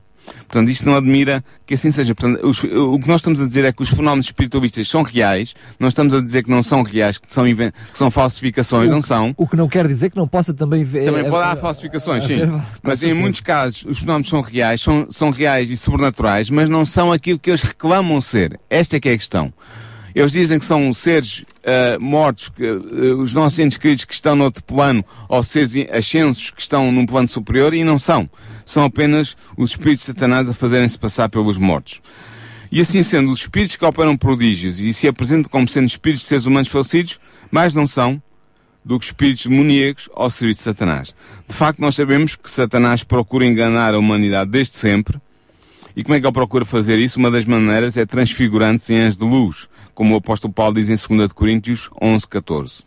Portanto, 0.53 0.69
isto 0.69 0.85
não 0.85 0.97
admira 0.97 1.43
que 1.67 1.75
assim 1.75 1.91
seja. 1.91 2.15
Portanto, 2.15 2.47
os, 2.47 2.63
o 2.63 2.99
que 2.99 3.09
nós 3.09 3.21
estamos 3.21 3.41
a 3.41 3.47
dizer 3.47 3.65
é 3.65 3.73
que 3.73 3.83
os 3.83 3.89
fenómenos 3.89 4.27
espiritualistas 4.27 4.87
são 4.89 5.03
reais, 5.03 5.55
não 5.79 5.89
estamos 5.89 6.13
a 6.13 6.21
dizer 6.21 6.43
que 6.45 6.51
não 6.51 6.63
são 6.63 6.83
reais, 6.83 7.19
que 7.19 7.33
são, 7.33 7.45
que 7.45 7.73
são 7.95 8.11
falsificações, 8.11 8.89
o 8.89 8.93
não 8.93 9.03
são. 9.03 9.35
O 9.37 9.47
que 9.47 9.57
não 9.57 9.69
quer 9.69 9.87
dizer 9.89 10.11
que 10.11 10.17
não 10.17 10.29
possa 10.29 10.53
também 10.53 10.85
ver. 10.85 11.05
Também 11.07 11.29
pode 11.29 11.45
haver 11.45 11.61
falsificações, 11.61 12.25
sim. 12.25 12.41
Mas 12.83 13.03
em 13.03 13.15
muitos 13.15 13.41
casos 13.41 13.85
os 13.85 13.99
fenómenos 13.99 14.29
são 14.29 14.41
reais, 14.41 14.81
são, 14.81 15.07
são 15.11 15.31
reais 15.31 15.71
e 15.71 15.77
sobrenaturais, 15.77 16.51
mas 16.51 16.69
não 16.69 16.85
são 16.85 17.13
aquilo 17.13 17.39
que 17.39 17.51
eles 17.51 17.63
reclamam 17.63 18.21
ser. 18.21 18.59
Esta 18.69 18.97
é 18.97 19.01
que 19.01 19.09
é 19.09 19.13
a 19.13 19.17
questão. 19.19 19.53
Eles 20.15 20.33
dizem 20.33 20.59
que 20.59 20.65
são 20.65 20.93
seres 20.93 21.45
uh, 21.65 22.01
mortos, 22.01 22.49
que, 22.49 22.63
uh, 22.65 23.21
os 23.21 23.33
nossos 23.33 23.59
entes 23.59 23.79
queridos 23.79 24.05
que 24.05 24.15
estão 24.15 24.37
no 24.37 24.45
outro 24.45 24.63
plano, 24.65 25.05
ou 25.29 25.43
seres 25.43 25.75
ascensos 25.91 26.51
que 26.51 26.61
estão 26.61 26.93
num 26.93 27.07
plano 27.07 27.29
superior, 27.29 27.75
e 27.75 27.85
não 27.85 27.99
são 27.99 28.29
são 28.65 28.85
apenas 28.85 29.37
os 29.57 29.71
espíritos 29.71 30.01
de 30.01 30.07
Satanás 30.07 30.49
a 30.49 30.55
fazerem-se 30.55 30.99
passar 30.99 31.29
pelos 31.29 31.59
mortos. 31.59 32.01
E 32.71 32.81
assim 32.81 33.03
sendo, 33.03 33.31
os 33.31 33.41
espíritos 33.41 33.77
que 33.77 33.85
operam 33.85 34.17
prodígios 34.17 34.81
e 34.81 34.93
se 34.95 35.07
apresentam 35.07 35.51
como 35.51 35.69
sendo 35.69 35.87
espíritos 35.87 36.23
de 36.23 36.29
seres 36.29 36.47
humanos 36.47 36.69
falecidos, 36.69 37.21
mais 37.51 37.75
não 37.75 37.87
são 37.87 38.21
do 38.85 38.99
que 38.99 39.05
espíritos 39.05 39.47
demoníacos 39.47 40.09
ao 40.15 40.31
serviço 40.31 40.61
de 40.61 40.65
Satanás. 40.65 41.15
De 41.47 41.55
facto, 41.55 41.81
nós 41.81 41.95
sabemos 41.95 42.35
que 42.35 42.51
Satanás 42.51 43.05
procura 43.05 43.45
enganar 43.45 43.95
a 43.95 43.99
humanidade 43.99 44.51
desde 44.51 44.77
sempre 44.77 45.21
E 45.95 46.03
como 46.03 46.17
é 46.17 46.21
que 46.21 46.27
ele 46.27 46.33
procura 46.33 46.65
fazer 46.65 46.99
isso? 46.99 47.19
Uma 47.19 47.31
das 47.31 47.45
maneiras 47.45 47.97
é 47.97 48.07
transfigurando-se 48.07 48.95
em 48.95 49.01
anjos 49.01 49.19
de 49.19 49.25
luz, 49.25 49.69
como 49.95 50.15
o 50.15 50.19
apóstolo 50.19 50.53
Paulo 50.53 50.75
diz 50.75 50.89
em 50.89 51.17
2 51.17 51.33
Coríntios 51.33 51.91
11, 52.01 52.29
14. 52.29 52.83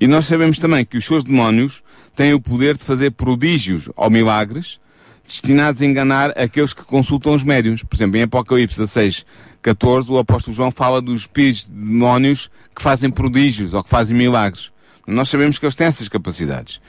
E 0.00 0.06
nós 0.06 0.26
sabemos 0.26 0.58
também 0.58 0.84
que 0.84 0.96
os 0.96 1.04
seus 1.04 1.24
demónios 1.24 1.82
têm 2.14 2.34
o 2.34 2.40
poder 2.40 2.76
de 2.76 2.84
fazer 2.84 3.12
prodígios 3.12 3.88
ou 3.96 4.10
milagres 4.10 4.80
destinados 5.28 5.82
a 5.82 5.86
enganar 5.86 6.30
aqueles 6.38 6.72
que 6.72 6.82
consultam 6.82 7.34
os 7.34 7.44
médiums. 7.44 7.82
Por 7.82 7.94
exemplo, 7.94 8.16
em 8.16 8.22
Apocalipse 8.22 8.78
16, 8.78 9.26
14, 9.60 10.10
o 10.10 10.18
apóstolo 10.18 10.56
João 10.56 10.70
fala 10.70 11.02
dos 11.02 11.22
espíritos 11.22 11.66
de 11.66 11.72
demónios 11.72 12.50
que 12.74 12.82
fazem 12.82 13.10
prodígios 13.10 13.74
ou 13.74 13.84
que 13.84 13.90
fazem 13.90 14.16
milagres. 14.16 14.72
Nós 15.06 15.28
sabemos 15.28 15.58
que 15.58 15.64
eles 15.64 15.74
têm 15.74 15.86
essas 15.86 16.08
capacidades. 16.08 16.80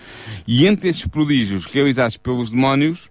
E 0.47 0.65
entre 0.65 0.89
esses 0.89 1.05
prodígios 1.05 1.65
realizados 1.65 2.17
pelos 2.17 2.51
demónios, 2.51 3.09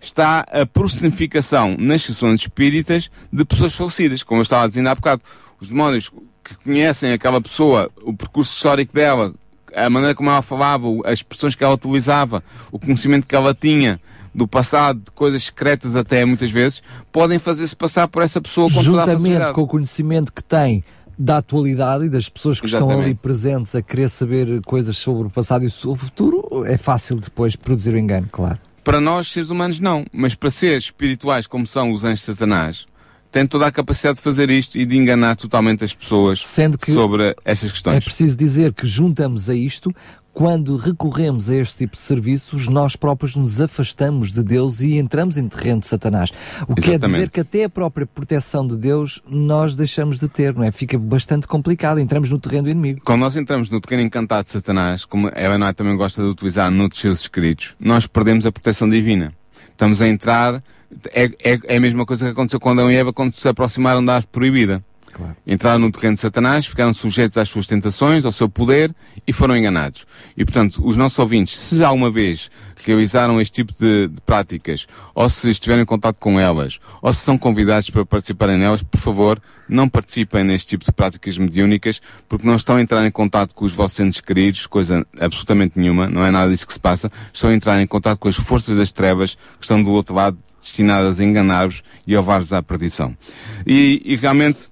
está 0.00 0.40
a 0.40 0.66
personificação 0.66 1.76
nas 1.78 2.02
sessões 2.02 2.40
espíritas 2.40 3.10
de 3.32 3.44
pessoas 3.44 3.74
falecidas, 3.74 4.22
como 4.22 4.40
eu 4.40 4.42
estava 4.42 4.68
dizendo 4.68 4.88
há 4.88 4.94
bocado. 4.94 5.22
Os 5.62 5.68
demónios 5.68 6.10
que 6.42 6.56
conhecem 6.56 7.12
aquela 7.12 7.40
pessoa, 7.40 7.88
o 8.02 8.12
percurso 8.12 8.52
histórico 8.52 8.92
dela, 8.92 9.32
a 9.72 9.88
maneira 9.88 10.12
como 10.12 10.28
ela 10.28 10.42
falava, 10.42 10.88
as 11.04 11.20
expressões 11.20 11.54
que 11.54 11.62
ela 11.62 11.74
utilizava, 11.74 12.42
o 12.72 12.80
conhecimento 12.80 13.28
que 13.28 13.36
ela 13.36 13.54
tinha 13.54 14.00
do 14.34 14.48
passado, 14.48 15.02
de 15.04 15.12
coisas 15.12 15.44
secretas 15.44 15.94
até 15.94 16.24
muitas 16.24 16.50
vezes, 16.50 16.82
podem 17.12 17.38
fazer-se 17.38 17.76
passar 17.76 18.08
por 18.08 18.24
essa 18.24 18.40
pessoa 18.40 18.68
com 18.68 18.82
Juntamente 18.82 19.52
com 19.52 19.62
o 19.62 19.66
conhecimento 19.68 20.32
que 20.32 20.42
tem 20.42 20.82
da 21.16 21.36
atualidade 21.36 22.06
e 22.06 22.08
das 22.08 22.28
pessoas 22.28 22.58
que 22.58 22.66
estão 22.66 22.80
Exatamente. 22.80 23.06
ali 23.06 23.14
presentes 23.14 23.76
a 23.76 23.82
querer 23.82 24.08
saber 24.08 24.60
coisas 24.62 24.98
sobre 24.98 25.28
o 25.28 25.30
passado 25.30 25.64
e 25.64 25.70
sobre 25.70 26.02
o 26.02 26.06
futuro, 26.06 26.64
é 26.66 26.76
fácil 26.76 27.20
depois 27.20 27.54
produzir 27.54 27.94
o 27.94 27.98
engano, 27.98 28.26
claro. 28.32 28.58
Para 28.82 29.00
nós, 29.00 29.28
seres 29.28 29.48
humanos, 29.48 29.78
não. 29.78 30.04
Mas 30.12 30.34
para 30.34 30.50
seres 30.50 30.84
espirituais, 30.84 31.46
como 31.46 31.64
são 31.64 31.92
os 31.92 32.02
anjos 32.02 32.18
de 32.18 32.26
Satanás, 32.26 32.86
têm 33.32 33.46
toda 33.46 33.66
a 33.66 33.72
capacidade 33.72 34.18
de 34.18 34.22
fazer 34.22 34.50
isto 34.50 34.78
e 34.78 34.84
de 34.84 34.96
enganar 34.96 35.34
totalmente 35.36 35.82
as 35.82 35.94
pessoas 35.94 36.40
sobre 36.86 37.34
estas 37.44 37.70
é 37.70 37.72
questões. 37.72 38.04
preciso 38.04 38.36
dizer 38.36 38.72
que 38.72 38.86
juntamos 38.86 39.48
a 39.48 39.54
isto 39.54 39.92
quando 40.32 40.76
recorremos 40.76 41.50
a 41.50 41.56
este 41.56 41.78
tipo 41.78 41.94
de 41.94 42.02
serviços, 42.02 42.66
nós 42.66 42.96
próprios 42.96 43.36
nos 43.36 43.60
afastamos 43.60 44.32
de 44.32 44.42
Deus 44.42 44.80
e 44.80 44.96
entramos 44.96 45.36
em 45.36 45.46
terreno 45.46 45.80
de 45.80 45.86
Satanás. 45.86 46.30
O 46.66 46.74
que 46.74 46.82
quer 46.82 46.90
Exatamente. 46.92 47.16
dizer 47.16 47.30
que 47.30 47.40
até 47.40 47.64
a 47.64 47.68
própria 47.68 48.06
proteção 48.06 48.66
de 48.66 48.76
Deus 48.76 49.20
nós 49.28 49.76
deixamos 49.76 50.18
de 50.18 50.28
ter, 50.28 50.54
não 50.54 50.64
é? 50.64 50.72
Fica 50.72 50.98
bastante 50.98 51.46
complicado, 51.46 51.98
entramos 51.98 52.30
no 52.30 52.40
terreno 52.40 52.64
do 52.64 52.70
inimigo. 52.70 53.02
Quando 53.04 53.20
nós 53.20 53.36
entramos 53.36 53.68
no 53.68 53.80
pequeno 53.80 54.02
encantado 54.02 54.44
de 54.44 54.52
Satanás, 54.52 55.04
como 55.04 55.28
a 55.28 55.32
Ellen 55.38 55.72
também 55.74 55.96
gosta 55.96 56.22
de 56.22 56.28
utilizar 56.28 56.70
noutros 56.70 57.00
seus 57.02 57.20
escritos, 57.20 57.74
nós 57.78 58.06
perdemos 58.06 58.46
a 58.46 58.52
proteção 58.52 58.88
divina. 58.88 59.34
Estamos 59.70 60.00
a 60.00 60.08
entrar, 60.08 60.62
é, 61.12 61.24
é, 61.42 61.60
é 61.64 61.76
a 61.76 61.80
mesma 61.80 62.04
coisa 62.04 62.26
que 62.26 62.32
aconteceu 62.32 62.60
com 62.60 62.70
Adão 62.70 62.90
e 62.90 62.96
Eva 62.96 63.12
quando 63.12 63.32
se 63.32 63.48
aproximaram 63.48 64.04
da 64.04 64.14
árvore 64.14 64.28
proibida. 64.32 64.84
Claro. 65.12 65.36
Entraram 65.46 65.78
no 65.78 65.92
terreno 65.92 66.14
de 66.14 66.20
Satanás, 66.20 66.66
ficaram 66.66 66.92
sujeitos 66.92 67.36
às 67.36 67.48
suas 67.48 67.66
tentações, 67.66 68.24
ao 68.24 68.32
seu 68.32 68.48
poder 68.48 68.94
e 69.26 69.32
foram 69.32 69.56
enganados. 69.56 70.06
E 70.36 70.44
portanto, 70.44 70.80
os 70.84 70.96
nossos 70.96 71.18
ouvintes, 71.18 71.56
se 71.56 71.84
alguma 71.84 72.10
vez 72.10 72.50
realizaram 72.84 73.40
este 73.40 73.62
tipo 73.62 73.72
de, 73.78 74.08
de 74.08 74.20
práticas, 74.22 74.86
ou 75.14 75.28
se 75.28 75.50
estiverem 75.50 75.82
em 75.82 75.86
contato 75.86 76.16
com 76.18 76.40
elas, 76.40 76.80
ou 77.00 77.12
se 77.12 77.20
são 77.20 77.36
convidados 77.36 77.90
para 77.90 78.06
participarem 78.06 78.56
nelas, 78.56 78.82
por 78.82 78.98
favor, 78.98 79.40
não 79.68 79.88
participem 79.88 80.44
neste 80.44 80.68
tipo 80.68 80.84
de 80.84 80.92
práticas 80.92 81.38
mediúnicas, 81.38 82.00
porque 82.28 82.46
não 82.46 82.56
estão 82.56 82.76
a 82.76 82.80
entrar 82.80 83.06
em 83.06 83.10
contato 83.10 83.54
com 83.54 83.64
os 83.64 83.74
vossos 83.74 84.00
entes 84.00 84.20
queridos, 84.20 84.66
coisa 84.66 85.06
absolutamente 85.20 85.78
nenhuma, 85.78 86.08
não 86.08 86.24
é 86.24 86.30
nada 86.30 86.50
disso 86.50 86.66
que 86.66 86.72
se 86.72 86.80
passa, 86.80 87.10
estão 87.32 87.50
a 87.50 87.54
entrar 87.54 87.80
em 87.80 87.86
contato 87.86 88.18
com 88.18 88.28
as 88.28 88.36
forças 88.36 88.78
das 88.78 88.92
trevas 88.92 89.34
que 89.34 89.64
estão 89.64 89.82
do 89.82 89.90
outro 89.90 90.14
lado 90.14 90.38
destinadas 90.60 91.20
a 91.20 91.24
enganar-vos 91.24 91.82
e 92.06 92.14
a 92.14 92.20
levar-vos 92.20 92.52
à 92.52 92.62
perdição. 92.62 93.16
E, 93.66 94.00
e 94.04 94.16
realmente, 94.16 94.68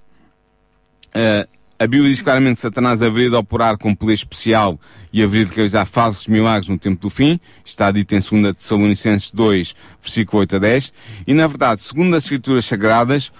Uh, 1.15 1.47
a 1.81 1.87
Bíblia 1.87 2.11
diz 2.11 2.21
claramente 2.21 2.57
que 2.57 2.61
Satanás 2.61 3.01
haveria 3.01 3.31
de 3.31 3.35
operar 3.35 3.75
com 3.75 3.95
poder 3.95 4.13
especial 4.13 4.79
e 5.11 5.23
haveria 5.23 5.47
de 5.47 5.55
realizar 5.55 5.83
falsos 5.85 6.27
milagres 6.27 6.69
no 6.69 6.77
tempo 6.77 7.01
do 7.01 7.09
fim. 7.09 7.39
Está 7.65 7.89
dito 7.89 8.13
em 8.13 8.19
2 8.19 8.55
Tessalonicenses 8.55 9.31
2, 9.31 9.75
versículo 9.99 10.41
8 10.41 10.57
a 10.57 10.59
10. 10.59 10.93
E 11.25 11.33
na 11.33 11.47
verdade, 11.47 11.81
segundo 11.81 12.15
as 12.15 12.23
Escrituras 12.23 12.65
Sagradas, 12.65 13.31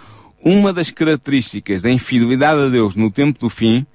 uma 0.43 0.73
das 0.73 0.89
características 0.89 1.83
da 1.83 1.91
infidelidade 1.91 2.61
a 2.61 2.69
Deus 2.69 2.95
no 2.95 3.11
tempo 3.11 3.39
do 3.39 3.47
fim, 3.47 3.85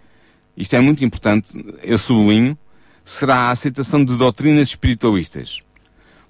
isto 0.57 0.77
é 0.77 0.81
muito 0.81 1.05
importante, 1.05 1.49
eu 1.83 1.99
sublinho, 1.99 2.57
será 3.05 3.35
a 3.35 3.51
aceitação 3.51 4.05
de 4.05 4.17
doutrinas 4.17 4.69
espiritualistas. 4.69 5.61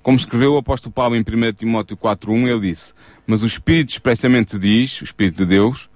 Como 0.03 0.17
escreveu 0.17 0.55
o 0.55 0.57
apóstolo 0.57 0.91
Paulo 0.91 1.17
em 1.17 1.21
1 1.21 1.53
Timóteo 1.53 1.99
4.1, 1.99 2.49
ele 2.49 2.71
disse, 2.71 2.95
mas 3.27 3.43
o 3.43 3.47
Espírito 3.47 3.91
expressamente 3.91 4.59
diz, 4.59 5.03
o 5.03 5.05
Espírito 5.05 5.39
de 5.39 5.47
Deus, 5.47 5.91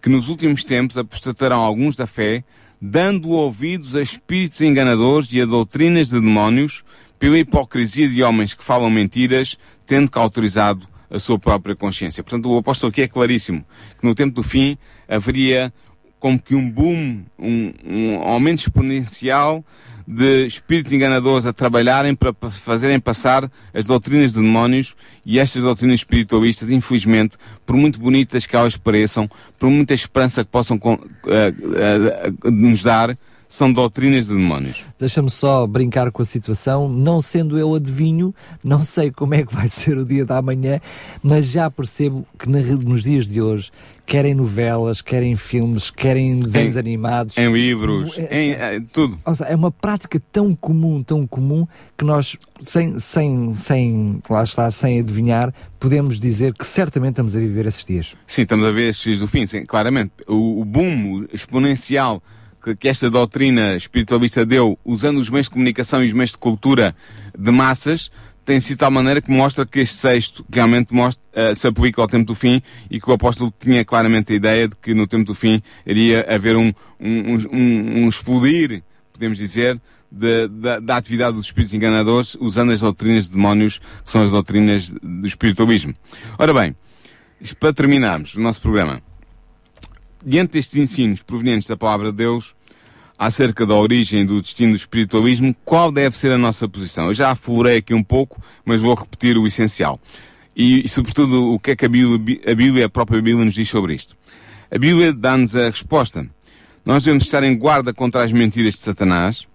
que 0.00 0.08
nos 0.08 0.28
últimos 0.28 0.64
tempos 0.64 0.96
apostatarão 0.96 1.60
alguns 1.60 1.96
da 1.96 2.06
fé, 2.06 2.42
dando 2.80 3.30
ouvidos 3.30 3.94
a 3.94 4.02
espíritos 4.02 4.60
enganadores 4.60 5.32
e 5.32 5.40
a 5.40 5.44
doutrinas 5.44 6.08
de 6.08 6.20
demónios, 6.20 6.82
pela 7.18 7.38
hipocrisia 7.38 8.08
de 8.08 8.22
homens 8.22 8.54
que 8.54 8.64
falam 8.64 8.88
mentiras, 8.88 9.58
tendo 9.86 10.10
cauterizado 10.10 10.88
a 11.10 11.18
sua 11.18 11.38
própria 11.38 11.76
consciência. 11.76 12.22
Portanto, 12.22 12.50
o 12.50 12.56
apóstolo 12.56 12.90
aqui 12.90 13.02
é 13.02 13.08
claríssimo, 13.08 13.64
que 13.98 14.06
no 14.06 14.14
tempo 14.14 14.34
do 14.34 14.42
fim 14.42 14.78
haveria 15.06 15.72
como 16.18 16.38
que 16.38 16.54
um 16.54 16.70
boom, 16.70 17.24
um, 17.38 17.72
um 17.84 18.16
aumento 18.22 18.60
exponencial 18.60 19.64
de 20.12 20.44
espíritos 20.44 20.92
enganadores 20.92 21.46
a 21.46 21.52
trabalharem 21.52 22.16
para 22.16 22.32
pa- 22.32 22.50
fazerem 22.50 22.98
passar 22.98 23.48
as 23.72 23.86
doutrinas 23.86 24.32
de 24.32 24.40
demónios 24.40 24.96
e 25.24 25.38
estas 25.38 25.62
doutrinas 25.62 26.00
espiritualistas, 26.00 26.68
infelizmente, 26.68 27.36
por 27.64 27.76
muito 27.76 28.00
bonitas 28.00 28.44
que 28.44 28.56
elas 28.56 28.76
pareçam, 28.76 29.30
por 29.56 29.70
muita 29.70 29.94
esperança 29.94 30.44
que 30.44 30.50
possam 30.50 30.80
eh, 31.28 31.54
eh, 31.76 32.50
nos 32.50 32.82
dar, 32.82 33.16
são 33.50 33.72
doutrinas 33.72 34.28
de 34.28 34.32
demónios. 34.34 34.84
Deixa-me 34.96 35.28
só 35.28 35.66
brincar 35.66 36.12
com 36.12 36.22
a 36.22 36.24
situação. 36.24 36.88
Não 36.88 37.20
sendo 37.20 37.58
eu 37.58 37.74
adivinho, 37.74 38.32
não 38.62 38.80
sei 38.84 39.10
como 39.10 39.34
é 39.34 39.42
que 39.44 39.52
vai 39.52 39.66
ser 39.66 39.98
o 39.98 40.04
dia 40.04 40.24
da 40.24 40.40
manhã, 40.40 40.80
mas 41.20 41.46
já 41.46 41.68
percebo 41.68 42.24
que 42.38 42.48
na- 42.48 42.60
nos 42.60 43.02
dias 43.02 43.26
de 43.26 43.42
hoje 43.42 43.72
querem 44.06 44.34
novelas, 44.34 45.02
querem 45.02 45.34
filmes, 45.34 45.90
querem 45.90 46.36
desenhos 46.36 46.76
Em- 46.76 46.78
animados. 46.80 47.36
Em 47.36 47.52
livros, 47.52 48.16
É- 48.18 48.40
em 48.40 48.50
eh, 48.52 48.82
tudo. 48.92 49.18
Seja, 49.26 49.44
é 49.50 49.56
uma 49.56 49.70
prática 49.72 50.22
tão 50.30 50.54
comum, 50.54 51.02
tão 51.02 51.26
comum, 51.26 51.66
que 51.98 52.04
nós, 52.04 52.36
sem, 52.62 52.98
sem, 53.00 53.52
sem, 53.52 54.20
lá 54.30 54.44
está, 54.44 54.70
sem 54.70 55.00
adivinhar, 55.00 55.52
podemos 55.78 56.20
dizer 56.20 56.54
que 56.54 56.64
certamente 56.66 57.14
estamos 57.14 57.34
a 57.34 57.38
viver 57.40 57.66
esses 57.66 57.84
dias. 57.84 58.14
Sim, 58.28 58.42
estamos 58.42 58.64
a 58.66 58.70
ver 58.70 58.90
estes 58.90 59.04
dias 59.04 59.18
do 59.20 59.26
fim, 59.26 59.44
sim, 59.46 59.64
claramente. 59.64 60.12
O, 60.28 60.60
o 60.60 60.64
boom 60.64 61.26
exponencial 61.32 62.22
que, 62.62 62.76
que 62.76 62.88
esta 62.88 63.08
doutrina 63.10 63.74
espiritualista 63.76 64.44
deu, 64.44 64.78
usando 64.84 65.18
os 65.18 65.30
meios 65.30 65.46
de 65.46 65.52
comunicação 65.52 66.02
e 66.02 66.06
os 66.06 66.12
meios 66.12 66.30
de 66.32 66.38
cultura 66.38 66.94
de 67.38 67.50
massas, 67.50 68.10
tem 68.44 68.58
sido 68.58 68.70
de 68.72 68.76
tal 68.78 68.90
maneira 68.90 69.20
que 69.20 69.30
mostra 69.30 69.64
que 69.66 69.80
este 69.80 69.96
sexto 69.96 70.44
realmente 70.52 70.92
mostra, 70.92 71.22
eh, 71.32 71.54
se 71.54 71.68
aplica 71.68 72.00
ao 72.00 72.08
tempo 72.08 72.24
do 72.26 72.34
fim 72.34 72.60
e 72.90 73.00
que 73.00 73.08
o 73.08 73.12
apóstolo 73.12 73.52
tinha 73.58 73.84
claramente 73.84 74.32
a 74.32 74.36
ideia 74.36 74.66
de 74.66 74.74
que 74.76 74.92
no 74.94 75.06
tempo 75.06 75.24
do 75.24 75.34
fim 75.34 75.62
iria 75.86 76.26
haver 76.28 76.56
um, 76.56 76.72
um, 76.98 77.34
um, 77.52 78.04
um, 78.04 78.08
explodir, 78.08 78.82
podemos 79.12 79.38
dizer, 79.38 79.80
de- 80.10 80.48
da, 80.48 80.80
da 80.80 80.96
atividade 80.96 81.36
dos 81.36 81.46
espíritos 81.46 81.74
enganadores, 81.74 82.36
usando 82.40 82.72
as 82.72 82.80
doutrinas 82.80 83.24
de 83.28 83.36
demónios, 83.36 83.78
que 83.78 84.10
são 84.10 84.22
as 84.22 84.30
doutrinas 84.30 84.90
do 85.00 85.26
espiritualismo. 85.26 85.94
Ora 86.36 86.52
bem, 86.52 86.74
para 87.60 87.72
terminarmos 87.72 88.34
o 88.34 88.40
nosso 88.40 88.60
programa, 88.60 89.00
diante 90.24 90.52
destes 90.52 90.76
ensinos 90.76 91.22
provenientes 91.22 91.68
da 91.68 91.76
palavra 91.76 92.10
de 92.10 92.18
Deus, 92.18 92.54
acerca 93.18 93.66
da 93.66 93.74
origem 93.74 94.24
do 94.24 94.40
destino 94.40 94.72
do 94.72 94.76
espiritualismo, 94.76 95.54
qual 95.64 95.92
deve 95.92 96.16
ser 96.16 96.32
a 96.32 96.38
nossa 96.38 96.66
posição? 96.66 97.08
Eu 97.08 97.14
já 97.14 97.30
aflorei 97.30 97.76
aqui 97.76 97.92
um 97.92 98.02
pouco, 98.02 98.42
mas 98.64 98.80
vou 98.80 98.94
repetir 98.94 99.36
o 99.36 99.46
essencial. 99.46 100.00
E, 100.56 100.86
e, 100.86 100.88
sobretudo, 100.88 101.52
o 101.52 101.58
que 101.58 101.72
é 101.72 101.76
que 101.76 101.84
a 101.84 101.88
Bíblia, 101.88 102.40
a 102.50 102.54
Bíblia, 102.54 102.86
a 102.86 102.88
própria 102.88 103.20
Bíblia, 103.20 103.44
nos 103.44 103.52
diz 103.52 103.68
sobre 103.68 103.92
isto? 103.94 104.16
A 104.70 104.78
Bíblia 104.78 105.12
dá-nos 105.12 105.54
a 105.54 105.66
resposta. 105.66 106.26
Nós 106.82 107.04
devemos 107.04 107.24
estar 107.24 107.42
em 107.42 107.56
guarda 107.56 107.92
contra 107.92 108.24
as 108.24 108.32
mentiras 108.32 108.74
de 108.74 108.80
Satanás, 108.80 109.46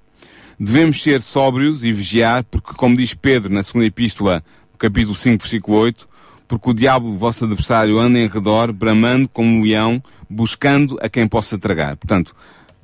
devemos 0.60 1.02
ser 1.02 1.20
sóbrios 1.20 1.84
e 1.84 1.92
vigiar, 1.92 2.44
porque, 2.44 2.74
como 2.76 2.96
diz 2.96 3.16
Pedro 3.16 3.52
na 3.52 3.64
segunda 3.64 3.88
epístola, 3.88 4.44
capítulo 4.78 5.16
5, 5.16 5.42
versículo 5.42 5.78
8, 5.80 6.08
porque 6.48 6.70
o 6.70 6.74
diabo, 6.74 7.08
o 7.08 7.16
vosso 7.16 7.46
adversário, 7.46 8.00
anda 8.00 8.20
em 8.20 8.28
redor, 8.28 8.72
bramando 8.72 9.28
como 9.30 9.50
um 9.50 9.64
leão, 9.64 10.02
buscando 10.30 10.98
a 11.02 11.10
quem 11.10 11.28
possa 11.28 11.58
tragar. 11.58 11.96
Portanto, 11.96 12.36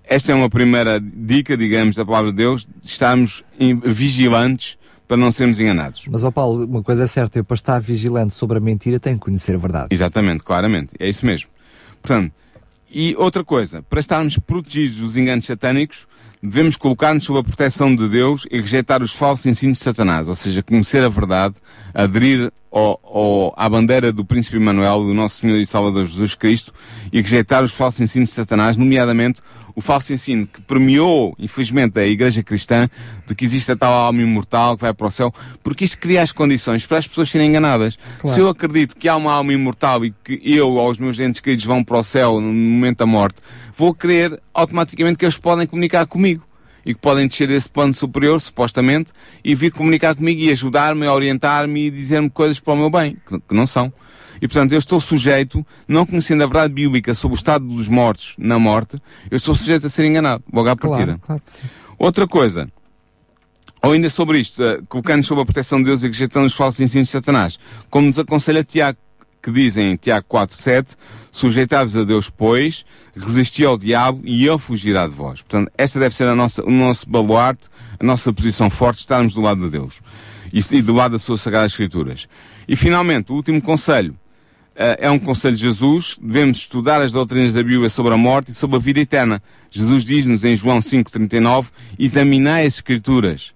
esta 0.03 0.32
é 0.32 0.36
uma 0.36 0.49
primeira 0.49 0.99
dica, 0.99 1.55
digamos, 1.55 1.95
da 1.95 2.05
palavra 2.05 2.32
de 2.32 2.38
Deus, 2.38 2.68
de 2.82 2.89
estarmos 2.89 3.43
vigilantes 3.86 4.78
para 5.07 5.18
não 5.18 5.32
sermos 5.32 5.59
enganados. 5.59 6.05
Mas, 6.09 6.24
ó 6.24 6.32
Paulo, 6.32 6.66
uma 6.66 6.82
coisa 6.82 7.03
é 7.03 7.07
certa, 7.07 7.38
eu 7.38 7.43
para 7.43 7.55
estar 7.55 7.80
vigilante 7.80 8.34
sobre 8.34 8.57
a 8.57 8.62
mentira 8.62 8.99
tenho 8.99 9.18
que 9.18 9.26
conhecer 9.26 9.55
a 9.55 9.57
verdade. 9.57 9.88
Exatamente, 9.91 10.43
claramente. 10.43 10.93
É 10.97 11.07
isso 11.07 11.26
mesmo. 11.26 11.49
Portanto, 12.01 12.34
e 12.89 13.16
outra 13.18 13.43
coisa, 13.43 13.82
para 13.82 13.99
estarmos 13.99 14.38
protegidos 14.39 14.97
dos 14.97 15.18
enganos 15.18 15.45
satânicos, 15.45 16.07
devemos 16.41 16.76
colocar-nos 16.76 17.24
sob 17.24 17.39
a 17.39 17.43
proteção 17.43 17.95
de 17.95 18.07
Deus 18.09 18.47
e 18.49 18.59
rejeitar 18.59 19.01
os 19.01 19.14
falsos 19.14 19.45
ensinos 19.45 19.78
de 19.78 19.84
Satanás, 19.84 20.28
ou 20.28 20.36
seja, 20.36 20.64
conhecer 20.64 21.03
a 21.03 21.09
verdade, 21.09 21.55
aderir 21.93 22.51
ao, 22.72 22.99
ao, 23.03 23.53
à 23.57 23.67
bandeira 23.69 24.11
do 24.11 24.24
Príncipe 24.24 24.55
Emanuel, 24.55 25.03
do 25.03 25.13
nosso 25.13 25.41
Senhor 25.41 25.57
e 25.57 25.65
Salvador 25.65 26.05
Jesus 26.05 26.36
Cristo, 26.36 26.74
e 27.11 27.22
rejeitar 27.22 27.63
os 27.63 27.74
falsos 27.74 27.99
ensinos 27.99 28.30
de 28.30 28.36
Satanás, 28.36 28.78
nomeadamente 28.78 29.41
o 29.76 29.82
falso 29.82 30.13
ensino 30.13 30.47
que 30.47 30.61
permeou, 30.61 31.36
infelizmente, 31.39 31.99
a 31.99 32.05
Igreja 32.05 32.43
Cristã, 32.43 32.89
de 33.28 33.36
que 33.36 33.45
existe 33.45 33.72
a 33.72 33.76
tal 33.76 33.93
alma 33.93 34.22
imortal 34.22 34.76
que 34.76 34.82
vai 34.82 34.93
para 34.93 35.07
o 35.07 35.11
céu, 35.11 35.34
porque 35.63 35.86
isto 35.86 35.97
cria 35.97 36.22
as 36.22 36.32
condições 36.32 36.86
para 36.86 36.97
as 36.97 37.07
pessoas 37.07 37.30
serem 37.30 37.49
enganadas. 37.49 37.97
Claro. 38.19 38.36
Se 38.36 38.41
eu 38.41 38.49
acredito 38.49 38.95
que 38.95 39.07
há 39.07 39.15
uma 39.15 39.32
alma 39.32 39.53
imortal 39.53 40.05
e 40.05 40.13
que 40.24 40.39
eu 40.43 40.69
ou 40.69 40.89
os 40.89 40.97
meus 40.97 41.19
entes 41.19 41.41
queridos 41.41 41.65
vão 41.65 41.84
para 41.84 41.97
o 41.97 42.03
céu 42.03 42.39
no 42.39 42.53
momento 42.53 42.99
da 42.99 43.05
morte, 43.05 43.38
vou 43.76 43.93
crer 43.93 44.39
automaticamente 44.53 45.17
que 45.17 45.26
eles 45.26 45.38
podem 45.38 45.67
comunicar 45.67 46.05
comigo 46.05 46.43
e 46.86 46.94
que 46.94 47.00
podem 47.00 47.28
descer 47.28 47.48
desse 47.48 47.70
plano 47.70 47.94
superior, 47.94 48.40
supostamente, 48.40 49.12
e 49.44 49.54
vir 49.56 49.72
comunicar 49.72 50.16
comigo 50.16 50.42
e 50.42 50.52
ajudar-me, 50.52 51.08
orientar-me 51.08 51.88
e 51.88 51.92
dizer-me 51.92 52.30
coisas 52.30 52.60
para 52.60 52.74
o 52.74 52.78
meu 52.78 52.90
bem, 52.90 53.18
que, 53.48 53.54
não 53.54 53.68
são. 53.68 53.92
E 54.42 54.48
portanto, 54.48 54.72
eu 54.72 54.80
estou 54.80 55.00
sujeito, 55.00 55.66
não 55.88 56.06
conhecendo 56.06 56.44
a 56.44 56.48
verdade 56.48 56.74
bíblica 56.74 57.14
sobre 57.14 57.36
o 57.36 57.38
estado 57.38 57.66
dos 57.66 57.88
mortos 57.88 58.36
na 58.40 58.58
morte, 58.58 58.98
eu 59.30 59.38
estou 59.38 59.54
sujeito 59.54 59.86
a 59.86 59.90
ser 59.90 60.06
enganado, 60.06 60.44
logo 60.52 60.70
à 60.70 60.76
partida. 60.76 61.20
Claro, 61.22 61.42
claro 61.42 61.70
Outra 62.00 62.28
coisa, 62.28 62.68
ou 63.84 63.92
ainda 63.92 64.10
sobre 64.10 64.40
isto, 64.40 64.64
uh, 64.64 64.84
colocando 64.88 65.24
sobre 65.24 65.44
a 65.44 65.46
proteção 65.46 65.80
de 65.80 65.86
Deus 65.86 66.04
e 66.04 66.08
rejeitando 66.08 66.46
os 66.46 66.54
falsos 66.54 66.80
ensinos 66.80 67.08
de 67.08 67.12
Satanás, 67.12 67.60
como 67.90 68.08
nos 68.08 68.20
aconselha 68.20 68.64
Tiago, 68.64 68.98
que 69.42 69.52
dizem 69.52 69.92
em 69.92 69.96
Tiago 69.96 70.26
4.7, 70.28 70.96
sujeitai-vos 71.32 71.96
a 71.96 72.04
Deus, 72.04 72.30
pois, 72.30 72.86
resisti 73.16 73.64
ao 73.64 73.78
diabo 73.78 74.22
e 74.24 74.46
ele 74.46 74.60
fugirá 74.60 75.08
de 75.08 75.14
vós. 75.14 75.42
Portanto, 75.42 75.72
esta 75.78 76.00
deve 76.00 76.14
ser 76.14 76.28
a 76.28 76.36
nossa, 76.36 76.64
o 76.64 76.70
nosso 76.70 77.10
baluarte, 77.10 77.70
a 78.00 78.04
nossa 78.04 78.32
posição 78.34 78.70
forte, 78.70 79.00
estarmos 79.00 79.34
do 79.34 79.42
lado 79.42 79.62
de 79.62 79.70
Deus. 79.70 80.02
E, 80.52 80.82
do 80.82 80.94
lado 80.94 81.14
das 81.14 81.24
suas 81.24 81.40
Sagradas 81.40 81.72
Escrituras. 81.72 82.28
E 82.68 82.76
finalmente, 82.76 83.32
o 83.32 83.36
último 83.36 83.62
conselho, 83.62 84.12
uh, 84.76 85.00
é 85.00 85.10
um 85.10 85.18
conselho 85.18 85.56
de 85.56 85.62
Jesus, 85.62 86.18
devemos 86.22 86.58
estudar 86.58 87.02
as 87.02 87.14
doutrinas 87.14 87.54
da 87.54 87.64
Bíblia 87.64 87.88
sobre 87.88 88.14
a 88.14 88.18
morte 88.18 88.52
e 88.52 88.54
sobre 88.54 88.76
a 88.76 88.80
vida 88.80 89.00
eterna. 89.00 89.42
Jesus 89.70 90.04
diz-nos 90.04 90.44
em 90.44 90.54
João 90.54 90.80
5.39, 90.80 91.68
examinai 91.98 92.66
as 92.66 92.76
Escrituras 92.76 93.54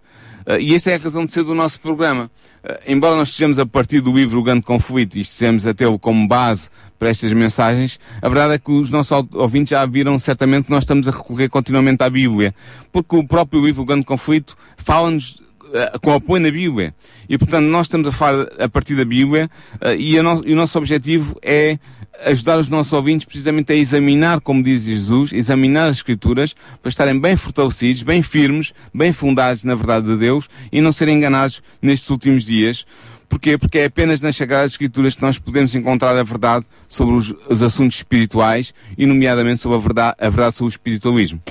e 0.59 0.75
esta 0.75 0.91
é 0.91 0.95
a 0.95 0.99
razão 0.99 1.25
de 1.25 1.33
ser 1.33 1.43
do 1.43 1.55
nosso 1.55 1.79
programa. 1.79 2.29
Uh, 2.63 2.73
embora 2.87 3.15
nós 3.15 3.29
estejamos 3.29 3.57
a 3.57 3.65
partir 3.65 3.99
do 4.01 4.15
livro 4.15 4.39
O 4.39 4.43
Grande 4.43 4.61
Conflito 4.61 5.17
e 5.17 5.21
estejamos 5.21 5.65
a 5.65 5.73
tê-lo 5.73 5.97
como 5.97 6.27
base 6.27 6.69
para 6.99 7.09
estas 7.09 7.33
mensagens, 7.33 7.99
a 8.21 8.29
verdade 8.29 8.53
é 8.53 8.57
que 8.59 8.71
os 8.71 8.91
nossos 8.91 9.25
ouvintes 9.33 9.71
já 9.71 9.85
viram 9.85 10.17
certamente 10.19 10.65
que 10.65 10.71
nós 10.71 10.83
estamos 10.83 11.07
a 11.07 11.11
recorrer 11.11 11.49
continuamente 11.49 12.03
à 12.03 12.09
Bíblia. 12.09 12.53
Porque 12.91 13.15
o 13.15 13.27
próprio 13.27 13.65
livro 13.65 13.81
O 13.81 13.85
Grande 13.85 14.05
Conflito 14.05 14.55
fala-nos 14.77 15.41
uh, 15.63 15.99
com 15.99 16.13
apoio 16.13 16.43
na 16.43 16.51
Bíblia. 16.51 16.93
E 17.27 17.37
portanto 17.37 17.65
nós 17.65 17.87
estamos 17.87 18.07
a 18.07 18.11
falar 18.11 18.45
a 18.59 18.69
partir 18.69 18.95
da 18.95 19.03
Bíblia 19.03 19.49
e, 19.97 20.21
no, 20.21 20.43
e 20.45 20.53
o 20.53 20.55
nosso 20.55 20.77
objetivo 20.77 21.35
é 21.41 21.79
ajudar 22.23 22.57
os 22.57 22.69
nossos 22.69 22.93
ouvintes 22.93 23.25
precisamente 23.25 23.71
a 23.73 23.75
examinar, 23.75 24.41
como 24.41 24.63
diz 24.63 24.83
Jesus, 24.83 25.33
examinar 25.33 25.89
as 25.89 25.97
Escrituras 25.97 26.55
para 26.81 26.89
estarem 26.89 27.19
bem 27.19 27.35
fortalecidos, 27.35 28.03
bem 28.03 28.21
firmes, 28.21 28.73
bem 28.93 29.11
fundados 29.11 29.63
na 29.63 29.75
verdade 29.75 30.07
de 30.07 30.17
Deus 30.17 30.47
e 30.71 30.81
não 30.81 30.91
serem 30.91 31.17
enganados 31.17 31.61
nestes 31.81 32.09
últimos 32.09 32.45
dias. 32.45 32.85
Porquê? 33.27 33.57
Porque 33.57 33.79
é 33.79 33.85
apenas 33.85 34.21
nas 34.21 34.35
Sagradas 34.35 34.71
Escrituras 34.71 35.15
que 35.15 35.21
nós 35.21 35.37
podemos 35.37 35.73
encontrar 35.75 36.17
a 36.17 36.23
verdade 36.23 36.65
sobre 36.87 37.15
os, 37.15 37.33
os 37.49 37.63
assuntos 37.63 37.97
espirituais 37.97 38.73
e, 38.97 39.05
nomeadamente, 39.05 39.59
sobre 39.59 39.77
a 39.77 39.81
verdade, 39.81 40.15
a 40.19 40.29
verdade 40.29 40.55
sobre 40.55 40.69
o 40.69 40.73
espiritualismo. 40.73 41.41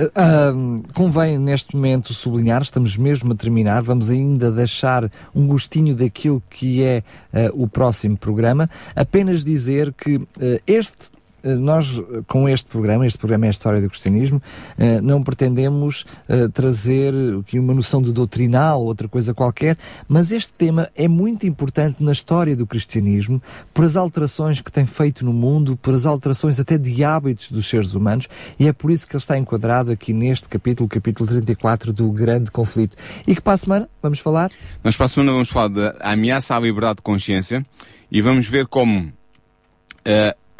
Uh, 0.00 0.82
convém 0.94 1.38
neste 1.38 1.76
momento 1.76 2.14
sublinhar, 2.14 2.62
estamos 2.62 2.96
mesmo 2.96 3.32
a 3.32 3.36
terminar, 3.36 3.82
vamos 3.82 4.08
ainda 4.08 4.50
deixar 4.50 5.10
um 5.34 5.46
gostinho 5.46 5.94
daquilo 5.94 6.42
que 6.48 6.82
é 6.82 7.02
uh, 7.34 7.62
o 7.62 7.68
próximo 7.68 8.16
programa. 8.16 8.70
Apenas 8.96 9.44
dizer 9.44 9.92
que 9.92 10.16
uh, 10.16 10.26
este 10.66 11.19
nós, 11.42 12.00
com 12.26 12.48
este 12.48 12.68
programa, 12.68 13.06
este 13.06 13.18
programa 13.18 13.46
é 13.46 13.48
a 13.48 13.50
História 13.50 13.80
do 13.80 13.88
Cristianismo, 13.88 14.42
eh, 14.78 15.00
não 15.00 15.22
pretendemos 15.22 16.04
eh, 16.28 16.48
trazer 16.48 17.12
uma 17.54 17.74
noção 17.74 18.02
de 18.02 18.12
doutrinal, 18.12 18.82
outra 18.82 19.08
coisa 19.08 19.34
qualquer, 19.34 19.76
mas 20.08 20.32
este 20.32 20.52
tema 20.52 20.88
é 20.94 21.08
muito 21.08 21.46
importante 21.46 22.02
na 22.02 22.12
história 22.12 22.54
do 22.56 22.66
cristianismo, 22.66 23.42
por 23.72 23.84
as 23.84 23.96
alterações 23.96 24.60
que 24.60 24.70
tem 24.70 24.86
feito 24.86 25.24
no 25.24 25.32
mundo, 25.32 25.76
por 25.76 25.94
as 25.94 26.06
alterações 26.06 26.60
até 26.60 26.76
de 26.76 27.02
hábitos 27.04 27.50
dos 27.50 27.68
seres 27.68 27.94
humanos, 27.94 28.28
e 28.58 28.68
é 28.68 28.72
por 28.72 28.90
isso 28.90 29.06
que 29.06 29.14
ele 29.14 29.22
está 29.22 29.36
enquadrado 29.36 29.90
aqui 29.90 30.12
neste 30.12 30.48
capítulo, 30.48 30.88
capítulo 30.88 31.28
34 31.28 31.92
do 31.92 32.10
Grande 32.10 32.50
Conflito. 32.50 32.96
E 33.26 33.34
que 33.34 33.40
para 33.40 33.54
a 33.54 33.56
semana 33.56 33.88
vamos 34.02 34.18
falar? 34.18 34.50
Nós 34.82 34.96
para 34.96 35.06
a 35.06 35.08
semana 35.08 35.32
vamos 35.32 35.48
falar 35.48 35.68
da 35.68 35.96
ameaça 36.00 36.56
à 36.56 36.60
liberdade 36.60 36.96
de 36.96 37.02
consciência 37.02 37.62
e 38.10 38.20
vamos 38.20 38.48
ver 38.48 38.66
como 38.66 39.00
uh, 39.00 39.12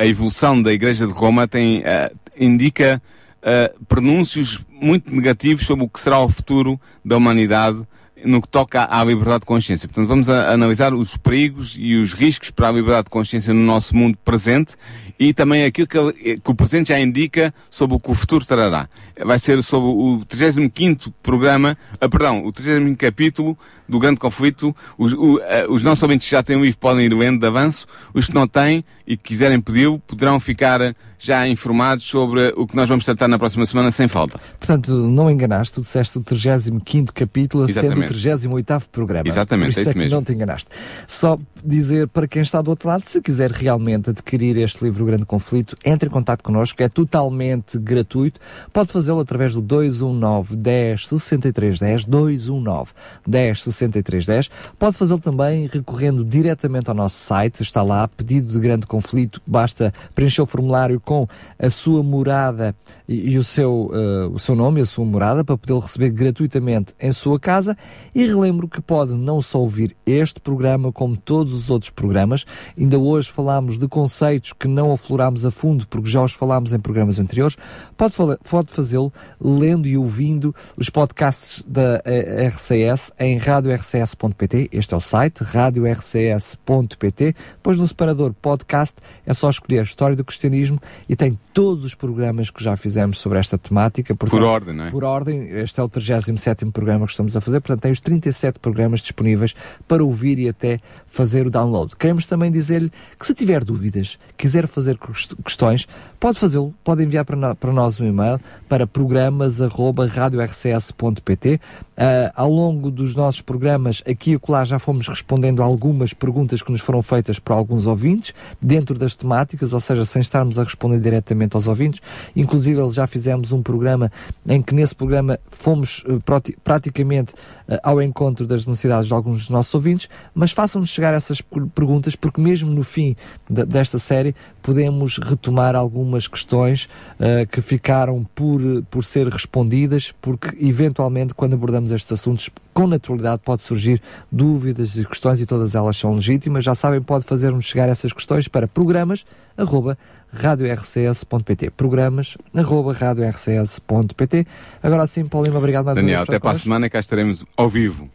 a 0.00 0.06
evolução 0.06 0.62
da 0.62 0.72
Igreja 0.72 1.06
de 1.06 1.12
Roma 1.12 1.46
tem, 1.46 1.80
uh, 1.80 2.16
indica 2.34 3.02
uh, 3.42 3.84
pronúncios 3.84 4.58
muito 4.70 5.14
negativos 5.14 5.66
sobre 5.66 5.84
o 5.84 5.88
que 5.90 6.00
será 6.00 6.18
o 6.20 6.28
futuro 6.28 6.80
da 7.04 7.18
humanidade 7.18 7.86
no 8.24 8.40
que 8.40 8.48
toca 8.48 8.86
à 8.90 9.02
liberdade 9.04 9.40
de 9.40 9.46
consciência. 9.46 9.88
Portanto, 9.88 10.08
vamos 10.08 10.28
analisar 10.28 10.94
os 10.94 11.16
perigos 11.16 11.76
e 11.78 11.96
os 11.96 12.12
riscos 12.12 12.50
para 12.50 12.68
a 12.68 12.72
liberdade 12.72 13.04
de 13.04 13.10
consciência 13.10 13.52
no 13.54 13.60
nosso 13.60 13.96
mundo 13.96 14.18
presente 14.24 14.76
e 15.20 15.34
também 15.34 15.64
aquilo 15.64 15.86
que, 15.86 16.38
que 16.38 16.50
o 16.50 16.54
presente 16.54 16.88
já 16.88 16.98
indica 16.98 17.52
sobre 17.68 17.94
o 17.94 18.00
que 18.00 18.10
o 18.10 18.14
futuro 18.14 18.42
trará. 18.42 18.88
Vai 19.22 19.38
ser 19.38 19.62
sobre 19.62 19.90
o 19.90 20.24
35º 20.26 21.12
programa, 21.22 21.76
ah, 22.00 22.08
perdão, 22.08 22.42
o 22.42 22.50
35º 22.50 22.96
capítulo 22.96 23.58
do 23.86 23.98
grande 23.98 24.18
conflito. 24.18 24.74
Os, 24.96 25.12
o, 25.12 25.36
uh, 25.36 25.40
os 25.68 25.82
nossos 25.82 26.02
ouvintes 26.02 26.26
que 26.26 26.30
já 26.30 26.42
têm 26.42 26.56
o 26.56 26.64
livro 26.64 26.78
podem 26.78 27.04
ir 27.04 27.12
lendo 27.12 27.38
de 27.38 27.46
avanço. 27.46 27.86
Os 28.14 28.28
que 28.28 28.34
não 28.34 28.48
têm 28.48 28.82
e 29.06 29.14
que 29.14 29.24
quiserem 29.24 29.60
pedi-lo 29.60 29.98
poderão 29.98 30.40
ficar 30.40 30.80
já 31.18 31.46
informados 31.46 32.06
sobre 32.06 32.54
o 32.56 32.66
que 32.66 32.74
nós 32.74 32.88
vamos 32.88 33.04
tratar 33.04 33.28
na 33.28 33.38
próxima 33.38 33.66
semana 33.66 33.90
sem 33.90 34.08
falta. 34.08 34.40
Portanto, 34.58 34.90
não 34.90 35.30
enganaste, 35.30 35.74
tu 35.74 35.80
disseste 35.82 36.16
o 36.16 36.22
35 36.22 37.12
capítulo, 37.12 37.68
Exatamente. 37.68 38.09
O 38.10 38.14
38 38.14 38.88
programa. 38.90 39.26
Exatamente, 39.26 39.70
isso 39.70 39.80
é 39.80 39.82
isso 39.82 39.90
é 39.90 39.94
mesmo. 39.94 40.16
não 40.16 40.24
te 40.24 40.32
enganaste. 40.32 40.68
Só 41.06 41.38
dizer 41.64 42.08
para 42.08 42.26
quem 42.26 42.42
está 42.42 42.60
do 42.60 42.70
outro 42.70 42.88
lado, 42.88 43.04
se 43.04 43.20
quiser 43.20 43.50
realmente 43.50 44.10
adquirir 44.10 44.56
este 44.56 44.84
livro 44.84 45.04
Grande 45.04 45.24
Conflito, 45.24 45.76
entre 45.84 46.08
em 46.08 46.12
contato 46.12 46.42
connosco, 46.42 46.82
é 46.82 46.88
totalmente 46.88 47.78
gratuito. 47.78 48.40
Pode 48.72 48.92
fazê-lo 48.92 49.20
através 49.20 49.54
do 49.54 49.60
219 49.60 50.56
10 50.56 51.08
63 51.08 51.78
10, 51.78 52.04
219 52.06 52.92
10 53.26 53.62
63 53.62 54.26
10. 54.26 54.50
Pode 54.78 54.96
fazê-lo 54.96 55.20
também 55.20 55.68
recorrendo 55.72 56.24
diretamente 56.24 56.88
ao 56.88 56.94
nosso 56.94 57.18
site, 57.18 57.62
está 57.62 57.82
lá, 57.82 58.08
pedido 58.08 58.52
de 58.52 58.58
Grande 58.58 58.86
Conflito, 58.86 59.40
basta 59.46 59.92
preencher 60.14 60.42
o 60.42 60.46
formulário 60.46 61.00
com 61.00 61.26
a 61.58 61.70
sua 61.70 62.02
morada 62.02 62.74
e, 63.08 63.32
e 63.32 63.38
o, 63.38 63.44
seu, 63.44 63.90
uh, 63.92 64.32
o 64.32 64.38
seu 64.38 64.54
nome 64.54 64.80
e 64.80 64.82
a 64.82 64.86
sua 64.86 65.04
morada 65.04 65.44
para 65.44 65.56
poder 65.56 65.78
receber 65.80 66.10
gratuitamente 66.10 66.94
em 66.98 67.12
sua 67.12 67.38
casa. 67.38 67.76
E 68.14 68.26
relembro 68.26 68.68
que 68.68 68.80
pode 68.80 69.14
não 69.14 69.40
só 69.40 69.60
ouvir 69.60 69.96
este 70.06 70.40
programa, 70.40 70.92
como 70.92 71.16
todos 71.16 71.52
os 71.52 71.70
outros 71.70 71.90
programas. 71.90 72.44
Ainda 72.78 72.98
hoje 72.98 73.30
falámos 73.30 73.78
de 73.78 73.86
conceitos 73.88 74.52
que 74.52 74.66
não 74.66 74.92
aflorámos 74.92 75.46
a 75.46 75.50
fundo, 75.50 75.86
porque 75.88 76.08
já 76.08 76.22
os 76.22 76.32
falámos 76.32 76.72
em 76.72 76.78
programas 76.78 77.18
anteriores. 77.18 77.56
Pode, 77.96 78.14
pode 78.48 78.72
fazê-lo 78.72 79.12
lendo 79.40 79.86
e 79.86 79.96
ouvindo 79.96 80.54
os 80.76 80.90
podcasts 80.90 81.64
da 81.66 82.02
eh, 82.04 82.46
RCS 82.48 83.12
em 83.18 83.36
radiorcs.pt. 83.36 84.68
Este 84.72 84.94
é 84.94 84.96
o 84.96 85.00
site, 85.00 85.42
radiorcs.pt. 85.44 87.34
Depois 87.56 87.78
no 87.78 87.86
separador 87.86 88.32
podcast 88.32 88.96
é 89.26 89.34
só 89.34 89.50
escolher 89.50 89.84
História 89.84 90.16
do 90.16 90.24
Cristianismo 90.24 90.80
e 91.08 91.16
tem 91.16 91.38
todos 91.52 91.84
os 91.84 91.94
programas 91.94 92.50
que 92.50 92.62
já 92.62 92.76
fizemos 92.76 93.18
sobre 93.18 93.38
esta 93.38 93.58
temática. 93.58 94.14
Portanto, 94.14 94.38
por 94.38 94.46
ordem, 94.46 94.74
não 94.74 94.84
é? 94.84 94.90
Por 94.90 95.04
ordem. 95.04 95.48
Este 95.50 95.80
é 95.80 95.82
o 95.82 95.88
37 95.88 96.64
programa 96.66 97.06
que 97.06 97.12
estamos 97.12 97.36
a 97.36 97.40
fazer. 97.40 97.60
Portanto, 97.60 97.82
tem 97.90 97.92
os 97.92 98.00
37 98.00 98.58
programas 98.58 99.00
disponíveis 99.00 99.54
para 99.86 100.02
ouvir 100.04 100.38
e 100.38 100.48
até 100.48 100.80
fazer 101.06 101.46
o 101.46 101.50
download. 101.50 101.94
Queremos 101.96 102.26
também 102.26 102.50
dizer-lhe 102.50 102.90
que 103.18 103.26
se 103.26 103.34
tiver 103.34 103.62
dúvidas, 103.64 104.18
quiser 104.36 104.66
fazer 104.68 104.98
questões, 105.44 105.86
pode 106.18 106.38
fazê-lo. 106.38 106.74
Pode 106.84 107.02
enviar 107.02 107.24
para, 107.24 107.72
nós 107.72 107.98
um 108.00 108.06
e-mail 108.06 108.38
para 108.68 108.86
programas.radiorcs.pt. 108.86 111.54
Uh, 111.54 111.60
ah, 112.02 112.32
ao 112.34 112.50
longo 112.50 112.90
dos 112.90 113.14
nossos 113.14 113.42
programas, 113.42 114.02
aqui 114.08 114.30
e 114.32 114.34
acolá, 114.34 114.64
já 114.64 114.78
fomos 114.78 115.06
respondendo 115.06 115.62
algumas 115.62 116.14
perguntas 116.14 116.62
que 116.62 116.72
nos 116.72 116.80
foram 116.80 117.02
feitas 117.02 117.38
por 117.38 117.52
alguns 117.52 117.86
ouvintes, 117.86 118.32
dentro 118.60 118.98
das 118.98 119.14
temáticas, 119.16 119.74
ou 119.74 119.80
seja, 119.80 120.04
sem 120.04 120.20
estarmos 120.22 120.58
a 120.58 120.64
responder 120.64 121.00
diretamente 121.00 121.56
aos 121.56 121.66
ouvintes. 121.66 122.00
Inclusive, 122.34 122.88
já 122.90 123.06
fizemos 123.06 123.52
um 123.52 123.62
programa 123.62 124.10
em 124.46 124.62
que 124.62 124.74
nesse 124.74 124.94
programa 124.94 125.38
fomos 125.50 126.02
uh, 126.06 126.22
praticamente 126.62 127.34
uh, 127.68 127.79
ao 127.82 128.00
encontro 128.02 128.46
das 128.46 128.66
necessidades 128.66 129.06
de 129.06 129.14
alguns 129.14 129.40
dos 129.40 129.48
nossos 129.48 129.74
ouvintes, 129.74 130.08
mas 130.34 130.52
façam-nos 130.52 130.90
chegar 130.90 131.14
essas 131.14 131.40
perguntas, 131.74 132.14
porque 132.14 132.40
mesmo 132.40 132.70
no 132.70 132.82
fim 132.82 133.16
de, 133.48 133.64
desta 133.64 133.98
série 133.98 134.34
podemos 134.62 135.18
retomar 135.18 135.74
algumas 135.74 136.28
questões 136.28 136.88
uh, 137.18 137.46
que 137.50 137.60
ficaram 137.60 138.26
por, 138.34 138.60
por 138.90 139.04
ser 139.04 139.28
respondidas, 139.28 140.12
porque 140.20 140.56
eventualmente 140.64 141.34
quando 141.34 141.54
abordamos 141.54 141.92
estes 141.92 142.12
assuntos 142.12 142.50
com 142.72 142.86
naturalidade 142.86 143.40
pode 143.44 143.62
surgir 143.62 144.00
dúvidas 144.30 144.96
e 144.96 145.04
questões 145.04 145.40
e 145.40 145.46
todas 145.46 145.74
elas 145.74 145.96
são 145.96 146.14
legítimas. 146.14 146.64
Já 146.64 146.74
sabem, 146.74 147.02
pode 147.02 147.24
fazer-nos 147.24 147.64
chegar 147.64 147.88
essas 147.88 148.12
questões 148.12 148.48
para 148.48 148.68
programas 148.68 149.24
arroba 149.56 149.98
radiorcs.pt 150.32 151.70
programas 151.70 152.36
arroba 152.54 152.92
radiorcs.pt 152.92 154.46
Agora 154.82 155.06
sim, 155.06 155.26
Paulinho, 155.26 155.56
obrigado 155.56 155.86
mais 155.86 155.96
Daniel, 155.96 156.20
uma 156.20 156.24
vez. 156.24 156.26
Daniel, 156.26 156.36
até 156.36 156.38
para 156.38 156.50
a 156.50 156.60
semana 156.60 156.90
cá 156.90 156.98
estaremos 156.98 157.44
ao 157.56 157.68
vivo. 157.68 158.08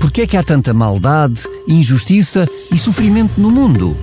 Porquê 0.00 0.22
é 0.22 0.26
que 0.26 0.36
há 0.36 0.42
tanta 0.42 0.74
maldade, 0.74 1.42
injustiça 1.68 2.44
e 2.72 2.78
sofrimento 2.78 3.40
no 3.40 3.50
mundo? 3.50 3.96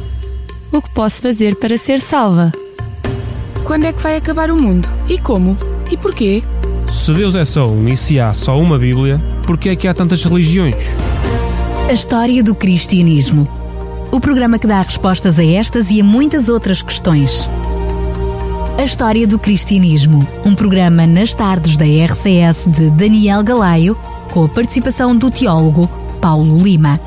O 0.71 0.81
que 0.81 0.89
posso 0.91 1.21
fazer 1.21 1.55
para 1.55 1.77
ser 1.77 1.99
salva? 1.99 2.51
Quando 3.65 3.85
é 3.85 3.93
que 3.93 4.01
vai 4.01 4.15
acabar 4.15 4.49
o 4.49 4.55
mundo? 4.55 4.87
E 5.07 5.19
como? 5.19 5.57
E 5.91 5.97
porquê? 5.97 6.41
Se 6.91 7.13
Deus 7.13 7.35
é 7.35 7.45
só 7.45 7.67
um 7.67 7.87
e 7.87 7.97
se 7.97 8.19
há 8.19 8.33
só 8.33 8.59
uma 8.59 8.79
Bíblia, 8.79 9.17
porquê 9.45 9.69
é 9.69 9.75
que 9.75 9.87
há 9.87 9.93
tantas 9.93 10.23
religiões? 10.23 10.75
A 11.89 11.93
história 11.93 12.43
do 12.43 12.55
cristianismo. 12.55 13.58
O 14.11 14.19
programa 14.19 14.57
que 14.57 14.65
dá 14.65 14.81
respostas 14.81 15.37
a 15.37 15.45
estas 15.45 15.91
e 15.91 16.01
a 16.01 16.03
muitas 16.03 16.49
outras 16.49 16.81
questões. 16.81 17.47
A 18.77 18.83
história 18.83 19.27
do 19.27 19.37
cristianismo. 19.37 20.27
Um 20.43 20.55
programa 20.55 21.05
nas 21.05 21.33
tardes 21.33 21.77
da 21.77 21.85
RCS 21.85 22.65
de 22.67 22.89
Daniel 22.89 23.43
Galaio, 23.43 23.95
com 24.31 24.45
a 24.45 24.49
participação 24.49 25.15
do 25.15 25.29
teólogo 25.29 25.87
Paulo 26.19 26.57
Lima. 26.57 26.99